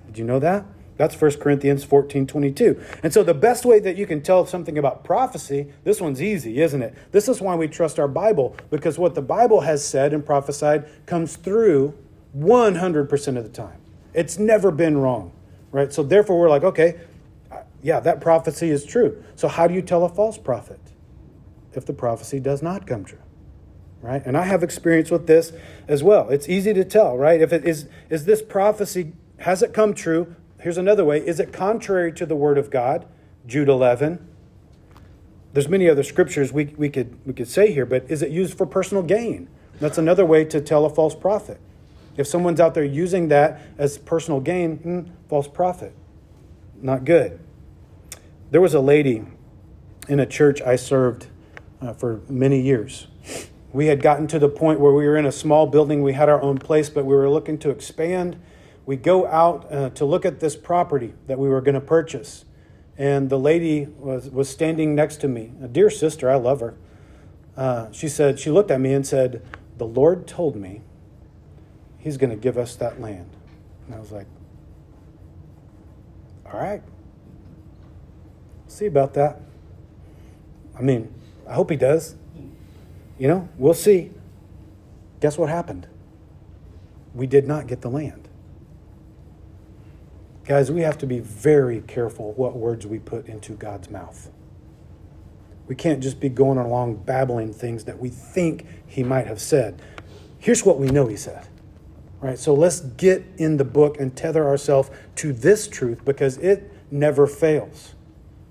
Did 0.09 0.19
you 0.19 0.25
know 0.25 0.41
that? 0.41 0.65
That's 0.99 1.19
1 1.19 1.39
Corinthians 1.39 1.85
14 1.85 2.27
22. 2.27 2.85
And 3.03 3.15
so, 3.15 3.23
the 3.23 3.33
best 3.33 3.65
way 3.65 3.79
that 3.79 3.97
you 3.97 4.05
can 4.05 4.21
tell 4.21 4.45
something 4.45 4.77
about 4.77 5.05
prophecy, 5.05 5.73
this 5.85 6.01
one's 6.01 6.21
easy, 6.21 6.61
isn't 6.61 6.83
it? 6.83 6.93
This 7.13 7.29
is 7.29 7.41
why 7.41 7.55
we 7.55 7.69
trust 7.69 7.99
our 8.01 8.09
Bible, 8.09 8.57
because 8.69 8.99
what 8.99 9.15
the 9.15 9.23
Bible 9.23 9.61
has 9.61 9.87
said 9.87 10.13
and 10.13 10.27
prophesied 10.27 10.87
comes 11.07 11.37
through 11.37 11.97
100% 12.37 13.37
of 13.37 13.45
the 13.45 13.49
time. 13.49 13.81
It's 14.13 14.39
never 14.39 14.73
been 14.73 14.99
wrong, 14.99 15.33
right? 15.71 15.93
So, 15.93 16.03
therefore, 16.03 16.41
we're 16.41 16.51
like, 16.51 16.65
okay, 16.65 17.01
uh, 17.51 17.59
yeah, 17.81 18.01
that 18.01 18.21
prophecy 18.21 18.71
is 18.71 18.85
true. 18.85 19.23
So, 19.37 19.47
how 19.47 19.69
do 19.69 19.75
you 19.75 19.83
tell 19.83 20.05
a 20.05 20.09
false 20.09 20.37
prophet 20.37 20.81
if 21.75 21.87
the 21.87 21.93
prophecy 21.93 22.41
does 22.41 22.61
not 22.61 22.89
come 22.89 23.05
true? 23.05 23.19
Right? 24.03 24.23
And 24.25 24.37
I 24.37 24.45
have 24.45 24.65
experience 24.65 25.11
with 25.13 25.29
this 25.29 25.53
as 25.87 26.03
well. 26.03 26.29
It's 26.29 26.49
easy 26.49 26.73
to 26.75 26.85
tell, 26.85 27.17
right? 27.17 27.41
If 27.41 27.53
it 27.53 27.65
is, 27.65 27.89
is 28.11 28.25
this 28.27 28.43
prophecy, 28.43 29.13
has 29.39 29.63
it 29.63 29.73
come 29.73 29.95
true? 29.95 30.35
Here's 30.61 30.79
another 30.79 31.05
way 31.05 31.19
is 31.19 31.41
it 31.41 31.53
contrary 31.53 32.13
to 32.13 32.27
the 32.27 32.37
word 32.37 32.59
of 32.59 32.71
God? 32.71 33.07
Jude 33.47 33.69
11. 33.69 34.27
There's 35.55 35.69
many 35.69 35.89
other 35.89 36.03
scriptures 36.03 36.53
we, 36.53 36.67
we, 36.77 36.91
could, 36.91 37.19
we 37.27 37.33
could 37.33 37.49
say 37.49 37.73
here, 37.73 37.87
but 37.87 38.05
is 38.11 38.23
it 38.23 38.31
used 38.31 38.57
for 38.57 38.67
personal 38.67 39.03
gain? 39.03 39.49
That's 39.81 39.97
another 39.97 40.27
way 40.27 40.45
to 40.45 40.61
tell 40.61 40.85
a 40.85 40.91
false 40.91 41.15
prophet. 41.15 41.59
If 42.17 42.27
someone's 42.27 42.61
out 42.61 42.75
there 42.75 42.85
using 42.85 43.29
that 43.29 43.61
as 43.79 43.97
personal 43.97 44.41
gain, 44.41 44.77
hmm, 44.79 45.01
false 45.29 45.49
prophet. 45.49 45.95
Not 46.83 47.05
good. 47.05 47.41
There 48.51 48.61
was 48.61 48.75
a 48.75 48.81
lady 48.81 49.25
in 50.09 50.21
a 50.21 50.27
church 50.27 50.61
I 50.61 50.77
served 50.77 51.29
uh, 51.81 51.93
for 51.93 52.21
many 52.29 52.61
years. 52.61 53.07
We 53.73 53.87
had 53.87 54.03
gotten 54.03 54.27
to 54.29 54.39
the 54.39 54.49
point 54.49 54.81
where 54.81 54.93
we 54.93 55.07
were 55.07 55.17
in 55.17 55.27
a 55.27 55.33
small 55.33 55.67
building, 55.67 56.03
we 56.03 56.13
had 56.13 56.29
our 56.29 56.43
own 56.43 56.59
place, 56.59 56.91
but 56.91 57.05
we 57.05 57.15
were 57.15 57.31
looking 57.31 57.59
to 57.59 57.71
expand 57.71 58.41
we 58.89 58.97
go 58.97 59.27
out 59.27 59.71
uh, 59.71 59.91
to 59.91 60.07
look 60.07 60.25
at 60.25 60.41
this 60.41 60.57
property 60.57 61.13
that 61.27 61.39
we 61.39 61.47
were 61.47 61.61
going 61.61 61.75
to 61.75 61.81
purchase. 61.81 62.47
And 62.97 63.29
the 63.29 63.39
lady 63.39 63.85
was, 63.85 64.31
was 64.31 64.49
standing 64.49 64.95
next 64.95 65.17
to 65.17 65.29
me, 65.29 65.53
a 65.63 65.69
dear 65.69 65.91
sister, 65.91 66.31
I 66.31 66.37
love 66.37 66.61
her. 66.61 66.75
Uh, 67.55 67.93
she 67.93 68.09
said, 68.09 68.41
she 68.41 68.51
looked 68.51 68.71
at 68.71 68.81
me 68.81 68.95
and 68.95 69.07
said, 69.07 69.43
The 69.77 69.85
Lord 69.85 70.27
told 70.27 70.57
me 70.57 70.81
He's 71.99 72.17
going 72.17 72.31
to 72.31 72.37
give 72.37 72.57
us 72.57 72.77
that 72.77 72.99
land. 72.99 73.29
And 73.85 73.95
I 73.95 74.01
was 74.01 74.11
like, 74.11 74.27
All 76.51 76.59
right. 76.59 76.83
See 78.69 78.87
about 78.87 79.13
that. 79.13 79.43
I 80.79 80.81
mean, 80.81 81.13
I 81.47 81.53
hope 81.53 81.69
He 81.69 81.77
does. 81.77 82.15
You 83.19 83.29
know, 83.29 83.51
we'll 83.59 83.75
see. 83.75 84.13
Guess 85.21 85.37
what 85.37 85.51
happened? 85.51 85.87
We 87.15 87.27
did 87.27 87.47
not 87.47 87.67
get 87.67 87.83
the 87.83 87.91
land. 87.91 88.28
Guys, 90.49 90.73
we 90.73 90.81
have 90.81 90.97
to 90.97 91.07
be 91.07 91.21
very 91.21 91.83
careful 91.83 92.33
what 92.33 92.57
words 92.57 92.87
we 92.87 92.99
put 92.99 93.27
into 93.27 93.53
God's 93.53 93.91
mouth. 93.91 94.31
We 95.67 95.75
can't 95.75 96.03
just 96.03 96.21
be 96.21 96.31
going 96.31 96.57
along 96.57 97.03
babbling 97.05 97.53
things 97.53 97.85
that 97.85 97.99
we 97.99 98.09
think 98.09 98.65
He 98.87 99.03
might 99.03 99.27
have 99.27 99.43
said. 99.43 99.83
Here's 100.39 100.65
what 100.65 100.79
we 100.79 100.87
know 100.87 101.07
He 101.07 101.17
said. 101.17 101.47
Right? 102.23 102.39
So 102.39 102.55
let's 102.55 102.81
get 102.81 103.27
in 103.37 103.59
the 103.59 103.65
book 103.65 104.01
and 104.01 104.17
tether 104.17 104.49
ourselves 104.49 104.89
to 105.17 105.35
this 105.35 105.69
truth 105.69 106.03
because 106.07 106.39
it 106.39 106.73
never 106.91 107.27
fails. 107.27 107.95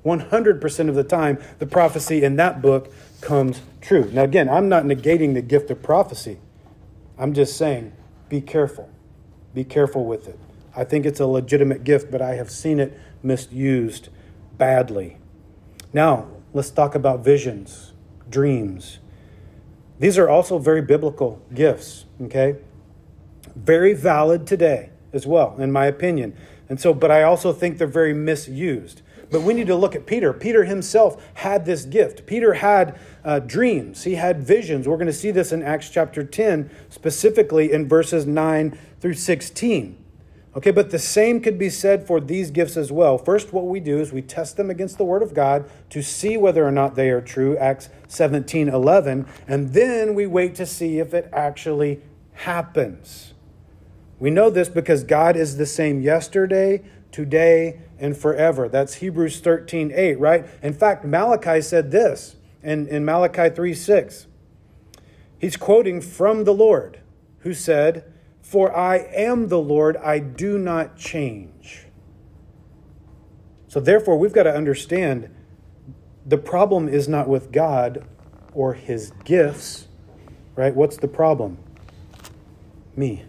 100% 0.05 0.89
of 0.89 0.93
the 0.93 1.03
time, 1.03 1.39
the 1.57 1.65
prophecy 1.65 2.23
in 2.23 2.35
that 2.35 2.61
book 2.61 2.93
comes 3.21 3.61
true. 3.81 4.07
Now, 4.13 4.21
again, 4.21 4.47
I'm 4.49 4.69
not 4.69 4.83
negating 4.83 5.33
the 5.33 5.41
gift 5.41 5.71
of 5.71 5.81
prophecy. 5.81 6.37
I'm 7.17 7.33
just 7.33 7.57
saying, 7.57 7.91
be 8.29 8.39
careful. 8.39 8.87
Be 9.55 9.63
careful 9.63 10.05
with 10.05 10.27
it. 10.27 10.39
I 10.77 10.83
think 10.83 11.07
it's 11.07 11.19
a 11.19 11.25
legitimate 11.25 11.83
gift, 11.83 12.11
but 12.11 12.21
I 12.21 12.35
have 12.35 12.51
seen 12.51 12.79
it 12.79 12.97
misused 13.23 14.09
badly. 14.59 15.17
Now, 15.91 16.27
let's 16.53 16.69
talk 16.69 16.93
about 16.93 17.23
visions, 17.23 17.93
dreams. 18.29 18.99
These 19.99 20.19
are 20.19 20.29
also 20.29 20.59
very 20.59 20.83
biblical 20.83 21.41
gifts, 21.51 22.05
okay? 22.21 22.57
Very 23.55 23.95
valid 23.95 24.45
today 24.45 24.91
as 25.11 25.25
well, 25.25 25.55
in 25.57 25.71
my 25.71 25.87
opinion. 25.87 26.37
And 26.69 26.79
so, 26.79 26.93
but 26.93 27.09
I 27.09 27.23
also 27.23 27.53
think 27.53 27.79
they're 27.79 27.87
very 27.87 28.13
misused. 28.13 29.01
But 29.31 29.41
we 29.41 29.55
need 29.55 29.67
to 29.67 29.75
look 29.75 29.95
at 29.95 30.05
Peter. 30.05 30.31
Peter 30.31 30.63
himself 30.63 31.25
had 31.33 31.65
this 31.65 31.85
gift. 31.85 32.27
Peter 32.27 32.53
had 32.53 32.99
uh, 33.25 33.39
dreams, 33.39 34.03
he 34.03 34.13
had 34.13 34.43
visions. 34.43 34.87
We're 34.87 34.97
going 34.97 35.07
to 35.07 35.13
see 35.13 35.31
this 35.31 35.51
in 35.51 35.63
Acts 35.63 35.89
chapter 35.89 36.23
10, 36.23 36.69
specifically 36.89 37.71
in 37.71 37.87
verses 37.87 38.27
9 38.27 38.77
through 38.99 39.15
16. 39.15 40.03
Okay, 40.57 40.71
but 40.71 40.89
the 40.89 40.97
same 40.97 41.39
could 41.39 41.59
be 41.59 41.69
said 41.69 42.07
for 42.07 42.19
these 42.19 42.49
gifts 42.49 42.77
as 42.77 42.91
well. 42.91 43.19
First, 43.19 43.53
what 43.53 43.67
we 43.67 43.79
do 43.79 43.99
is 43.99 44.11
we 44.11 44.23
test 44.23 44.57
them 44.57 44.71
against 44.71 44.97
the 44.97 45.03
Word 45.03 45.21
of 45.21 45.35
God 45.35 45.69
to 45.91 46.01
see 46.01 46.35
whether 46.35 46.65
or 46.65 46.71
not 46.71 46.95
they 46.95 47.11
are 47.11 47.21
true, 47.21 47.55
Acts 47.57 47.89
17 48.07 48.67
11, 48.67 49.27
and 49.47 49.73
then 49.73 50.15
we 50.15 50.25
wait 50.25 50.55
to 50.55 50.65
see 50.65 50.97
if 50.97 51.13
it 51.13 51.29
actually 51.31 52.01
happens. 52.33 53.35
We 54.17 54.31
know 54.31 54.49
this 54.49 54.67
because 54.67 55.03
God 55.03 55.37
is 55.37 55.57
the 55.57 55.67
same 55.67 56.01
yesterday, 56.01 56.83
today, 57.11 57.79
and 57.99 58.17
forever. 58.17 58.67
That's 58.67 58.95
Hebrews 58.95 59.39
13 59.41 59.91
8, 59.93 60.19
right? 60.19 60.47
In 60.63 60.73
fact, 60.73 61.05
Malachi 61.05 61.61
said 61.61 61.91
this 61.91 62.35
in, 62.63 62.87
in 62.87 63.05
Malachi 63.05 63.53
3 63.53 63.75
6. 63.75 64.25
He's 65.37 65.55
quoting 65.55 66.01
from 66.01 66.45
the 66.45 66.53
Lord, 66.53 66.99
who 67.41 67.53
said, 67.53 68.11
for 68.47 68.73
I 68.73 68.99
am 69.13 69.49
the 69.49 69.59
Lord, 69.59 69.97
I 69.97 70.19
do 70.19 70.57
not 70.57 70.95
change. 70.95 71.85
So, 73.67 73.81
therefore, 73.81 74.17
we've 74.17 74.31
got 74.31 74.43
to 74.43 74.55
understand 74.55 75.29
the 76.25 76.37
problem 76.37 76.87
is 76.87 77.09
not 77.09 77.27
with 77.27 77.51
God 77.51 78.07
or 78.53 78.73
his 78.73 79.11
gifts, 79.25 79.89
right? 80.55 80.73
What's 80.73 80.95
the 80.95 81.09
problem? 81.09 81.57
Me. 82.95 83.25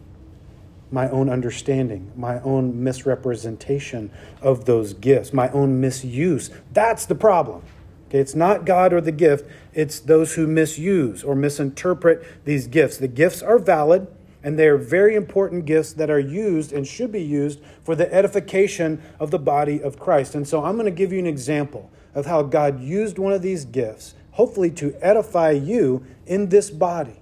My 0.93 1.11
own 1.11 1.29
understanding, 1.29 2.12
my 2.14 2.41
own 2.43 2.85
misrepresentation 2.85 4.12
of 4.41 4.66
those 4.66 4.93
gifts, 4.95 5.33
my 5.33 5.49
own 5.51 5.81
misuse. 5.81 6.51
That's 6.73 7.07
the 7.07 7.16
problem. 7.16 7.64
Okay, 8.07 8.21
it's 8.21 8.37
not 8.37 8.64
God 8.64 8.93
or 8.93 9.01
the 9.01 9.12
gift, 9.12 9.51
it's 9.75 9.99
those 9.99 10.35
who 10.37 10.47
misuse 10.47 11.25
or 11.25 11.35
misinterpret 11.35 12.45
these 12.45 12.69
gifts. 12.69 12.99
The 12.99 13.09
gifts 13.09 13.43
are 13.43 13.59
valid, 13.59 14.07
and 14.43 14.59
they 14.59 14.68
are 14.68 14.76
very 14.76 15.14
important 15.14 15.64
gifts 15.64 15.93
that 15.95 16.11
are 16.11 16.18
used 16.18 16.72
and 16.72 16.86
should 16.86 17.11
be 17.11 17.22
used 17.22 17.61
for 17.82 17.95
the 17.95 18.12
edification 18.12 19.03
of 19.18 19.30
the 19.30 19.39
body 19.39 19.82
of 19.82 19.99
Christ. 19.99 20.34
And 20.34 20.47
so 20.47 20.64
I'm 20.64 20.74
going 20.76 20.86
to 20.86 20.91
give 20.91 21.12
you 21.12 21.18
an 21.18 21.26
example 21.26 21.91
of 22.14 22.26
how 22.26 22.43
God 22.43 22.80
used 22.80 23.18
one 23.18 23.32
of 23.32 23.43
these 23.43 23.64
gifts, 23.64 24.14
hopefully 24.32 24.70
to 24.72 24.95
edify 25.01 25.51
you 25.51 26.05
in 26.26 26.49
this 26.49 26.70
body. 26.70 27.20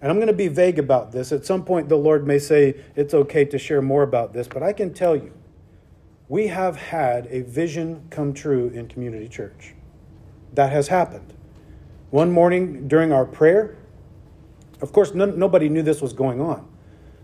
And 0.00 0.10
I'm 0.10 0.16
going 0.16 0.28
to 0.28 0.32
be 0.32 0.48
vague 0.48 0.78
about 0.78 1.12
this. 1.12 1.32
At 1.32 1.46
some 1.46 1.64
point, 1.64 1.88
the 1.88 1.96
Lord 1.96 2.26
may 2.26 2.38
say 2.38 2.76
it's 2.94 3.14
okay 3.14 3.44
to 3.46 3.58
share 3.58 3.82
more 3.82 4.02
about 4.02 4.32
this, 4.32 4.46
but 4.46 4.62
I 4.62 4.72
can 4.72 4.92
tell 4.92 5.16
you 5.16 5.32
we 6.28 6.48
have 6.48 6.76
had 6.76 7.26
a 7.30 7.42
vision 7.42 8.06
come 8.10 8.34
true 8.34 8.68
in 8.68 8.88
community 8.88 9.28
church. 9.28 9.74
That 10.54 10.72
has 10.72 10.88
happened. 10.88 11.32
One 12.10 12.32
morning 12.32 12.88
during 12.88 13.12
our 13.12 13.24
prayer, 13.24 13.76
of 14.80 14.92
course, 14.92 15.14
nobody 15.14 15.68
knew 15.68 15.82
this 15.82 16.02
was 16.02 16.12
going 16.12 16.40
on, 16.40 16.68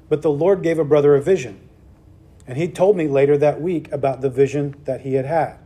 but 0.09 0.23
the 0.23 0.31
Lord 0.31 0.63
gave 0.63 0.79
a 0.79 0.85
brother 0.85 1.15
a 1.15 1.23
vision. 1.23 1.69
And 2.47 2.59
he 2.59 2.69
told 2.69 2.97
me 2.97 3.07
later 3.07 3.37
that 3.39 3.61
week 3.61 3.91
about 3.93 4.21
the 4.21 4.31
vision 4.31 4.75
that 4.85 5.03
he 5.03 5.15
had 5.15 5.27
had. 5.27 5.59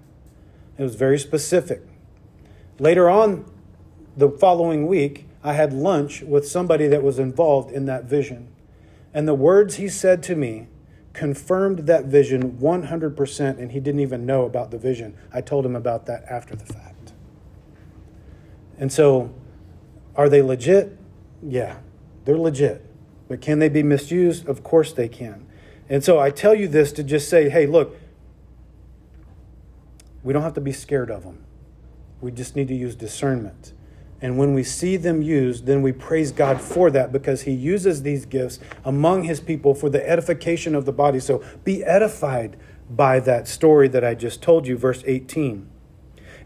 It 0.76 0.82
was 0.82 0.94
very 0.94 1.18
specific. 1.18 1.82
Later 2.78 3.08
on, 3.08 3.50
the 4.16 4.30
following 4.30 4.86
week, 4.86 5.26
I 5.42 5.54
had 5.54 5.72
lunch 5.72 6.22
with 6.22 6.46
somebody 6.46 6.86
that 6.88 7.02
was 7.02 7.18
involved 7.18 7.70
in 7.70 7.86
that 7.86 8.04
vision. 8.04 8.48
And 9.14 9.26
the 9.26 9.34
words 9.34 9.76
he 9.76 9.88
said 9.88 10.22
to 10.24 10.34
me 10.34 10.66
confirmed 11.12 11.80
that 11.86 12.04
vision 12.04 12.58
100%, 12.58 13.58
and 13.58 13.72
he 13.72 13.80
didn't 13.80 14.00
even 14.00 14.26
know 14.26 14.44
about 14.44 14.70
the 14.70 14.78
vision. 14.78 15.16
I 15.32 15.40
told 15.40 15.64
him 15.64 15.74
about 15.74 16.04
that 16.06 16.24
after 16.24 16.54
the 16.54 16.66
fact. 16.66 17.12
And 18.78 18.92
so, 18.92 19.32
are 20.14 20.28
they 20.28 20.42
legit? 20.42 20.98
Yeah, 21.42 21.78
they're 22.24 22.38
legit. 22.38 22.84
But 23.28 23.40
can 23.40 23.58
they 23.58 23.68
be 23.68 23.82
misused? 23.82 24.48
Of 24.48 24.62
course 24.62 24.92
they 24.92 25.08
can. 25.08 25.46
And 25.88 26.02
so 26.02 26.18
I 26.18 26.30
tell 26.30 26.54
you 26.54 26.68
this 26.68 26.92
to 26.92 27.02
just 27.02 27.28
say, 27.28 27.48
hey, 27.48 27.66
look, 27.66 27.96
we 30.22 30.32
don't 30.32 30.42
have 30.42 30.54
to 30.54 30.60
be 30.60 30.72
scared 30.72 31.10
of 31.10 31.22
them. 31.22 31.44
We 32.20 32.32
just 32.32 32.56
need 32.56 32.68
to 32.68 32.74
use 32.74 32.96
discernment. 32.96 33.72
And 34.20 34.38
when 34.38 34.54
we 34.54 34.64
see 34.64 34.96
them 34.96 35.22
used, 35.22 35.66
then 35.66 35.82
we 35.82 35.92
praise 35.92 36.32
God 36.32 36.60
for 36.60 36.90
that 36.90 37.12
because 37.12 37.42
He 37.42 37.52
uses 37.52 38.02
these 38.02 38.24
gifts 38.24 38.58
among 38.84 39.24
His 39.24 39.40
people 39.40 39.74
for 39.74 39.90
the 39.90 40.08
edification 40.08 40.74
of 40.74 40.86
the 40.86 40.92
body. 40.92 41.20
So 41.20 41.44
be 41.64 41.84
edified 41.84 42.56
by 42.88 43.20
that 43.20 43.46
story 43.46 43.88
that 43.88 44.04
I 44.04 44.14
just 44.14 44.42
told 44.42 44.66
you, 44.66 44.76
verse 44.76 45.02
18. 45.06 45.68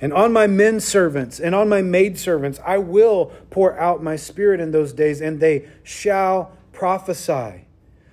And 0.00 0.12
on 0.12 0.32
my 0.32 0.46
men 0.46 0.80
servants 0.80 1.38
and 1.38 1.54
on 1.54 1.68
my 1.68 1.82
maid 1.82 2.18
servants 2.18 2.58
I 2.64 2.78
will 2.78 3.32
pour 3.50 3.78
out 3.78 4.02
my 4.02 4.16
spirit 4.16 4.60
in 4.60 4.70
those 4.70 4.92
days, 4.92 5.20
and 5.20 5.40
they 5.40 5.68
shall 5.82 6.56
prophesy. 6.72 7.66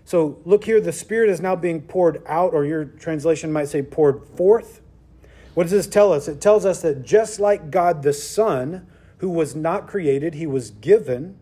So 0.04 0.40
look 0.46 0.64
here, 0.66 0.80
the 0.80 0.94
spirit 0.94 1.30
is 1.30 1.42
now 1.42 1.56
being 1.56 1.82
poured 1.82 2.22
out, 2.26 2.54
or 2.54 2.66
your 2.66 2.86
translation 2.86 3.52
might 3.52 3.70
say 3.70 3.82
poured 3.82 4.26
forth. 4.36 4.82
What 5.54 5.64
does 5.64 5.72
this 5.72 5.88
tell 5.88 6.14
us? 6.14 6.28
It 6.28 6.40
tells 6.40 6.66
us 6.66 6.82
that 6.82 7.04
just 7.04 7.40
like 7.40 7.72
God 7.72 8.04
the 8.04 8.14
Son, 8.14 8.88
who 9.18 9.30
was 9.30 9.56
not 9.56 9.88
created, 9.88 10.36
he 10.36 10.48
was 10.48 10.72
given, 10.72 11.38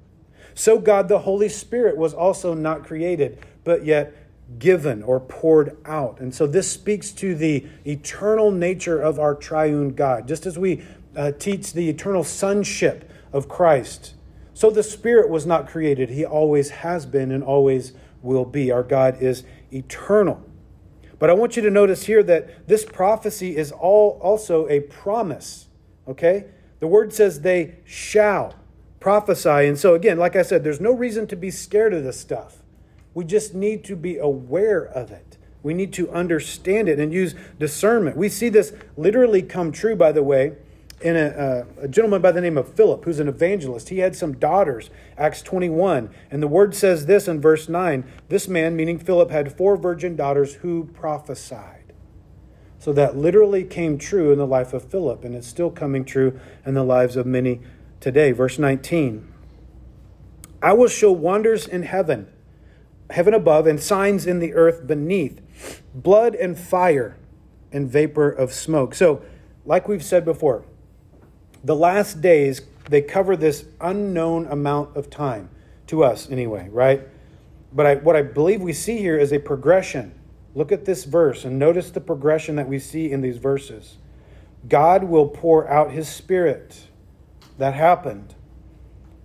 so 0.54 0.80
God 0.80 1.10
the 1.10 1.20
Holy 1.20 1.50
Spirit 1.50 1.98
was 1.98 2.14
also 2.14 2.54
not 2.54 2.86
created, 2.86 3.40
but 3.64 3.86
yet 3.86 4.16
given 4.60 5.04
or 5.04 5.20
poured 5.20 5.78
out. 5.86 6.20
And 6.20 6.34
so 6.34 6.48
this 6.48 6.72
speaks 6.72 7.12
to 7.14 7.36
the 7.36 7.66
eternal 7.86 8.52
nature 8.52 9.02
of 9.02 9.20
our 9.20 9.36
triune 9.36 9.96
God. 9.96 10.28
Just 10.28 10.46
as 10.46 10.58
we 10.58 10.84
uh, 11.16 11.32
teach 11.32 11.74
the 11.74 11.90
eternal 11.90 12.24
sonship 12.24 13.10
of 13.34 13.48
Christ, 13.48 14.14
so 14.54 14.70
the 14.70 14.84
Spirit 14.84 15.30
was 15.30 15.46
not 15.46 15.68
created. 15.68 16.10
He 16.10 16.26
always 16.26 16.70
has 16.70 17.06
been 17.06 17.32
and 17.32 17.44
always 17.44 17.94
will 18.22 18.46
be. 18.46 18.72
Our 18.72 18.84
God 18.84 19.22
is 19.22 19.44
eternal. 19.72 20.42
But 21.20 21.30
I 21.30 21.34
want 21.34 21.56
you 21.56 21.62
to 21.64 21.70
notice 21.70 22.06
here 22.06 22.24
that 22.24 22.68
this 22.68 22.86
prophecy 22.86 23.58
is 23.58 23.72
all 23.72 24.20
also 24.22 24.68
a 24.70 24.82
promise. 24.82 25.68
Okay? 26.08 26.46
The 26.80 26.88
word 26.88 27.14
says 27.14 27.42
they 27.42 27.80
shall 27.84 28.56
prophesy. 29.00 29.68
And 29.68 29.78
so, 29.78 29.94
again, 29.94 30.18
like 30.18 30.36
I 30.36 30.42
said, 30.42 30.64
there's 30.64 30.82
no 30.82 30.92
reason 30.92 31.28
to 31.28 31.36
be 31.36 31.52
scared 31.52 31.94
of 31.94 32.04
this 32.04 32.20
stuff. 32.20 32.62
We 33.16 33.24
just 33.24 33.56
need 33.56 33.84
to 33.86 33.96
be 33.96 34.18
aware 34.18 34.84
of 34.84 35.10
it. 35.10 35.38
We 35.64 35.74
need 35.74 35.94
to 35.94 36.12
understand 36.12 36.88
it 36.88 37.00
and 37.00 37.12
use 37.12 37.34
discernment. 37.58 38.18
We 38.18 38.30
see 38.30 38.50
this 38.50 38.72
literally 38.96 39.42
come 39.42 39.72
true, 39.72 39.96
by 39.96 40.12
the 40.12 40.22
way, 40.22 40.58
in 41.02 41.16
a, 41.16 41.26
uh, 41.26 41.66
a, 41.82 41.88
gentleman 41.88 42.22
by 42.22 42.32
the 42.32 42.42
name 42.42 42.58
of 42.58 42.72
Philip, 42.74 43.04
who's 43.06 43.20
an 43.20 43.28
evangelist. 43.28 43.90
He 43.90 44.00
had 44.00 44.16
some 44.16 44.34
daughters, 44.34 44.90
Acts 45.18 45.42
21. 45.42 46.10
And 46.30 46.44
the 46.44 46.48
word 46.48 46.76
says 46.76 47.06
this 47.06 47.28
in 47.28 47.42
verse 47.42 47.68
9 47.68 48.04
this 48.30 48.48
man, 48.48 48.76
meaning 48.76 49.00
Philip, 49.00 49.32
had 49.32 49.58
four 49.58 49.76
virgin 49.76 50.16
daughters 50.16 50.56
who 50.56 50.86
prophesied. 50.94 51.94
So 52.80 52.94
that 52.94 53.18
literally 53.18 53.64
came 53.64 53.98
true 53.98 54.32
in 54.32 54.38
the 54.38 54.46
life 54.46 54.74
of 54.74 54.84
Philip, 54.84 55.24
and 55.24 55.34
it's 55.34 55.48
still 55.48 55.72
coming 55.72 56.06
true 56.06 56.40
in 56.66 56.76
the 56.76 56.84
lives 56.84 57.16
of 57.16 57.26
many 57.26 57.62
today. 58.00 58.34
Verse 58.34 58.60
19 58.60 59.32
I 60.62 60.74
will 60.74 60.88
show 60.88 61.12
wonders 61.12 61.66
in 61.66 61.84
heaven 61.84 62.28
heaven 63.10 63.34
above 63.34 63.68
and 63.68 63.80
signs 63.80 64.26
in 64.26 64.40
the 64.40 64.54
earth 64.54 64.88
beneath 64.88 65.42
blood 65.94 66.36
and 66.36 66.58
fire 66.58 67.18
and 67.72 67.90
vapor 67.90 68.30
of 68.30 68.54
smoke. 68.54 68.96
So, 68.96 69.22
like 69.66 69.88
we've 69.88 70.04
said 70.04 70.26
before, 70.26 70.66
the 71.64 71.76
last 71.76 72.22
days, 72.22 72.62
they 72.90 73.02
cover 73.02 73.36
this 73.36 73.66
unknown 73.82 74.46
amount 74.48 74.96
of 74.96 75.10
time 75.10 75.50
to 75.88 76.04
us, 76.04 76.30
anyway, 76.30 76.70
right? 76.72 77.08
But 77.74 77.86
I, 77.86 77.96
what 77.96 78.16
I 78.16 78.22
believe 78.22 78.62
we 78.62 78.74
see 78.74 78.98
here 78.98 79.18
is 79.18 79.34
a 79.34 79.40
progression. 79.40 80.14
Look 80.54 80.72
at 80.72 80.86
this 80.86 81.04
verse 81.04 81.44
and 81.44 81.60
notice 81.60 81.92
the 81.92 82.02
progression 82.02 82.56
that 82.56 82.68
we 82.68 82.80
see 82.80 83.12
in 83.12 83.22
these 83.22 83.38
verses. 83.38 83.98
God 84.70 85.04
will 85.04 85.28
pour 85.28 85.68
out 85.68 85.92
his 85.92 86.08
spirit. 86.08 86.88
That 87.58 87.74
happened. 87.74 88.36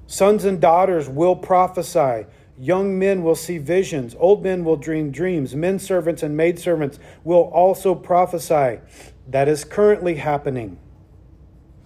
Sons 0.07 0.45
and 0.45 0.61
daughters 0.61 1.09
will 1.09 1.37
prophesy. 1.37 2.27
Young 2.61 2.99
men 2.99 3.23
will 3.23 3.37
see 3.37 3.57
visions. 3.57 4.15
Old 4.19 4.43
men 4.43 4.65
will 4.65 4.77
dream 4.77 5.11
dreams. 5.11 5.57
Men 5.57 5.79
servants 5.79 6.23
and 6.23 6.37
maid 6.37 6.59
servants 6.59 6.99
will 7.25 7.51
also 7.55 7.95
prophesy. 7.95 8.81
That 9.27 9.49
is 9.49 9.65
currently 9.65 10.17
happening. 10.17 10.79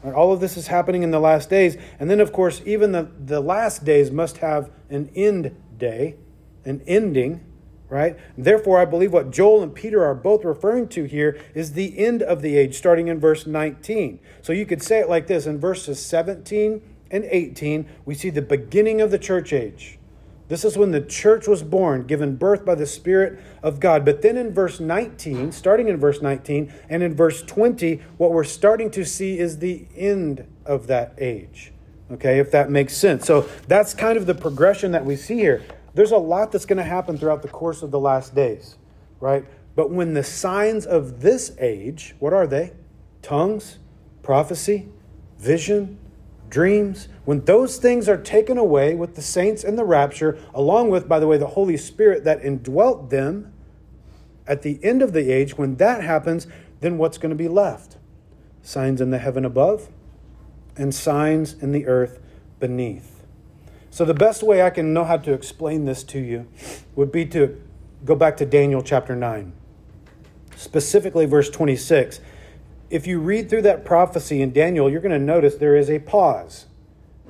All 0.02 0.32
of 0.32 0.40
this 0.40 0.56
is 0.56 0.66
happening 0.66 1.04
in 1.04 1.12
the 1.12 1.20
last 1.20 1.48
days. 1.48 1.76
And 2.00 2.10
then, 2.10 2.18
of 2.18 2.32
course, 2.32 2.60
even 2.66 2.90
the, 2.90 3.08
the 3.24 3.40
last 3.40 3.84
days 3.84 4.10
must 4.10 4.38
have 4.38 4.68
an 4.90 5.10
end 5.14 5.54
day, 5.78 6.16
an 6.64 6.82
ending, 6.88 7.40
right? 7.88 8.18
Therefore, 8.36 8.80
I 8.80 8.84
believe 8.84 9.12
what 9.12 9.30
Joel 9.30 9.62
and 9.62 9.72
Peter 9.72 10.04
are 10.04 10.14
both 10.14 10.44
referring 10.44 10.88
to 10.88 11.04
here 11.04 11.38
is 11.54 11.74
the 11.74 11.96
end 11.96 12.20
of 12.20 12.42
the 12.42 12.56
age, 12.56 12.76
starting 12.76 13.06
in 13.06 13.20
verse 13.20 13.46
19. 13.46 14.18
So 14.42 14.52
you 14.52 14.66
could 14.66 14.82
say 14.82 14.98
it 14.98 15.08
like 15.08 15.28
this 15.28 15.46
in 15.46 15.60
verses 15.60 16.04
17 16.04 16.82
and 17.12 17.24
18, 17.24 17.88
we 18.04 18.16
see 18.16 18.30
the 18.30 18.42
beginning 18.42 19.00
of 19.00 19.12
the 19.12 19.18
church 19.20 19.52
age. 19.52 20.00
This 20.48 20.64
is 20.64 20.76
when 20.76 20.90
the 20.90 21.00
church 21.00 21.48
was 21.48 21.62
born, 21.62 22.06
given 22.06 22.36
birth 22.36 22.64
by 22.64 22.74
the 22.74 22.86
Spirit 22.86 23.40
of 23.62 23.80
God. 23.80 24.04
But 24.04 24.20
then 24.20 24.36
in 24.36 24.52
verse 24.52 24.78
19, 24.78 25.52
starting 25.52 25.88
in 25.88 25.96
verse 25.96 26.20
19, 26.20 26.72
and 26.90 27.02
in 27.02 27.14
verse 27.14 27.42
20, 27.42 28.02
what 28.18 28.30
we're 28.30 28.44
starting 28.44 28.90
to 28.90 29.04
see 29.04 29.38
is 29.38 29.58
the 29.58 29.86
end 29.96 30.46
of 30.66 30.86
that 30.88 31.14
age. 31.18 31.72
Okay, 32.12 32.38
if 32.38 32.50
that 32.50 32.70
makes 32.70 32.94
sense. 32.94 33.24
So 33.26 33.48
that's 33.66 33.94
kind 33.94 34.18
of 34.18 34.26
the 34.26 34.34
progression 34.34 34.92
that 34.92 35.04
we 35.04 35.16
see 35.16 35.36
here. 35.36 35.64
There's 35.94 36.12
a 36.12 36.18
lot 36.18 36.52
that's 36.52 36.66
going 36.66 36.76
to 36.76 36.84
happen 36.84 37.16
throughout 37.16 37.40
the 37.40 37.48
course 37.48 37.82
of 37.82 37.90
the 37.90 38.00
last 38.00 38.34
days, 38.34 38.76
right? 39.20 39.44
But 39.74 39.90
when 39.90 40.12
the 40.12 40.22
signs 40.22 40.84
of 40.84 41.22
this 41.22 41.56
age, 41.58 42.14
what 42.18 42.34
are 42.34 42.46
they? 42.46 42.72
Tongues, 43.22 43.78
prophecy, 44.22 44.88
vision, 45.38 45.98
dreams, 46.54 47.08
when 47.24 47.44
those 47.46 47.78
things 47.78 48.08
are 48.08 48.16
taken 48.16 48.56
away 48.56 48.94
with 48.94 49.16
the 49.16 49.22
saints 49.22 49.64
in 49.64 49.74
the 49.74 49.82
rapture, 49.82 50.38
along 50.54 50.88
with, 50.88 51.08
by 51.08 51.18
the 51.18 51.26
way, 51.26 51.36
the 51.36 51.48
Holy 51.48 51.76
Spirit 51.76 52.22
that 52.22 52.44
indwelt 52.44 53.10
them 53.10 53.52
at 54.46 54.62
the 54.62 54.78
end 54.84 55.02
of 55.02 55.12
the 55.12 55.32
age, 55.32 55.58
when 55.58 55.74
that 55.76 56.04
happens, 56.04 56.46
then 56.80 56.96
what's 56.96 57.18
going 57.18 57.30
to 57.30 57.36
be 57.36 57.48
left? 57.48 57.96
Signs 58.62 59.00
in 59.00 59.10
the 59.10 59.18
heaven 59.18 59.44
above 59.44 59.88
and 60.76 60.94
signs 60.94 61.54
in 61.54 61.72
the 61.72 61.86
earth 61.86 62.20
beneath. 62.60 63.24
So, 63.90 64.04
the 64.04 64.14
best 64.14 64.42
way 64.42 64.62
I 64.62 64.70
can 64.70 64.94
know 64.94 65.04
how 65.04 65.16
to 65.16 65.32
explain 65.32 65.86
this 65.86 66.04
to 66.04 66.20
you 66.20 66.46
would 66.94 67.10
be 67.10 67.26
to 67.26 67.60
go 68.04 68.14
back 68.14 68.36
to 68.36 68.46
Daniel 68.46 68.82
chapter 68.82 69.16
9, 69.16 69.52
specifically 70.56 71.26
verse 71.26 71.50
26 71.50 72.20
if 72.94 73.08
you 73.08 73.18
read 73.18 73.50
through 73.50 73.62
that 73.62 73.84
prophecy 73.84 74.40
in 74.40 74.52
Daniel, 74.52 74.88
you're 74.88 75.00
going 75.00 75.10
to 75.10 75.18
notice 75.18 75.56
there 75.56 75.74
is 75.74 75.90
a 75.90 75.98
pause. 75.98 76.66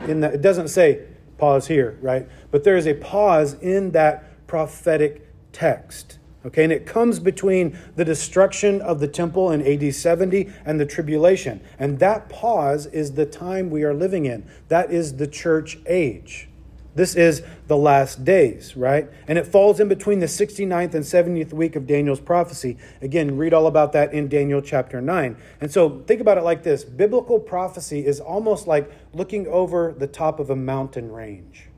In 0.01 0.21
that, 0.21 0.35
it 0.35 0.43
doesn't 0.43 0.69
say 0.69 1.07
pause 1.39 1.69
here, 1.69 1.99
right? 2.03 2.29
But 2.51 2.65
there 2.65 2.77
is 2.77 2.87
a 2.87 2.93
pause 2.93 3.55
in 3.55 3.93
that 3.93 4.47
prophetic 4.47 5.27
text. 5.53 6.19
Okay, 6.45 6.65
and 6.65 6.73
it 6.73 6.85
comes 6.85 7.19
between 7.19 7.79
the 7.97 8.05
destruction 8.05 8.83
of 8.83 9.01
the 9.01 9.09
temple 9.09 9.51
in 9.53 9.67
AD 9.67 9.95
70 9.95 10.53
and 10.67 10.79
the 10.79 10.85
tribulation. 10.85 11.63
And 11.79 11.99
that 11.99 12.29
pause 12.29 12.85
is 12.85 13.13
the 13.13 13.25
time 13.25 13.71
we 13.71 13.85
are 13.85 13.95
living 13.95 14.27
in. 14.27 14.47
That 14.69 14.93
is 14.93 15.17
the 15.17 15.27
church 15.27 15.79
age. 15.87 16.51
This 16.95 17.17
is 17.17 17.43
the 17.67 17.77
last 17.77 18.25
days, 18.25 18.77
right? 18.77 19.09
And 19.27 19.37
it 19.37 19.47
falls 19.47 19.81
in 19.81 19.89
between 19.89 20.21
the 20.21 20.27
69th 20.27 20.95
and 20.95 21.05
70th 21.05 21.53
week 21.53 21.75
of 21.75 21.87
Daniel's 21.87 22.21
prophecy. 22.21 22.77
Again, 23.03 23.37
read 23.37 23.53
all 23.53 23.67
about 23.67 23.93
that 23.93 24.13
in 24.13 24.29
Daniel 24.29 24.61
chapter 24.61 25.01
9. 25.01 25.37
And 25.61 25.73
so 25.73 26.03
think 26.07 26.21
about 26.21 26.39
it 26.39 26.45
like 26.45 26.63
this 26.63 26.85
biblical 26.85 27.41
prophecy 27.41 28.07
is 28.07 28.21
almost 28.21 28.69
like 28.69 28.91
looking 29.13 29.49
over 29.49 29.93
the 29.97 30.07
top 30.07 30.39
of 30.39 30.51
a 30.51 30.57
mountain 30.57 31.11
range. 31.11 31.69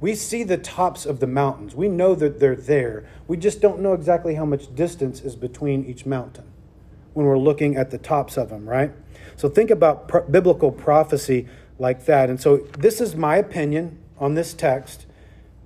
We 0.00 0.14
see 0.14 0.44
the 0.44 0.58
tops 0.58 1.04
of 1.04 1.20
the 1.20 1.26
mountains. 1.26 1.74
We 1.74 1.88
know 1.88 2.14
that 2.14 2.40
they're 2.40 2.56
there. 2.56 3.08
We 3.28 3.36
just 3.36 3.60
don't 3.60 3.80
know 3.80 3.92
exactly 3.92 4.34
how 4.34 4.44
much 4.44 4.74
distance 4.74 5.20
is 5.20 5.36
between 5.36 5.84
each 5.84 6.06
mountain 6.06 6.44
when 7.12 7.26
we're 7.26 7.38
looking 7.38 7.76
at 7.76 7.90
the 7.90 7.98
tops 7.98 8.36
of 8.36 8.50
them, 8.50 8.68
right? 8.68 8.92
So 9.36 9.48
think 9.48 9.70
about 9.70 10.08
pro- 10.08 10.28
biblical 10.28 10.70
prophecy 10.70 11.48
like 11.78 12.04
that. 12.06 12.28
And 12.28 12.40
so 12.40 12.58
this 12.78 13.00
is 13.00 13.16
my 13.16 13.36
opinion 13.36 13.98
on 14.18 14.34
this 14.34 14.54
text. 14.54 15.06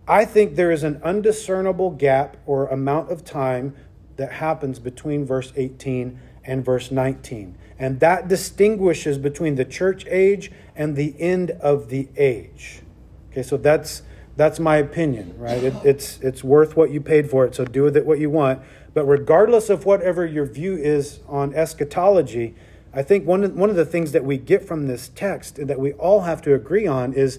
I 0.09 0.25
think 0.25 0.57
there 0.57 0.71
is 0.71 0.83
an 0.83 1.01
undiscernible 1.05 1.91
gap 1.91 2.37
or 2.47 2.67
amount 2.67 3.11
of 3.11 3.25
time 3.25 3.77
that 4.17 4.33
happens 4.33 4.79
between 4.79 5.25
verse 5.25 5.53
18 5.57 6.19
and 6.45 6.65
verse 6.65 6.91
19. 6.91 7.57
And 7.79 8.01
that 8.01 8.29
distinguishes 8.29 9.19
between 9.19 9.55
the 9.55 9.65
church 9.65 10.05
age 10.07 10.51
and 10.77 10.97
the 10.97 11.15
end 11.19 11.53
of 11.53 11.89
the 11.89 12.09
age. 12.17 12.83
Okay, 13.31 13.43
so 13.43 13.57
that's 13.57 14.03
that's 14.37 14.59
my 14.59 14.77
opinion, 14.77 15.35
right? 15.39 15.63
It, 15.63 15.75
it's 15.85 16.19
it's 16.21 16.43
worth 16.43 16.77
what 16.77 16.91
you 16.91 17.01
paid 17.01 17.31
for 17.31 17.45
it, 17.45 17.55
so 17.55 17.65
do 17.65 17.83
with 17.83 17.97
it 17.97 18.05
what 18.05 18.19
you 18.19 18.31
want. 18.31 18.61
But 18.93 19.05
regardless 19.05 19.71
of 19.71 19.87
whatever 19.87 20.27
your 20.27 20.47
view 20.47 20.77
is 20.77 21.21
on 21.29 21.55
eschatology, 21.55 22.55
I 22.93 23.03
think 23.03 23.27
one 23.27 23.45
of, 23.45 23.55
one 23.55 23.71
of 23.71 23.77
the 23.77 23.85
things 23.85 24.13
that 24.13 24.25
we 24.25 24.37
get 24.37 24.67
from 24.67 24.87
this 24.87 25.09
text 25.09 25.65
that 25.67 25.79
we 25.79 25.93
all 25.93 26.23
have 26.23 26.43
to 26.43 26.55
agree 26.55 26.87
on 26.87 27.13
is, 27.13 27.39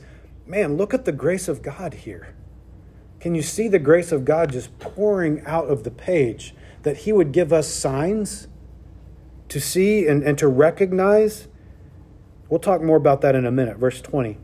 man, 0.51 0.75
look 0.75 0.93
at 0.93 1.05
the 1.05 1.13
grace 1.13 1.47
of 1.47 1.61
God 1.61 1.93
here. 1.93 2.35
Can 3.21 3.35
you 3.35 3.41
see 3.41 3.69
the 3.69 3.79
grace 3.79 4.11
of 4.11 4.25
God 4.25 4.51
just 4.51 4.77
pouring 4.79 5.41
out 5.45 5.69
of 5.69 5.85
the 5.85 5.91
page? 5.91 6.53
That 6.83 6.97
He 6.97 7.13
would 7.13 7.31
give 7.31 7.53
us 7.53 7.73
signs 7.73 8.49
to 9.47 9.61
see 9.61 10.05
and, 10.05 10.21
and 10.23 10.37
to 10.37 10.49
recognize? 10.49 11.47
We'll 12.49 12.59
talk 12.59 12.81
more 12.81 12.97
about 12.97 13.21
that 13.21 13.33
in 13.33 13.45
a 13.45 13.51
minute. 13.51 13.77
Verse 13.77 14.01
20. 14.01 14.37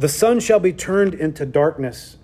The 0.00 0.08
sun 0.08 0.40
shall 0.40 0.58
be 0.58 0.72
turned 0.72 1.14
into 1.14 1.46
darkness, 1.46 2.16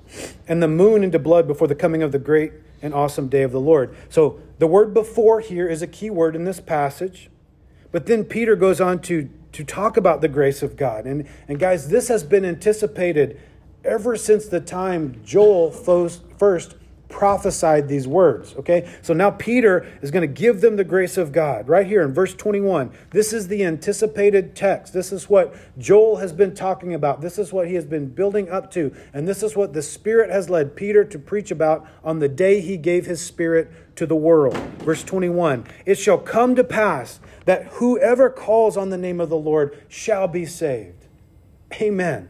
and 0.48 0.60
the 0.60 0.68
moon 0.68 1.04
into 1.04 1.20
blood 1.20 1.46
before 1.46 1.68
the 1.68 1.76
coming 1.76 2.02
of 2.02 2.10
the 2.10 2.18
great 2.18 2.52
and 2.82 2.92
awesome 2.92 3.28
day 3.28 3.42
of 3.42 3.52
the 3.52 3.60
Lord. 3.60 3.94
So 4.08 4.40
the 4.58 4.66
word 4.66 4.92
before 4.92 5.38
here 5.38 5.68
is 5.68 5.80
a 5.80 5.86
key 5.86 6.10
word 6.10 6.34
in 6.34 6.42
this 6.42 6.58
passage. 6.58 7.30
But 7.92 8.06
then 8.06 8.24
Peter 8.24 8.56
goes 8.56 8.80
on 8.80 9.00
to, 9.02 9.30
to 9.52 9.64
talk 9.64 9.96
about 9.96 10.20
the 10.20 10.28
grace 10.28 10.62
of 10.62 10.76
God. 10.76 11.06
And, 11.06 11.28
and 11.48 11.58
guys, 11.58 11.88
this 11.88 12.08
has 12.08 12.24
been 12.24 12.44
anticipated 12.44 13.40
ever 13.84 14.16
since 14.16 14.46
the 14.46 14.60
time 14.60 15.20
Joel 15.24 15.70
first 15.70 16.76
prophesied 17.12 17.86
these 17.86 18.08
words. 18.08 18.54
Okay? 18.56 18.90
So 19.02 19.12
now 19.14 19.30
Peter 19.30 19.86
is 20.00 20.10
going 20.10 20.22
to 20.22 20.40
give 20.42 20.60
them 20.60 20.74
the 20.74 20.82
grace 20.82 21.16
of 21.16 21.30
God. 21.30 21.68
Right 21.68 21.86
here 21.86 22.02
in 22.02 22.12
verse 22.12 22.34
21. 22.34 22.90
This 23.10 23.32
is 23.32 23.46
the 23.46 23.64
anticipated 23.64 24.56
text. 24.56 24.92
This 24.92 25.12
is 25.12 25.28
what 25.30 25.54
Joel 25.78 26.16
has 26.16 26.32
been 26.32 26.54
talking 26.54 26.94
about. 26.94 27.20
This 27.20 27.38
is 27.38 27.52
what 27.52 27.68
he 27.68 27.74
has 27.74 27.84
been 27.84 28.08
building 28.08 28.50
up 28.50 28.72
to. 28.72 28.92
And 29.12 29.28
this 29.28 29.42
is 29.42 29.54
what 29.54 29.74
the 29.74 29.82
Spirit 29.82 30.30
has 30.30 30.50
led 30.50 30.74
Peter 30.74 31.04
to 31.04 31.18
preach 31.18 31.52
about 31.52 31.86
on 32.02 32.18
the 32.18 32.28
day 32.28 32.60
he 32.60 32.76
gave 32.76 33.06
his 33.06 33.24
Spirit 33.24 33.70
to 33.96 34.06
the 34.06 34.16
world. 34.16 34.56
Verse 34.78 35.04
21 35.04 35.66
It 35.86 35.96
shall 35.96 36.18
come 36.18 36.56
to 36.56 36.64
pass 36.64 37.20
that 37.44 37.66
whoever 37.74 38.30
calls 38.30 38.76
on 38.76 38.90
the 38.90 38.98
name 38.98 39.20
of 39.20 39.28
the 39.28 39.36
Lord 39.36 39.80
shall 39.88 40.26
be 40.26 40.46
saved. 40.46 41.06
Amen. 41.74 42.28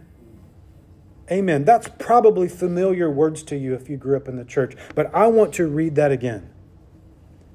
Amen. 1.32 1.64
That's 1.64 1.88
probably 1.98 2.46
familiar 2.46 3.10
words 3.10 3.42
to 3.44 3.56
you 3.56 3.72
if 3.74 3.88
you 3.88 3.96
grew 3.96 4.18
up 4.18 4.28
in 4.28 4.36
the 4.36 4.44
church, 4.44 4.76
but 4.94 5.12
I 5.14 5.28
want 5.28 5.54
to 5.54 5.66
read 5.66 5.94
that 5.94 6.12
again. 6.12 6.50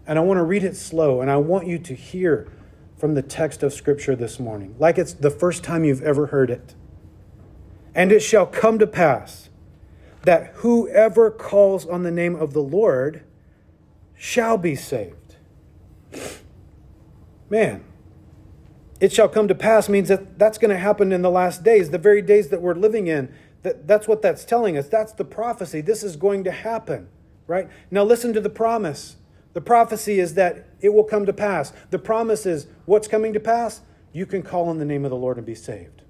And 0.08 0.18
I 0.18 0.24
want 0.24 0.40
to 0.40 0.44
read 0.44 0.64
it 0.64 0.76
slow, 0.76 1.22
and 1.22 1.30
I 1.30 1.38
want 1.38 1.68
you 1.68 1.78
to 1.78 1.94
hear 1.94 2.52
from 2.98 3.14
the 3.14 3.22
text 3.22 3.62
of 3.62 3.72
Scripture 3.72 4.16
this 4.16 4.40
morning, 4.40 4.76
like 4.80 4.98
it's 4.98 5.14
the 5.14 5.30
first 5.30 5.64
time 5.64 5.84
you've 5.84 6.02
ever 6.02 6.28
heard 6.28 6.50
it. 6.50 6.74
And 7.94 8.12
it 8.12 8.22
shall 8.22 8.48
come 8.48 8.80
to 8.80 8.88
pass 8.88 9.50
that 10.24 10.54
whoever 10.56 11.30
calls 11.30 11.86
on 11.86 12.02
the 12.02 12.10
name 12.10 12.36
of 12.36 12.54
the 12.54 12.64
Lord 12.64 13.24
shall 14.16 14.58
be 14.58 14.76
saved. 14.76 15.36
Man, 17.48 17.84
it 19.00 19.14
shall 19.14 19.30
come 19.30 19.48
to 19.48 19.56
pass 19.56 19.88
means 19.88 20.08
that 20.08 20.40
that's 20.40 20.58
going 20.58 20.72
to 20.72 20.78
happen 20.78 21.12
in 21.12 21.22
the 21.22 21.30
last 21.30 21.64
days, 21.64 21.92
the 21.92 22.00
very 22.00 22.24
days 22.24 22.50
that 22.50 22.62
we're 22.62 22.74
living 22.74 23.06
in. 23.06 23.32
That, 23.64 23.88
that's 23.88 24.08
what 24.08 24.22
that's 24.22 24.46
telling 24.46 24.78
us. 24.78 24.88
That's 24.88 25.14
the 25.14 25.26
prophecy. 25.26 25.82
This 25.82 26.04
is 26.04 26.16
going 26.16 26.44
to 26.44 26.52
happen, 26.52 27.10
right? 27.48 27.70
Now 27.92 28.04
listen 28.04 28.34
to 28.34 28.42
the 28.42 28.50
promise. 28.50 29.18
The 29.54 29.62
prophecy 29.62 30.20
is 30.20 30.36
that 30.36 30.68
it 30.80 30.94
will 30.94 31.04
come 31.04 31.26
to 31.26 31.34
pass. 31.34 31.74
The 31.90 32.00
promise 32.00 32.46
is 32.46 32.68
what's 32.86 33.08
coming 33.08 33.34
to 33.34 33.40
pass? 33.40 33.82
You 34.14 34.26
can 34.26 34.44
call 34.44 34.70
on 34.70 34.78
the 34.78 34.86
name 34.86 35.04
of 35.04 35.12
the 35.12 35.18
Lord 35.18 35.38
and 35.38 35.46
be 35.46 35.56
saved. 35.56 36.04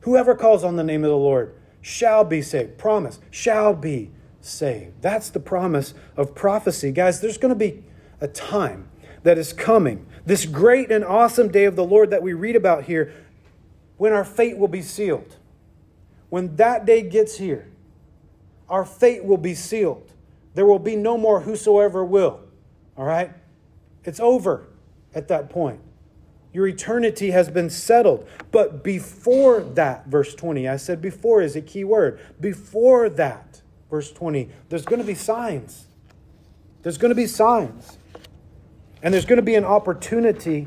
Whoever 0.00 0.34
calls 0.34 0.64
on 0.64 0.76
the 0.76 0.84
name 0.84 1.02
of 1.02 1.10
the 1.10 1.16
Lord 1.16 1.54
shall 1.80 2.24
be 2.24 2.42
saved. 2.42 2.78
Promise, 2.78 3.20
shall 3.30 3.74
be 3.74 4.10
saved. 4.40 5.00
That's 5.00 5.30
the 5.30 5.40
promise 5.40 5.94
of 6.16 6.34
prophecy. 6.34 6.92
Guys, 6.92 7.20
there's 7.20 7.38
going 7.38 7.52
to 7.52 7.58
be 7.58 7.82
a 8.20 8.28
time 8.28 8.88
that 9.22 9.38
is 9.38 9.52
coming, 9.52 10.06
this 10.24 10.46
great 10.46 10.90
and 10.90 11.04
awesome 11.04 11.48
day 11.48 11.64
of 11.64 11.76
the 11.76 11.84
Lord 11.84 12.10
that 12.10 12.22
we 12.22 12.34
read 12.34 12.54
about 12.54 12.84
here, 12.84 13.12
when 13.96 14.12
our 14.12 14.24
fate 14.24 14.58
will 14.58 14.68
be 14.68 14.82
sealed. 14.82 15.36
When 16.34 16.56
that 16.56 16.84
day 16.84 17.02
gets 17.02 17.38
here, 17.38 17.68
our 18.68 18.84
fate 18.84 19.24
will 19.24 19.38
be 19.38 19.54
sealed. 19.54 20.14
There 20.54 20.66
will 20.66 20.80
be 20.80 20.96
no 20.96 21.16
more 21.16 21.42
whosoever 21.42 22.04
will. 22.04 22.40
All 22.96 23.04
right? 23.04 23.30
It's 24.02 24.18
over 24.18 24.66
at 25.14 25.28
that 25.28 25.48
point. 25.48 25.78
Your 26.52 26.66
eternity 26.66 27.30
has 27.30 27.48
been 27.50 27.70
settled. 27.70 28.26
But 28.50 28.82
before 28.82 29.60
that, 29.60 30.08
verse 30.08 30.34
20, 30.34 30.68
I 30.68 30.76
said 30.76 31.00
before 31.00 31.40
is 31.40 31.54
a 31.54 31.60
key 31.60 31.84
word. 31.84 32.18
Before 32.40 33.08
that, 33.10 33.62
verse 33.88 34.10
20, 34.10 34.48
there's 34.70 34.84
going 34.84 35.00
to 35.00 35.06
be 35.06 35.14
signs. 35.14 35.86
There's 36.82 36.98
going 36.98 37.10
to 37.10 37.14
be 37.14 37.28
signs. 37.28 37.96
And 39.04 39.14
there's 39.14 39.24
going 39.24 39.36
to 39.36 39.42
be 39.42 39.54
an 39.54 39.64
opportunity 39.64 40.66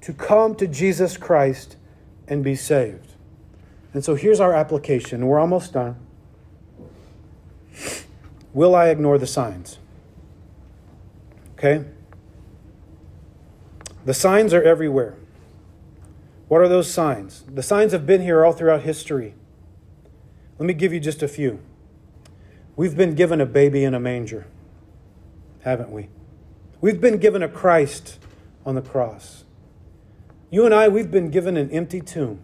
to 0.00 0.12
come 0.12 0.56
to 0.56 0.66
Jesus 0.66 1.16
Christ 1.16 1.76
and 2.26 2.42
be 2.42 2.56
saved. 2.56 3.09
And 3.92 4.04
so 4.04 4.14
here's 4.14 4.40
our 4.40 4.52
application. 4.52 5.26
We're 5.26 5.40
almost 5.40 5.72
done. 5.72 5.96
Will 8.52 8.74
I 8.74 8.88
ignore 8.88 9.18
the 9.18 9.26
signs? 9.26 9.78
Okay? 11.54 11.84
The 14.04 14.14
signs 14.14 14.54
are 14.54 14.62
everywhere. 14.62 15.16
What 16.48 16.60
are 16.60 16.68
those 16.68 16.90
signs? 16.90 17.44
The 17.48 17.62
signs 17.62 17.92
have 17.92 18.06
been 18.06 18.22
here 18.22 18.44
all 18.44 18.52
throughout 18.52 18.82
history. 18.82 19.34
Let 20.58 20.66
me 20.66 20.74
give 20.74 20.92
you 20.92 21.00
just 21.00 21.22
a 21.22 21.28
few. 21.28 21.60
We've 22.76 22.96
been 22.96 23.14
given 23.14 23.40
a 23.40 23.46
baby 23.46 23.84
in 23.84 23.94
a 23.94 24.00
manger, 24.00 24.46
haven't 25.62 25.90
we? 25.90 26.08
We've 26.80 27.00
been 27.00 27.18
given 27.18 27.42
a 27.42 27.48
Christ 27.48 28.18
on 28.64 28.74
the 28.74 28.82
cross. 28.82 29.44
You 30.50 30.64
and 30.64 30.74
I, 30.74 30.88
we've 30.88 31.10
been 31.10 31.30
given 31.30 31.56
an 31.56 31.70
empty 31.70 32.00
tomb 32.00 32.40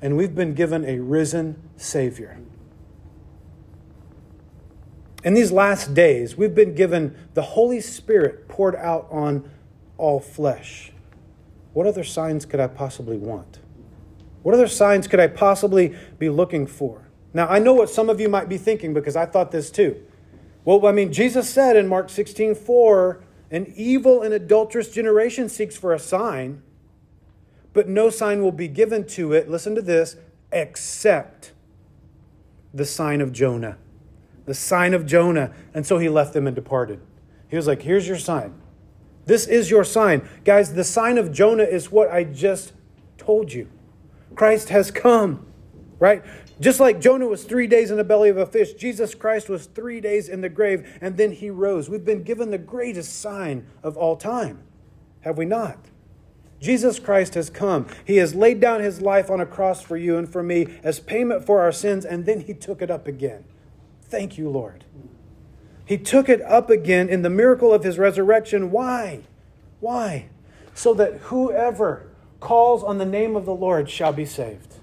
and 0.00 0.16
we've 0.16 0.34
been 0.34 0.54
given 0.54 0.84
a 0.84 0.98
risen 0.98 1.60
Savior. 1.76 2.38
In 5.24 5.34
these 5.34 5.50
last 5.50 5.94
days, 5.94 6.36
we've 6.36 6.54
been 6.54 6.74
given 6.74 7.16
the 7.34 7.42
Holy 7.42 7.80
Spirit 7.80 8.48
poured 8.48 8.76
out 8.76 9.08
on 9.10 9.50
all 9.96 10.20
flesh. 10.20 10.92
What 11.72 11.86
other 11.86 12.04
signs 12.04 12.46
could 12.46 12.60
I 12.60 12.68
possibly 12.68 13.16
want? 13.16 13.58
What 14.42 14.54
other 14.54 14.68
signs 14.68 15.08
could 15.08 15.20
I 15.20 15.26
possibly 15.26 15.96
be 16.18 16.30
looking 16.30 16.66
for? 16.66 17.08
Now, 17.34 17.48
I 17.48 17.58
know 17.58 17.74
what 17.74 17.90
some 17.90 18.08
of 18.08 18.20
you 18.20 18.28
might 18.28 18.48
be 18.48 18.56
thinking 18.56 18.94
because 18.94 19.16
I 19.16 19.26
thought 19.26 19.50
this 19.50 19.70
too. 19.70 20.02
Well, 20.64 20.86
I 20.86 20.92
mean, 20.92 21.12
Jesus 21.12 21.50
said 21.50 21.76
in 21.76 21.88
Mark 21.88 22.10
16 22.10 22.54
4, 22.54 23.22
an 23.50 23.72
evil 23.76 24.22
and 24.22 24.32
adulterous 24.32 24.90
generation 24.90 25.48
seeks 25.48 25.76
for 25.76 25.92
a 25.92 25.98
sign 25.98 26.62
but 27.78 27.86
no 27.86 28.10
sign 28.10 28.42
will 28.42 28.50
be 28.50 28.66
given 28.66 29.06
to 29.06 29.32
it, 29.32 29.48
listen 29.48 29.76
to 29.76 29.80
this, 29.80 30.16
except 30.50 31.52
the 32.74 32.84
sign 32.84 33.20
of 33.20 33.32
Jonah. 33.32 33.78
The 34.46 34.54
sign 34.54 34.94
of 34.94 35.06
Jonah. 35.06 35.52
And 35.72 35.86
so 35.86 35.98
he 35.98 36.08
left 36.08 36.34
them 36.34 36.48
and 36.48 36.56
departed. 36.56 37.00
He 37.48 37.54
was 37.54 37.68
like, 37.68 37.82
Here's 37.82 38.08
your 38.08 38.18
sign. 38.18 38.60
This 39.26 39.46
is 39.46 39.70
your 39.70 39.84
sign. 39.84 40.28
Guys, 40.44 40.74
the 40.74 40.82
sign 40.82 41.18
of 41.18 41.30
Jonah 41.30 41.62
is 41.62 41.92
what 41.92 42.10
I 42.10 42.24
just 42.24 42.72
told 43.16 43.52
you. 43.52 43.68
Christ 44.34 44.70
has 44.70 44.90
come, 44.90 45.46
right? 46.00 46.24
Just 46.58 46.80
like 46.80 47.00
Jonah 47.00 47.28
was 47.28 47.44
three 47.44 47.68
days 47.68 47.92
in 47.92 47.96
the 47.96 48.02
belly 48.02 48.28
of 48.28 48.38
a 48.38 48.46
fish, 48.46 48.72
Jesus 48.72 49.14
Christ 49.14 49.48
was 49.48 49.66
three 49.66 50.00
days 50.00 50.28
in 50.28 50.40
the 50.40 50.48
grave, 50.48 50.98
and 51.00 51.16
then 51.16 51.30
he 51.30 51.48
rose. 51.48 51.88
We've 51.88 52.04
been 52.04 52.24
given 52.24 52.50
the 52.50 52.58
greatest 52.58 53.20
sign 53.20 53.68
of 53.84 53.96
all 53.96 54.16
time, 54.16 54.64
have 55.20 55.38
we 55.38 55.44
not? 55.44 55.78
Jesus 56.60 56.98
Christ 56.98 57.34
has 57.34 57.50
come. 57.50 57.86
He 58.04 58.16
has 58.16 58.34
laid 58.34 58.60
down 58.60 58.80
his 58.80 59.00
life 59.00 59.30
on 59.30 59.40
a 59.40 59.46
cross 59.46 59.80
for 59.80 59.96
you 59.96 60.16
and 60.16 60.28
for 60.28 60.42
me 60.42 60.66
as 60.82 60.98
payment 60.98 61.44
for 61.44 61.60
our 61.60 61.72
sins, 61.72 62.04
and 62.04 62.26
then 62.26 62.40
he 62.40 62.54
took 62.54 62.82
it 62.82 62.90
up 62.90 63.06
again. 63.06 63.44
Thank 64.02 64.38
you, 64.38 64.48
Lord. 64.48 64.84
He 65.84 65.96
took 65.96 66.28
it 66.28 66.42
up 66.42 66.68
again 66.68 67.08
in 67.08 67.22
the 67.22 67.30
miracle 67.30 67.72
of 67.72 67.84
his 67.84 67.98
resurrection. 67.98 68.70
Why? 68.70 69.20
Why? 69.80 70.28
So 70.74 70.92
that 70.94 71.14
whoever 71.14 72.08
calls 72.40 72.82
on 72.84 72.98
the 72.98 73.06
name 73.06 73.36
of 73.36 73.46
the 73.46 73.54
Lord 73.54 73.88
shall 73.88 74.12
be 74.12 74.26
saved. 74.26 74.74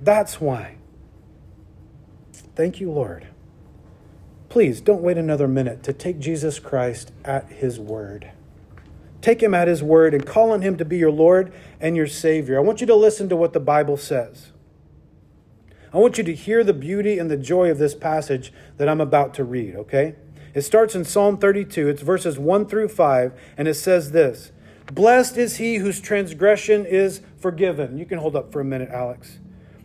That's 0.00 0.40
why. 0.40 0.76
Thank 2.32 2.80
you, 2.80 2.90
Lord. 2.90 3.26
Please 4.48 4.80
don't 4.80 5.02
wait 5.02 5.18
another 5.18 5.48
minute 5.48 5.82
to 5.84 5.92
take 5.92 6.18
Jesus 6.18 6.58
Christ 6.58 7.12
at 7.24 7.46
his 7.46 7.78
word. 7.78 8.30
Take 9.20 9.42
him 9.42 9.54
at 9.54 9.68
his 9.68 9.82
word 9.82 10.14
and 10.14 10.24
call 10.24 10.52
on 10.52 10.62
him 10.62 10.76
to 10.76 10.84
be 10.84 10.98
your 10.98 11.10
Lord 11.10 11.52
and 11.80 11.96
your 11.96 12.06
Savior. 12.06 12.58
I 12.58 12.62
want 12.62 12.80
you 12.80 12.86
to 12.86 12.94
listen 12.94 13.28
to 13.28 13.36
what 13.36 13.52
the 13.52 13.60
Bible 13.60 13.96
says. 13.96 14.52
I 15.92 15.98
want 15.98 16.18
you 16.18 16.24
to 16.24 16.34
hear 16.34 16.62
the 16.62 16.74
beauty 16.74 17.18
and 17.18 17.30
the 17.30 17.36
joy 17.36 17.70
of 17.70 17.78
this 17.78 17.94
passage 17.94 18.52
that 18.76 18.88
I'm 18.88 19.00
about 19.00 19.34
to 19.34 19.44
read, 19.44 19.74
okay? 19.74 20.16
It 20.54 20.62
starts 20.62 20.94
in 20.94 21.04
Psalm 21.04 21.38
32. 21.38 21.88
It's 21.88 22.02
verses 22.02 22.38
1 22.38 22.66
through 22.66 22.88
5, 22.88 23.32
and 23.56 23.66
it 23.66 23.74
says 23.74 24.12
this 24.12 24.52
Blessed 24.92 25.36
is 25.36 25.56
he 25.56 25.76
whose 25.76 26.00
transgression 26.00 26.86
is 26.86 27.20
forgiven. 27.38 27.98
You 27.98 28.06
can 28.06 28.18
hold 28.18 28.36
up 28.36 28.52
for 28.52 28.60
a 28.60 28.64
minute, 28.64 28.90
Alex. 28.90 29.38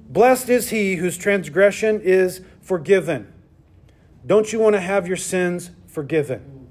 Blessed 0.10 0.50
is 0.50 0.70
he 0.70 0.96
whose 0.96 1.18
transgression 1.18 2.02
is 2.02 2.42
forgiven. 2.62 3.34
Don't 4.26 4.54
you 4.54 4.60
want 4.60 4.76
to 4.76 4.80
have 4.80 5.08
your 5.08 5.18
sins 5.18 5.72
forgiven? 5.88 6.68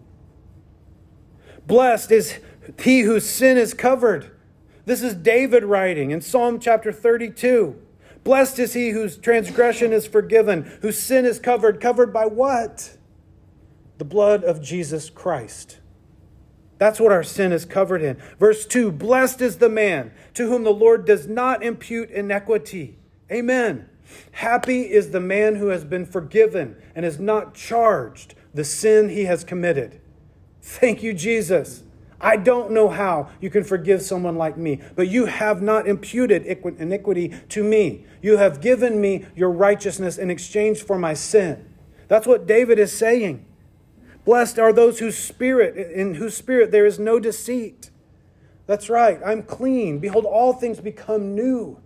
Blessed 1.66 2.12
is 2.12 2.38
he 2.80 3.00
whose 3.00 3.28
sin 3.28 3.58
is 3.58 3.74
covered. 3.74 4.30
This 4.84 5.02
is 5.02 5.14
David 5.14 5.64
writing 5.64 6.10
in 6.10 6.20
Psalm 6.20 6.58
chapter 6.58 6.92
32. 6.92 7.76
Blessed 8.24 8.58
is 8.58 8.72
he 8.74 8.90
whose 8.90 9.16
transgression 9.16 9.92
is 9.92 10.06
forgiven, 10.06 10.62
whose 10.80 10.98
sin 10.98 11.24
is 11.24 11.38
covered. 11.38 11.80
Covered 11.80 12.12
by 12.12 12.26
what? 12.26 12.96
The 13.98 14.04
blood 14.04 14.44
of 14.44 14.62
Jesus 14.62 15.10
Christ. 15.10 15.78
That's 16.78 16.98
what 16.98 17.12
our 17.12 17.22
sin 17.22 17.52
is 17.52 17.64
covered 17.64 18.02
in. 18.02 18.16
Verse 18.38 18.66
2 18.66 18.90
Blessed 18.90 19.40
is 19.40 19.58
the 19.58 19.68
man 19.68 20.12
to 20.34 20.48
whom 20.48 20.64
the 20.64 20.72
Lord 20.72 21.04
does 21.04 21.28
not 21.28 21.62
impute 21.62 22.10
iniquity. 22.10 22.98
Amen. 23.30 23.88
Happy 24.32 24.82
is 24.82 25.10
the 25.10 25.20
man 25.20 25.56
who 25.56 25.68
has 25.68 25.84
been 25.84 26.04
forgiven 26.04 26.76
and 26.94 27.04
is 27.04 27.18
not 27.18 27.54
charged 27.54 28.34
the 28.52 28.64
sin 28.64 29.08
he 29.08 29.24
has 29.24 29.44
committed. 29.44 30.00
Thank 30.60 31.02
you, 31.02 31.14
Jesus. 31.14 31.82
I 32.22 32.36
don't 32.36 32.70
know 32.70 32.88
how 32.88 33.30
you 33.40 33.50
can 33.50 33.64
forgive 33.64 34.00
someone 34.00 34.36
like 34.36 34.56
me, 34.56 34.80
but 34.94 35.08
you 35.08 35.26
have 35.26 35.60
not 35.60 35.88
imputed 35.88 36.46
iniquity 36.46 37.34
to 37.48 37.64
me. 37.64 38.06
You 38.22 38.36
have 38.36 38.60
given 38.60 39.00
me 39.00 39.26
your 39.34 39.50
righteousness 39.50 40.18
in 40.18 40.30
exchange 40.30 40.84
for 40.84 40.96
my 40.96 41.14
sin. 41.14 41.68
That's 42.06 42.26
what 42.26 42.46
David 42.46 42.78
is 42.78 42.96
saying. 42.96 43.44
Blessed 44.24 44.60
are 44.60 44.72
those 44.72 45.00
whose 45.00 45.18
spirit, 45.18 45.76
in 45.76 46.14
whose 46.14 46.36
spirit 46.36 46.70
there 46.70 46.86
is 46.86 47.00
no 47.00 47.18
deceit. 47.18 47.90
That's 48.66 48.88
right, 48.88 49.20
I'm 49.26 49.42
clean. 49.42 49.98
Behold, 49.98 50.24
all 50.24 50.52
things 50.52 50.78
become 50.78 51.34
new 51.34 51.80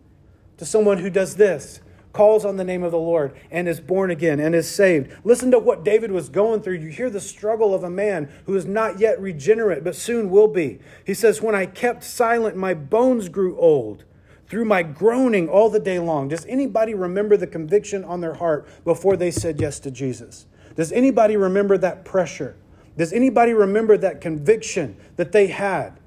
to 0.58 0.66
someone 0.66 0.98
who 0.98 1.08
does 1.08 1.36
this 1.36 1.80
calls 2.16 2.46
on 2.46 2.56
the 2.56 2.64
name 2.64 2.82
of 2.82 2.92
the 2.92 2.98
Lord 2.98 3.36
and 3.50 3.68
is 3.68 3.78
born 3.78 4.10
again 4.10 4.40
and 4.40 4.54
is 4.54 4.70
saved. 4.70 5.12
Listen 5.22 5.50
to 5.50 5.58
what 5.58 5.84
David 5.84 6.10
was 6.10 6.30
going 6.30 6.62
through. 6.62 6.78
You 6.78 6.88
hear 6.88 7.10
the 7.10 7.20
struggle 7.20 7.74
of 7.74 7.84
a 7.84 7.90
man 7.90 8.32
who 8.46 8.56
is 8.56 8.64
not 8.64 8.98
yet 8.98 9.20
regenerate, 9.20 9.84
but 9.84 9.94
soon 9.94 10.30
will 10.30 10.48
be. 10.48 10.78
He 11.04 11.12
says, 11.12 11.42
When 11.42 11.54
I 11.54 11.66
kept 11.66 12.02
silent, 12.02 12.56
my 12.56 12.72
bones 12.72 13.28
grew 13.28 13.58
old 13.58 14.04
through 14.48 14.64
my 14.64 14.82
groaning 14.82 15.46
all 15.46 15.68
the 15.68 15.78
day 15.78 15.98
long. 15.98 16.28
Does 16.28 16.46
anybody 16.46 16.94
remember 16.94 17.36
the 17.36 17.46
conviction 17.46 18.02
on 18.02 18.22
their 18.22 18.34
heart 18.34 18.66
before 18.82 19.18
they 19.18 19.30
said 19.30 19.60
yes 19.60 19.78
to 19.80 19.90
Jesus? 19.90 20.46
Does 20.74 20.92
anybody 20.92 21.36
remember 21.36 21.76
that 21.78 22.06
pressure? 22.06 22.56
Does 22.96 23.12
anybody 23.12 23.52
remember 23.52 23.98
that 23.98 24.22
conviction 24.22 24.96
that 25.16 25.32
they 25.32 25.48
had? 25.48 26.00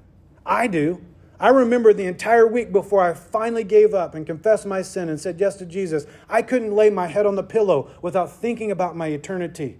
I 0.44 0.66
do. 0.66 1.04
I 1.40 1.48
remember 1.48 1.94
the 1.94 2.04
entire 2.04 2.46
week 2.46 2.70
before 2.70 3.02
I 3.02 3.14
finally 3.14 3.64
gave 3.64 3.94
up 3.94 4.14
and 4.14 4.26
confessed 4.26 4.66
my 4.66 4.82
sin 4.82 5.08
and 5.08 5.18
said 5.18 5.40
yes 5.40 5.56
to 5.56 5.66
Jesus, 5.66 6.04
I 6.28 6.42
couldn't 6.42 6.76
lay 6.76 6.90
my 6.90 7.06
head 7.06 7.24
on 7.24 7.34
the 7.34 7.42
pillow 7.42 7.90
without 8.02 8.30
thinking 8.30 8.70
about 8.70 8.94
my 8.94 9.06
eternity. 9.06 9.78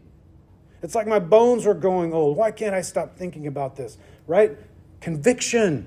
It's 0.83 0.95
like 0.95 1.07
my 1.07 1.19
bones 1.19 1.67
were 1.67 1.75
going 1.75 2.15
old. 2.15 2.39
Why 2.39 2.51
can't 2.51 2.75
I 2.75 2.81
stop 2.81 3.15
thinking 3.15 3.47
about 3.47 3.77
this? 3.77 3.99
Right? 4.27 4.57
Conviction. 5.03 5.87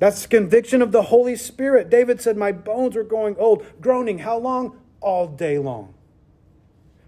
That's 0.00 0.26
conviction 0.26 0.82
of 0.82 0.90
the 0.90 1.02
Holy 1.02 1.36
Spirit. 1.36 1.88
David 1.88 2.20
said, 2.20 2.36
My 2.36 2.50
bones 2.50 2.96
are 2.96 3.04
going 3.04 3.36
old, 3.36 3.64
groaning. 3.80 4.18
How 4.18 4.38
long? 4.38 4.76
All 5.00 5.28
day 5.28 5.58
long. 5.58 5.94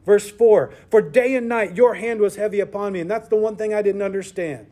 Verse 0.07 0.31
4 0.31 0.73
For 0.89 1.03
day 1.03 1.35
and 1.35 1.49
night 1.49 1.75
your 1.75 1.95
hand 1.95 2.21
was 2.21 2.37
heavy 2.37 2.61
upon 2.61 2.93
me. 2.93 3.01
And 3.01 3.11
that's 3.11 3.29
the 3.29 3.37
one 3.37 3.57
thing 3.57 3.75
I 3.75 3.83
didn't 3.83 4.03
understand. 4.03 4.69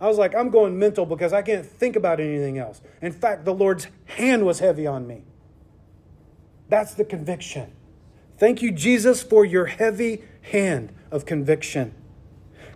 I 0.00 0.08
was 0.08 0.16
like, 0.16 0.34
I'm 0.34 0.48
going 0.50 0.78
mental 0.78 1.04
because 1.04 1.32
I 1.32 1.42
can't 1.42 1.66
think 1.66 1.94
about 1.94 2.20
anything 2.20 2.58
else. 2.58 2.80
In 3.02 3.12
fact, 3.12 3.44
the 3.44 3.52
Lord's 3.52 3.88
hand 4.06 4.46
was 4.46 4.60
heavy 4.60 4.86
on 4.86 5.06
me. 5.06 5.24
That's 6.68 6.94
the 6.94 7.04
conviction. 7.04 7.72
Thank 8.38 8.62
you, 8.62 8.72
Jesus, 8.72 9.22
for 9.22 9.44
your 9.44 9.66
heavy 9.66 10.22
hand 10.42 10.92
of 11.10 11.26
conviction. 11.26 11.94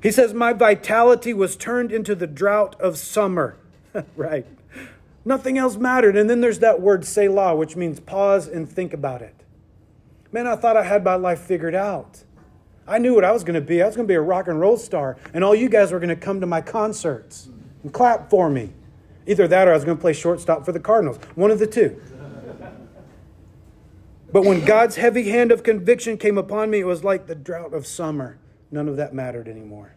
He 0.02 0.10
says, 0.10 0.34
My 0.34 0.52
vitality 0.52 1.32
was 1.32 1.56
turned 1.56 1.90
into 1.90 2.14
the 2.14 2.26
drought 2.26 2.78
of 2.78 2.98
summer. 2.98 3.56
right. 4.16 4.46
Nothing 5.24 5.56
else 5.56 5.76
mattered. 5.76 6.16
And 6.16 6.28
then 6.28 6.42
there's 6.42 6.58
that 6.58 6.82
word 6.82 7.06
Selah, 7.06 7.56
which 7.56 7.76
means 7.76 8.00
pause 8.00 8.46
and 8.46 8.68
think 8.68 8.92
about 8.92 9.22
it. 9.22 9.34
Man, 10.30 10.46
I 10.46 10.56
thought 10.56 10.76
I 10.76 10.82
had 10.82 11.04
my 11.04 11.14
life 11.14 11.40
figured 11.40 11.74
out. 11.74 12.24
I 12.86 12.98
knew 12.98 13.14
what 13.14 13.24
I 13.24 13.32
was 13.32 13.44
going 13.44 13.54
to 13.54 13.60
be. 13.60 13.82
I 13.82 13.86
was 13.86 13.96
going 13.96 14.06
to 14.06 14.10
be 14.10 14.16
a 14.16 14.20
rock 14.20 14.48
and 14.48 14.60
roll 14.60 14.76
star, 14.76 15.16
and 15.32 15.42
all 15.42 15.54
you 15.54 15.68
guys 15.68 15.92
were 15.92 15.98
going 15.98 16.10
to 16.10 16.16
come 16.16 16.40
to 16.40 16.46
my 16.46 16.60
concerts 16.60 17.48
and 17.82 17.92
clap 17.92 18.28
for 18.30 18.50
me. 18.50 18.72
Either 19.26 19.48
that 19.48 19.68
or 19.68 19.70
I 19.70 19.74
was 19.74 19.84
going 19.84 19.96
to 19.96 20.00
play 20.00 20.12
shortstop 20.12 20.64
for 20.64 20.72
the 20.72 20.80
Cardinals. 20.80 21.16
One 21.34 21.50
of 21.50 21.58
the 21.58 21.66
two. 21.66 22.00
But 24.30 24.44
when 24.44 24.64
God's 24.64 24.96
heavy 24.96 25.30
hand 25.30 25.52
of 25.52 25.62
conviction 25.62 26.18
came 26.18 26.36
upon 26.36 26.68
me, 26.68 26.80
it 26.80 26.86
was 26.86 27.04
like 27.04 27.26
the 27.26 27.36
drought 27.36 27.72
of 27.72 27.86
summer. 27.86 28.36
None 28.70 28.88
of 28.88 28.96
that 28.96 29.14
mattered 29.14 29.48
anymore. 29.48 29.94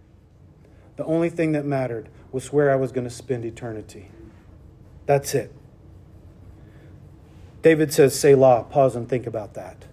The 0.95 1.03
only 1.05 1.29
thing 1.29 1.53
that 1.53 1.65
mattered 1.65 2.09
was 2.31 2.53
where 2.53 2.71
I 2.71 2.75
was 2.75 2.91
going 2.91 3.03
to 3.03 3.09
spend 3.09 3.45
eternity. 3.45 4.09
That's 5.07 5.33
it. 5.33 5.51
David 7.63 7.91
says, 7.91 8.17
Selah, 8.17 8.65
pause 8.69 8.95
and 8.95 9.09
think 9.09 9.25
about 9.25 9.55
that. 9.55 9.85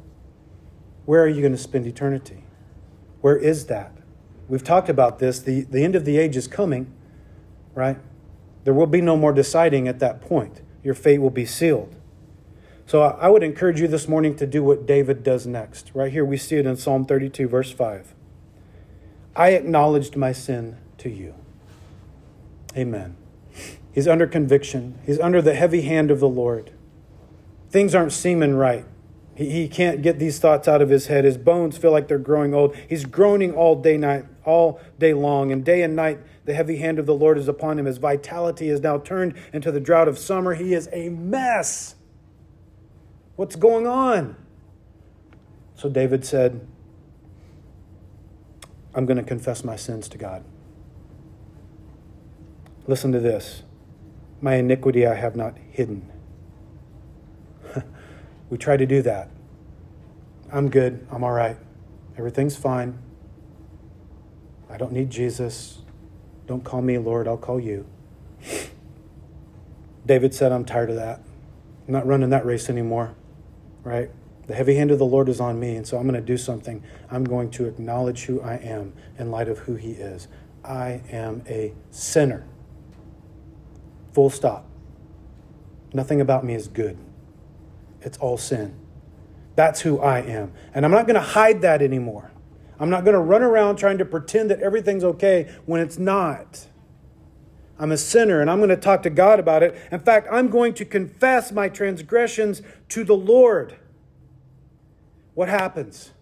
Where 1.07 1.22
are 1.22 1.28
you 1.28 1.40
going 1.40 1.53
to 1.53 1.59
spend 1.59 1.86
eternity? 1.86 2.43
Where 3.25 3.39
is 3.39 3.68
that? 3.68 3.91
We've 4.49 4.62
talked 4.62 4.91
about 4.91 5.18
this. 5.18 5.39
The, 5.39 5.62
the 5.62 5.83
end 5.83 5.95
of 5.97 6.05
the 6.05 6.18
age 6.18 6.37
is 6.37 6.47
coming, 6.47 6.93
right? 7.75 7.97
There 8.64 8.75
will 8.75 8.87
be 8.87 9.01
no 9.01 9.16
more 9.16 9.33
deciding 9.33 9.89
at 9.89 9.99
that 10.01 10.20
point. 10.20 10.61
Your 10.83 10.93
fate 10.93 11.22
will 11.22 11.31
be 11.31 11.47
sealed. 11.47 11.97
So 12.85 13.01
I 13.03 13.31
would 13.31 13.43
encourage 13.43 13.81
you 13.81 13.89
this 13.89 14.09
morning 14.09 14.37
to 14.37 14.47
do 14.47 14.62
what 14.62 14.85
David 14.85 15.22
does 15.22 15.47
next. 15.47 15.91
Right 15.95 16.12
here, 16.12 16.22
we 16.22 16.37
see 16.37 16.57
it 16.57 16.66
in 16.66 16.77
Psalm 16.77 17.07
32, 17.07 17.49
verse 17.49 17.70
5. 17.70 18.12
I 19.35 19.53
acknowledged 19.53 20.16
my 20.16 20.33
sin 20.33 20.77
to 20.99 21.09
you. 21.09 21.35
Amen. 22.77 23.16
He's 23.91 24.07
under 24.07 24.27
conviction, 24.27 24.99
he's 25.07 25.18
under 25.18 25.41
the 25.41 25.55
heavy 25.55 25.81
hand 25.81 26.11
of 26.11 26.20
the 26.20 26.29
Lord. 26.29 26.72
Things 27.70 27.95
aren't 27.95 28.12
seeming 28.12 28.55
right. 28.55 28.85
He, 29.35 29.51
he 29.51 29.68
can't 29.68 30.03
get 30.03 30.18
these 30.18 30.39
thoughts 30.39 30.68
out 30.68 30.80
of 30.80 30.91
his 30.91 31.09
head. 31.09 31.24
His 31.24 31.37
bones 31.37 31.76
feel 31.76 31.91
like 31.91 32.09
they're 32.09 32.18
growing 32.18 32.55
old. 32.55 32.76
He's 32.89 33.05
groaning 33.05 33.53
all 33.53 33.80
day 33.80 33.97
night, 33.97 34.26
all 34.45 34.80
day 34.99 35.14
long, 35.14 35.51
and 35.51 35.64
day 35.64 35.82
and 35.82 35.97
night 35.97 36.20
the 36.45 36.55
heavy 36.55 36.76
hand 36.76 36.99
of 36.99 37.07
the 37.07 37.14
Lord 37.14 37.39
is 37.39 37.49
upon 37.49 37.78
him. 37.78 37.87
His 37.87 37.99
vitality 37.99 38.68
is 38.68 38.80
now 38.80 38.99
turned 38.99 39.35
into 39.53 39.72
the 39.72 39.80
drought 39.80 40.09
of 40.09 40.18
summer. 40.18 40.55
He 40.55 40.74
is 40.74 40.89
a 40.93 41.09
mess. 41.09 41.97
What's 43.37 43.57
going 43.57 43.87
on? 43.87 44.37
So 45.74 45.89
David 45.89 46.24
said, 46.24 46.66
I'm 48.95 49.07
going 49.07 49.16
to 49.16 49.24
confess 49.24 49.64
my 49.64 49.74
sins 49.74 50.09
to 50.11 50.18
God. 50.18 50.45
Listen 52.87 53.11
to 53.12 53.18
this. 53.18 53.62
My 54.41 54.57
iniquity 54.57 55.07
I 55.07 55.14
have 55.14 55.35
not 55.35 55.57
hidden. 55.70 56.14
We 58.55 58.59
try 58.59 58.76
to 58.76 58.86
do 58.86 59.02
that. 59.02 59.30
I'm 60.52 60.70
good. 60.70 61.05
I'm 61.11 61.24
all 61.24 61.32
right. 61.32 61.57
Everything's 62.16 62.57
fine. 62.57 62.96
I 64.70 64.76
don't 64.76 64.92
need 64.92 65.11
Jesus. 65.11 65.78
Don't 66.46 66.62
call 66.62 66.80
me 66.80 66.96
Lord. 66.98 67.26
I'll 67.26 67.36
call 67.36 67.59
you. 67.59 67.84
David 70.07 70.34
said, 70.36 70.52
I'm 70.52 70.64
tired 70.64 70.90
of 70.90 70.94
that. 70.94 71.18
I'm 71.88 71.94
not 71.94 72.07
running 72.07 72.30
that 72.30 72.46
race 72.46 72.70
anymore, 72.70 73.16
right? 73.82 74.09
The 74.46 74.55
heavy 74.55 74.76
hand 74.76 74.92
of 74.92 75.00
the 75.00 75.05
Lord 75.05 75.28
is 75.28 75.40
on 75.40 75.59
me, 75.59 75.74
and 75.74 75.84
so 75.84 75.96
I'm 75.98 76.05
going 76.05 76.14
to 76.14 76.24
do 76.24 76.36
something. 76.36 76.80
I'm 77.11 77.24
going 77.24 77.50
to 77.50 77.66
acknowledge 77.66 78.26
who 78.26 78.40
I 78.40 78.55
am 78.59 78.92
in 79.18 79.32
light 79.32 79.48
of 79.48 79.59
who 79.59 79.74
He 79.74 79.94
is. 79.94 80.28
I 80.64 81.02
am 81.11 81.42
a 81.48 81.72
sinner. 81.90 82.46
Full 84.12 84.30
stop. 84.30 84.64
Nothing 85.92 86.20
about 86.20 86.44
me 86.44 86.55
is 86.55 86.68
good 86.68 86.96
it's 88.05 88.18
all 88.18 88.36
sin. 88.36 88.74
That's 89.57 89.80
who 89.80 90.00
I 90.00 90.20
am. 90.20 90.52
And 90.74 90.84
I'm 90.84 90.90
not 90.90 91.07
going 91.07 91.14
to 91.14 91.20
hide 91.20 91.62
that 91.62 91.82
anymore. 91.82 92.30
I'm 92.78 92.90
not 92.90 93.05
going 93.05 93.14
to 93.14 93.20
run 93.20 93.42
around 93.42 93.76
trying 93.76 93.98
to 93.98 94.05
pretend 94.05 94.50
that 94.50 94.61
everything's 94.61 95.05
okay 95.05 95.55
when 95.64 95.80
it's 95.80 95.98
not. 95.98 96.66
I'm 97.78 97.92
a 97.92 97.96
sinner 97.96 98.40
and 98.40 98.50
I'm 98.50 98.59
going 98.59 98.70
to 98.70 98.76
talk 98.76 99.02
to 99.02 99.11
God 99.11 99.40
about 99.40 99.62
it. 99.62 99.76
In 99.90 100.00
fact, 100.00 100.28
I'm 100.30 100.48
going 100.48 100.74
to 100.74 100.84
confess 100.84 101.52
my 101.52 101.68
transgressions 101.68 102.62
to 102.90 103.05
the 103.05 103.16
Lord. 103.16 103.76
what 105.34 105.48
happens? 105.48 106.12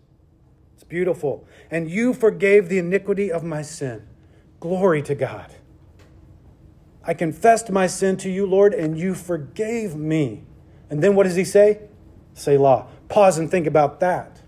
It's 0.74 0.84
beautiful. 0.84 1.46
And 1.70 1.90
you 1.90 2.14
forgave 2.14 2.68
the 2.68 2.78
iniquity 2.78 3.30
of 3.30 3.44
my 3.44 3.62
sin. 3.62 4.06
Glory 4.60 5.02
to 5.02 5.14
God. 5.14 5.52
I 7.04 7.14
confessed 7.14 7.70
my 7.70 7.86
sin 7.86 8.16
to 8.18 8.30
you, 8.30 8.46
Lord, 8.46 8.72
and 8.72 8.98
you 8.98 9.14
forgave 9.14 9.96
me. 9.96 10.44
And 10.93 11.03
then 11.03 11.14
what 11.14 11.22
does 11.22 11.36
he 11.36 11.45
say? 11.45 11.80
Selah. 12.34 12.86
Pause 13.09 13.38
and 13.38 13.51
think 13.51 13.66
about 13.66 13.99
that. 14.01 14.43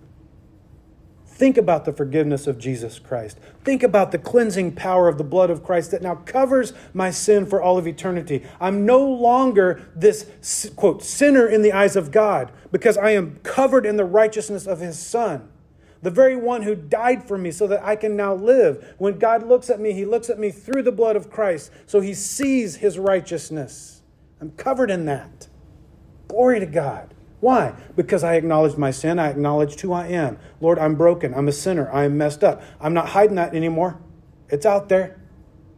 Think 1.26 1.56
about 1.56 1.86
the 1.86 1.92
forgiveness 1.92 2.46
of 2.46 2.58
Jesus 2.58 2.98
Christ. 2.98 3.38
Think 3.64 3.82
about 3.82 4.12
the 4.12 4.18
cleansing 4.18 4.74
power 4.74 5.08
of 5.08 5.16
the 5.16 5.24
blood 5.24 5.48
of 5.48 5.64
Christ 5.64 5.90
that 5.92 6.02
now 6.02 6.16
covers 6.16 6.74
my 6.92 7.10
sin 7.10 7.46
for 7.46 7.62
all 7.62 7.78
of 7.78 7.86
eternity. 7.86 8.44
I'm 8.60 8.84
no 8.84 9.02
longer 9.02 9.90
this, 9.96 10.70
quote, 10.76 11.02
sinner 11.02 11.46
in 11.46 11.62
the 11.62 11.72
eyes 11.72 11.96
of 11.96 12.10
God 12.10 12.52
because 12.70 12.98
I 12.98 13.12
am 13.12 13.36
covered 13.42 13.86
in 13.86 13.96
the 13.96 14.04
righteousness 14.04 14.66
of 14.66 14.80
his 14.80 14.98
Son, 14.98 15.48
the 16.02 16.10
very 16.10 16.36
one 16.36 16.60
who 16.60 16.74
died 16.74 17.26
for 17.26 17.38
me 17.38 17.52
so 17.52 17.66
that 17.68 17.82
I 17.82 17.96
can 17.96 18.16
now 18.16 18.34
live. 18.34 18.94
When 18.98 19.18
God 19.18 19.46
looks 19.46 19.70
at 19.70 19.80
me, 19.80 19.94
he 19.94 20.04
looks 20.04 20.28
at 20.28 20.38
me 20.38 20.50
through 20.50 20.82
the 20.82 20.92
blood 20.92 21.16
of 21.16 21.30
Christ, 21.30 21.70
so 21.86 22.00
he 22.00 22.12
sees 22.12 22.76
his 22.76 22.98
righteousness. 22.98 24.02
I'm 24.42 24.50
covered 24.50 24.90
in 24.90 25.06
that. 25.06 25.48
Glory 26.28 26.60
to 26.60 26.66
God. 26.66 27.14
Why? 27.40 27.74
Because 27.94 28.24
I 28.24 28.36
acknowledged 28.36 28.78
my 28.78 28.90
sin. 28.90 29.18
I 29.18 29.28
acknowledged 29.28 29.80
who 29.82 29.92
I 29.92 30.06
am. 30.06 30.38
Lord, 30.60 30.78
I'm 30.78 30.94
broken. 30.94 31.34
I'm 31.34 31.48
a 31.48 31.52
sinner. 31.52 31.90
I 31.92 32.04
am 32.04 32.16
messed 32.16 32.42
up. 32.42 32.62
I'm 32.80 32.94
not 32.94 33.08
hiding 33.10 33.36
that 33.36 33.54
anymore. 33.54 34.00
It's 34.48 34.64
out 34.64 34.88
there. 34.88 35.20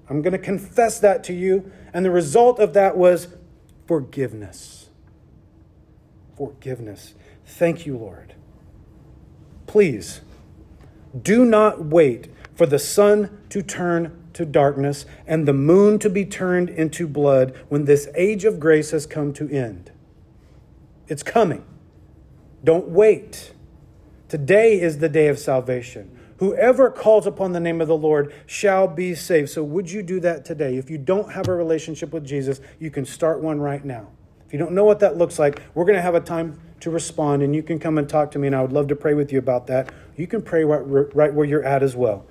I'm 0.08 0.22
going 0.22 0.32
to 0.32 0.38
confess 0.38 1.00
that 1.00 1.24
to 1.24 1.32
you. 1.32 1.72
And 1.92 2.04
the 2.04 2.10
result 2.10 2.60
of 2.60 2.72
that 2.74 2.96
was 2.96 3.28
forgiveness. 3.86 4.90
Forgiveness. 6.36 7.14
Thank 7.44 7.84
you, 7.86 7.96
Lord. 7.96 8.34
Please 9.66 10.20
do 11.20 11.44
not 11.44 11.84
wait 11.84 12.28
for 12.54 12.66
the 12.66 12.78
sun 12.78 13.42
to 13.48 13.62
turn 13.62 14.22
to 14.34 14.44
darkness 14.44 15.06
and 15.26 15.48
the 15.48 15.52
moon 15.52 15.98
to 15.98 16.10
be 16.10 16.24
turned 16.24 16.68
into 16.68 17.08
blood 17.08 17.56
when 17.68 17.86
this 17.86 18.08
age 18.14 18.44
of 18.44 18.60
grace 18.60 18.90
has 18.90 19.06
come 19.06 19.32
to 19.32 19.48
end. 19.50 19.90
It's 21.08 21.22
coming. 21.22 21.64
Don't 22.64 22.88
wait. 22.88 23.52
Today 24.28 24.80
is 24.80 24.98
the 24.98 25.08
day 25.08 25.28
of 25.28 25.38
salvation. 25.38 26.10
Whoever 26.38 26.90
calls 26.90 27.26
upon 27.26 27.52
the 27.52 27.60
name 27.60 27.80
of 27.80 27.88
the 27.88 27.96
Lord 27.96 28.34
shall 28.44 28.88
be 28.88 29.14
saved. 29.14 29.50
So, 29.50 29.62
would 29.62 29.90
you 29.90 30.02
do 30.02 30.20
that 30.20 30.44
today? 30.44 30.76
If 30.76 30.90
you 30.90 30.98
don't 30.98 31.32
have 31.32 31.48
a 31.48 31.54
relationship 31.54 32.12
with 32.12 32.26
Jesus, 32.26 32.60
you 32.78 32.90
can 32.90 33.06
start 33.06 33.40
one 33.40 33.58
right 33.60 33.84
now. 33.84 34.08
If 34.46 34.52
you 34.52 34.58
don't 34.58 34.72
know 34.72 34.84
what 34.84 35.00
that 35.00 35.16
looks 35.16 35.38
like, 35.38 35.62
we're 35.74 35.84
going 35.84 35.96
to 35.96 36.02
have 36.02 36.14
a 36.14 36.20
time 36.20 36.60
to 36.80 36.90
respond, 36.90 37.42
and 37.42 37.54
you 37.54 37.62
can 37.62 37.78
come 37.78 37.98
and 37.98 38.08
talk 38.08 38.30
to 38.32 38.38
me, 38.38 38.48
and 38.48 38.54
I 38.54 38.62
would 38.62 38.72
love 38.72 38.88
to 38.88 38.96
pray 38.96 39.14
with 39.14 39.32
you 39.32 39.38
about 39.38 39.66
that. 39.68 39.90
You 40.16 40.26
can 40.26 40.42
pray 40.42 40.64
right, 40.64 41.14
right 41.14 41.32
where 41.32 41.46
you're 41.46 41.64
at 41.64 41.82
as 41.82 41.96
well. 41.96 42.26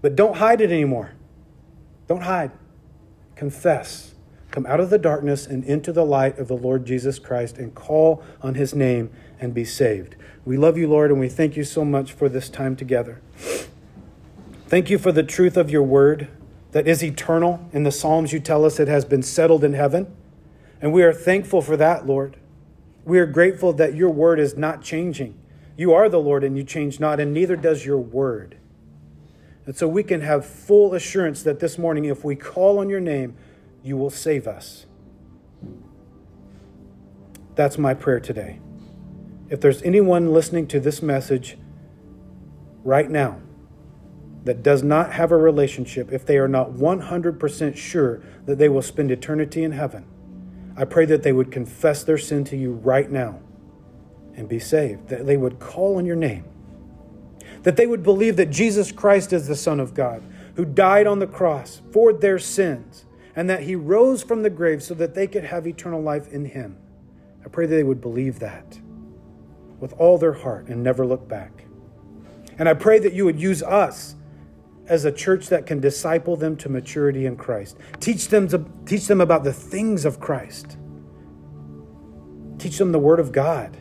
But 0.00 0.14
don't 0.14 0.36
hide 0.36 0.60
it 0.60 0.70
anymore. 0.70 1.12
Don't 2.06 2.22
hide. 2.22 2.52
Confess. 3.34 4.14
Come 4.50 4.66
out 4.66 4.80
of 4.80 4.90
the 4.90 4.98
darkness 4.98 5.46
and 5.46 5.62
into 5.64 5.92
the 5.92 6.04
light 6.04 6.38
of 6.38 6.48
the 6.48 6.56
Lord 6.56 6.86
Jesus 6.86 7.18
Christ 7.18 7.58
and 7.58 7.74
call 7.74 8.22
on 8.42 8.54
his 8.54 8.74
name 8.74 9.10
and 9.40 9.52
be 9.52 9.64
saved. 9.64 10.16
We 10.44 10.56
love 10.56 10.78
you, 10.78 10.88
Lord, 10.88 11.10
and 11.10 11.20
we 11.20 11.28
thank 11.28 11.56
you 11.56 11.64
so 11.64 11.84
much 11.84 12.12
for 12.12 12.28
this 12.28 12.48
time 12.48 12.74
together. 12.74 13.20
Thank 14.66 14.90
you 14.90 14.98
for 14.98 15.12
the 15.12 15.22
truth 15.22 15.56
of 15.56 15.70
your 15.70 15.82
word 15.82 16.28
that 16.72 16.88
is 16.88 17.02
eternal. 17.02 17.68
In 17.72 17.84
the 17.84 17.92
Psalms, 17.92 18.32
you 18.32 18.40
tell 18.40 18.64
us 18.64 18.80
it 18.80 18.88
has 18.88 19.04
been 19.04 19.22
settled 19.22 19.64
in 19.64 19.74
heaven. 19.74 20.14
And 20.80 20.92
we 20.92 21.02
are 21.02 21.12
thankful 21.12 21.60
for 21.60 21.76
that, 21.76 22.06
Lord. 22.06 22.36
We 23.04 23.18
are 23.18 23.26
grateful 23.26 23.72
that 23.74 23.94
your 23.94 24.10
word 24.10 24.38
is 24.38 24.56
not 24.56 24.82
changing. 24.82 25.38
You 25.76 25.94
are 25.94 26.08
the 26.08 26.20
Lord 26.20 26.44
and 26.44 26.56
you 26.56 26.64
change 26.64 27.00
not, 27.00 27.20
and 27.20 27.32
neither 27.32 27.56
does 27.56 27.86
your 27.86 27.98
word. 27.98 28.56
And 29.64 29.76
so 29.76 29.86
we 29.86 30.02
can 30.02 30.22
have 30.22 30.46
full 30.46 30.94
assurance 30.94 31.42
that 31.42 31.60
this 31.60 31.78
morning, 31.78 32.06
if 32.06 32.24
we 32.24 32.34
call 32.34 32.78
on 32.78 32.88
your 32.88 33.00
name, 33.00 33.36
you 33.82 33.96
will 33.96 34.10
save 34.10 34.46
us. 34.46 34.86
That's 37.54 37.78
my 37.78 37.94
prayer 37.94 38.20
today. 38.20 38.60
If 39.50 39.60
there's 39.60 39.82
anyone 39.82 40.32
listening 40.32 40.66
to 40.68 40.80
this 40.80 41.02
message 41.02 41.58
right 42.84 43.10
now 43.10 43.40
that 44.44 44.62
does 44.62 44.82
not 44.82 45.12
have 45.12 45.32
a 45.32 45.36
relationship, 45.36 46.12
if 46.12 46.24
they 46.24 46.38
are 46.38 46.48
not 46.48 46.70
100% 46.70 47.76
sure 47.76 48.22
that 48.46 48.58
they 48.58 48.68
will 48.68 48.82
spend 48.82 49.10
eternity 49.10 49.64
in 49.64 49.72
heaven, 49.72 50.06
I 50.76 50.84
pray 50.84 51.06
that 51.06 51.24
they 51.24 51.32
would 51.32 51.50
confess 51.50 52.04
their 52.04 52.18
sin 52.18 52.44
to 52.44 52.56
you 52.56 52.72
right 52.72 53.10
now 53.10 53.40
and 54.36 54.48
be 54.48 54.60
saved, 54.60 55.08
that 55.08 55.26
they 55.26 55.36
would 55.36 55.58
call 55.58 55.96
on 55.96 56.06
your 56.06 56.14
name, 56.14 56.44
that 57.64 57.76
they 57.76 57.86
would 57.88 58.04
believe 58.04 58.36
that 58.36 58.50
Jesus 58.50 58.92
Christ 58.92 59.32
is 59.32 59.48
the 59.48 59.56
Son 59.56 59.80
of 59.80 59.94
God 59.94 60.22
who 60.54 60.64
died 60.64 61.08
on 61.08 61.18
the 61.18 61.26
cross 61.26 61.82
for 61.92 62.12
their 62.12 62.38
sins 62.38 63.04
and 63.38 63.48
that 63.48 63.62
he 63.62 63.76
rose 63.76 64.20
from 64.24 64.42
the 64.42 64.50
grave 64.50 64.82
so 64.82 64.94
that 64.94 65.14
they 65.14 65.28
could 65.28 65.44
have 65.44 65.64
eternal 65.64 66.02
life 66.02 66.26
in 66.26 66.44
him. 66.44 66.76
I 67.44 67.48
pray 67.48 67.66
that 67.66 67.76
they 67.76 67.84
would 67.84 68.00
believe 68.00 68.40
that 68.40 68.80
with 69.78 69.92
all 69.92 70.18
their 70.18 70.32
heart 70.32 70.66
and 70.66 70.82
never 70.82 71.06
look 71.06 71.28
back. 71.28 71.64
And 72.58 72.68
I 72.68 72.74
pray 72.74 72.98
that 72.98 73.12
you 73.12 73.24
would 73.24 73.40
use 73.40 73.62
us 73.62 74.16
as 74.88 75.04
a 75.04 75.12
church 75.12 75.50
that 75.50 75.66
can 75.66 75.78
disciple 75.78 76.34
them 76.34 76.56
to 76.56 76.68
maturity 76.68 77.26
in 77.26 77.36
Christ. 77.36 77.76
Teach 78.00 78.26
them 78.26 78.48
to 78.48 78.64
teach 78.86 79.06
them 79.06 79.20
about 79.20 79.44
the 79.44 79.52
things 79.52 80.04
of 80.04 80.18
Christ. 80.18 80.76
Teach 82.58 82.76
them 82.76 82.90
the 82.90 82.98
word 82.98 83.20
of 83.20 83.30
God. 83.30 83.76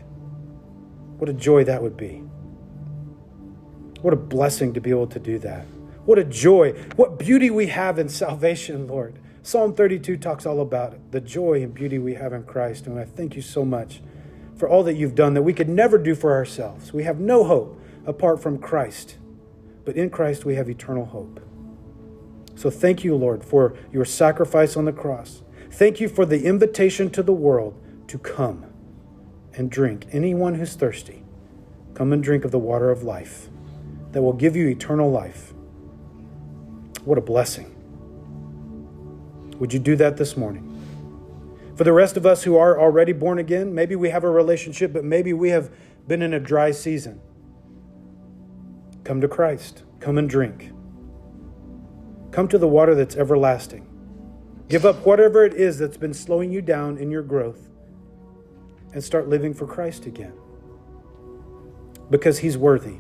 What 1.18 1.32
a 1.32 1.34
joy 1.34 1.64
that 1.64 1.82
would 1.82 1.98
be. 1.98 2.22
What 4.04 4.14
a 4.14 4.18
blessing 4.18 4.76
to 4.76 4.82
be 4.82 4.92
able 4.92 5.08
to 5.08 5.20
do 5.20 5.40
that. 5.40 5.66
What 6.06 6.20
a 6.20 6.24
joy. 6.24 6.74
What 6.96 7.18
beauty 7.18 7.50
we 7.50 7.66
have 7.68 7.98
in 7.98 8.08
salvation, 8.08 8.86
Lord. 8.86 9.18
Psalm 9.48 9.74
32 9.74 10.18
talks 10.18 10.46
all 10.46 10.60
about 10.60 11.00
the 11.12 11.22
joy 11.22 11.64
and 11.64 11.74
beauty 11.74 11.98
we 11.98 12.16
have 12.16 12.34
in 12.34 12.44
Christ. 12.44 12.86
And 12.86 13.00
I 13.00 13.06
thank 13.06 13.34
you 13.34 13.42
so 13.42 13.64
much 13.64 14.02
for 14.58 14.68
all 14.68 14.84
that 14.84 14.96
you've 14.96 15.16
done 15.16 15.36
that 15.36 15.42
we 15.42 15.54
could 15.54 15.70
never 15.70 15.98
do 15.98 16.16
for 16.16 16.34
ourselves. 16.34 16.92
We 16.92 17.04
have 17.04 17.22
no 17.22 17.46
hope 17.46 17.82
apart 18.06 18.42
from 18.44 18.58
Christ, 18.58 19.16
but 19.86 19.96
in 19.96 20.10
Christ 20.10 20.44
we 20.44 20.56
have 20.56 20.70
eternal 20.70 21.06
hope. 21.06 21.40
So 22.56 22.70
thank 22.70 23.06
you, 23.06 23.16
Lord, 23.16 23.42
for 23.42 23.74
your 23.90 24.04
sacrifice 24.04 24.76
on 24.76 24.84
the 24.84 24.92
cross. 24.92 25.44
Thank 25.72 26.02
you 26.02 26.10
for 26.10 26.26
the 26.26 26.44
invitation 26.44 27.10
to 27.12 27.24
the 27.24 27.32
world 27.32 27.82
to 28.10 28.18
come 28.18 28.66
and 29.54 29.72
drink. 29.72 30.08
Anyone 30.12 30.56
who's 30.56 30.76
thirsty, 30.76 31.24
come 31.94 32.12
and 32.12 32.22
drink 32.22 32.44
of 32.44 32.52
the 32.52 32.60
water 32.60 32.90
of 32.90 33.04
life 33.04 33.48
that 34.12 34.22
will 34.22 34.34
give 34.34 34.58
you 34.58 34.68
eternal 34.68 35.10
life. 35.10 35.54
What 37.06 37.18
a 37.18 37.22
blessing. 37.22 37.77
Would 39.60 39.74
you 39.74 39.80
do 39.80 39.96
that 39.96 40.18
this 40.18 40.38
morning? 40.38 40.74
For 41.76 41.84
the 41.84 41.94
rest 41.94 42.18
of 42.18 42.26
us 42.26 42.44
who 42.44 42.58
are 42.58 42.80
already 42.80 43.14
born 43.14 43.38
again, 43.38 43.74
maybe 43.74 43.96
we 43.96 44.10
have 44.10 44.24
a 44.24 44.30
relationship, 44.30 44.94
but 44.94 45.04
maybe 45.04 45.32
we 45.34 45.50
have 45.50 45.72
been 46.08 46.22
in 46.22 46.34
a 46.34 46.40
dry 46.40 46.72
season. 46.72 47.22
Come 49.04 49.22
to 49.22 49.28
Christ. 49.28 49.84
Come 50.00 50.18
and 50.18 50.30
drink. 50.30 50.72
Come 52.32 52.48
to 52.48 52.58
the 52.58 52.68
water 52.68 52.96
that's 52.96 53.16
everlasting. 53.16 53.88
Give 54.70 54.86
up 54.86 55.06
whatever 55.06 55.46
it 55.46 55.54
is 55.54 55.78
that's 55.78 55.98
been 55.98 56.14
slowing 56.14 56.52
you 56.52 56.62
down 56.62 56.98
in 56.98 57.10
your 57.10 57.24
growth 57.24 57.70
and 58.94 59.04
start 59.04 59.30
living 59.30 59.54
for 59.54 59.66
Christ 59.66 60.06
again. 60.06 60.34
Because 62.10 62.40
He's 62.40 62.58
worthy 62.58 62.98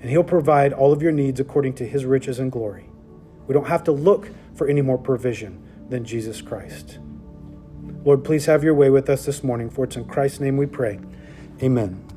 and 0.00 0.10
He'll 0.10 0.24
provide 0.24 0.72
all 0.72 0.92
of 0.92 1.02
your 1.02 1.12
needs 1.12 1.40
according 1.40 1.74
to 1.74 1.86
His 1.86 2.04
riches 2.04 2.38
and 2.38 2.50
glory. 2.50 2.88
We 3.46 3.54
don't 3.54 3.68
have 3.68 3.84
to 3.84 3.92
look 3.92 4.28
for 4.54 4.66
any 4.66 4.82
more 4.82 4.98
provision 4.98 5.62
than 5.88 6.04
Jesus 6.04 6.40
Christ. 6.40 6.98
Lord, 8.04 8.24
please 8.24 8.46
have 8.46 8.64
your 8.64 8.74
way 8.74 8.90
with 8.90 9.10
us 9.10 9.24
this 9.26 9.42
morning, 9.42 9.70
for 9.70 9.84
it's 9.84 9.96
in 9.96 10.04
Christ's 10.04 10.40
name 10.40 10.56
we 10.56 10.66
pray. 10.66 10.98
Amen. 11.62 12.07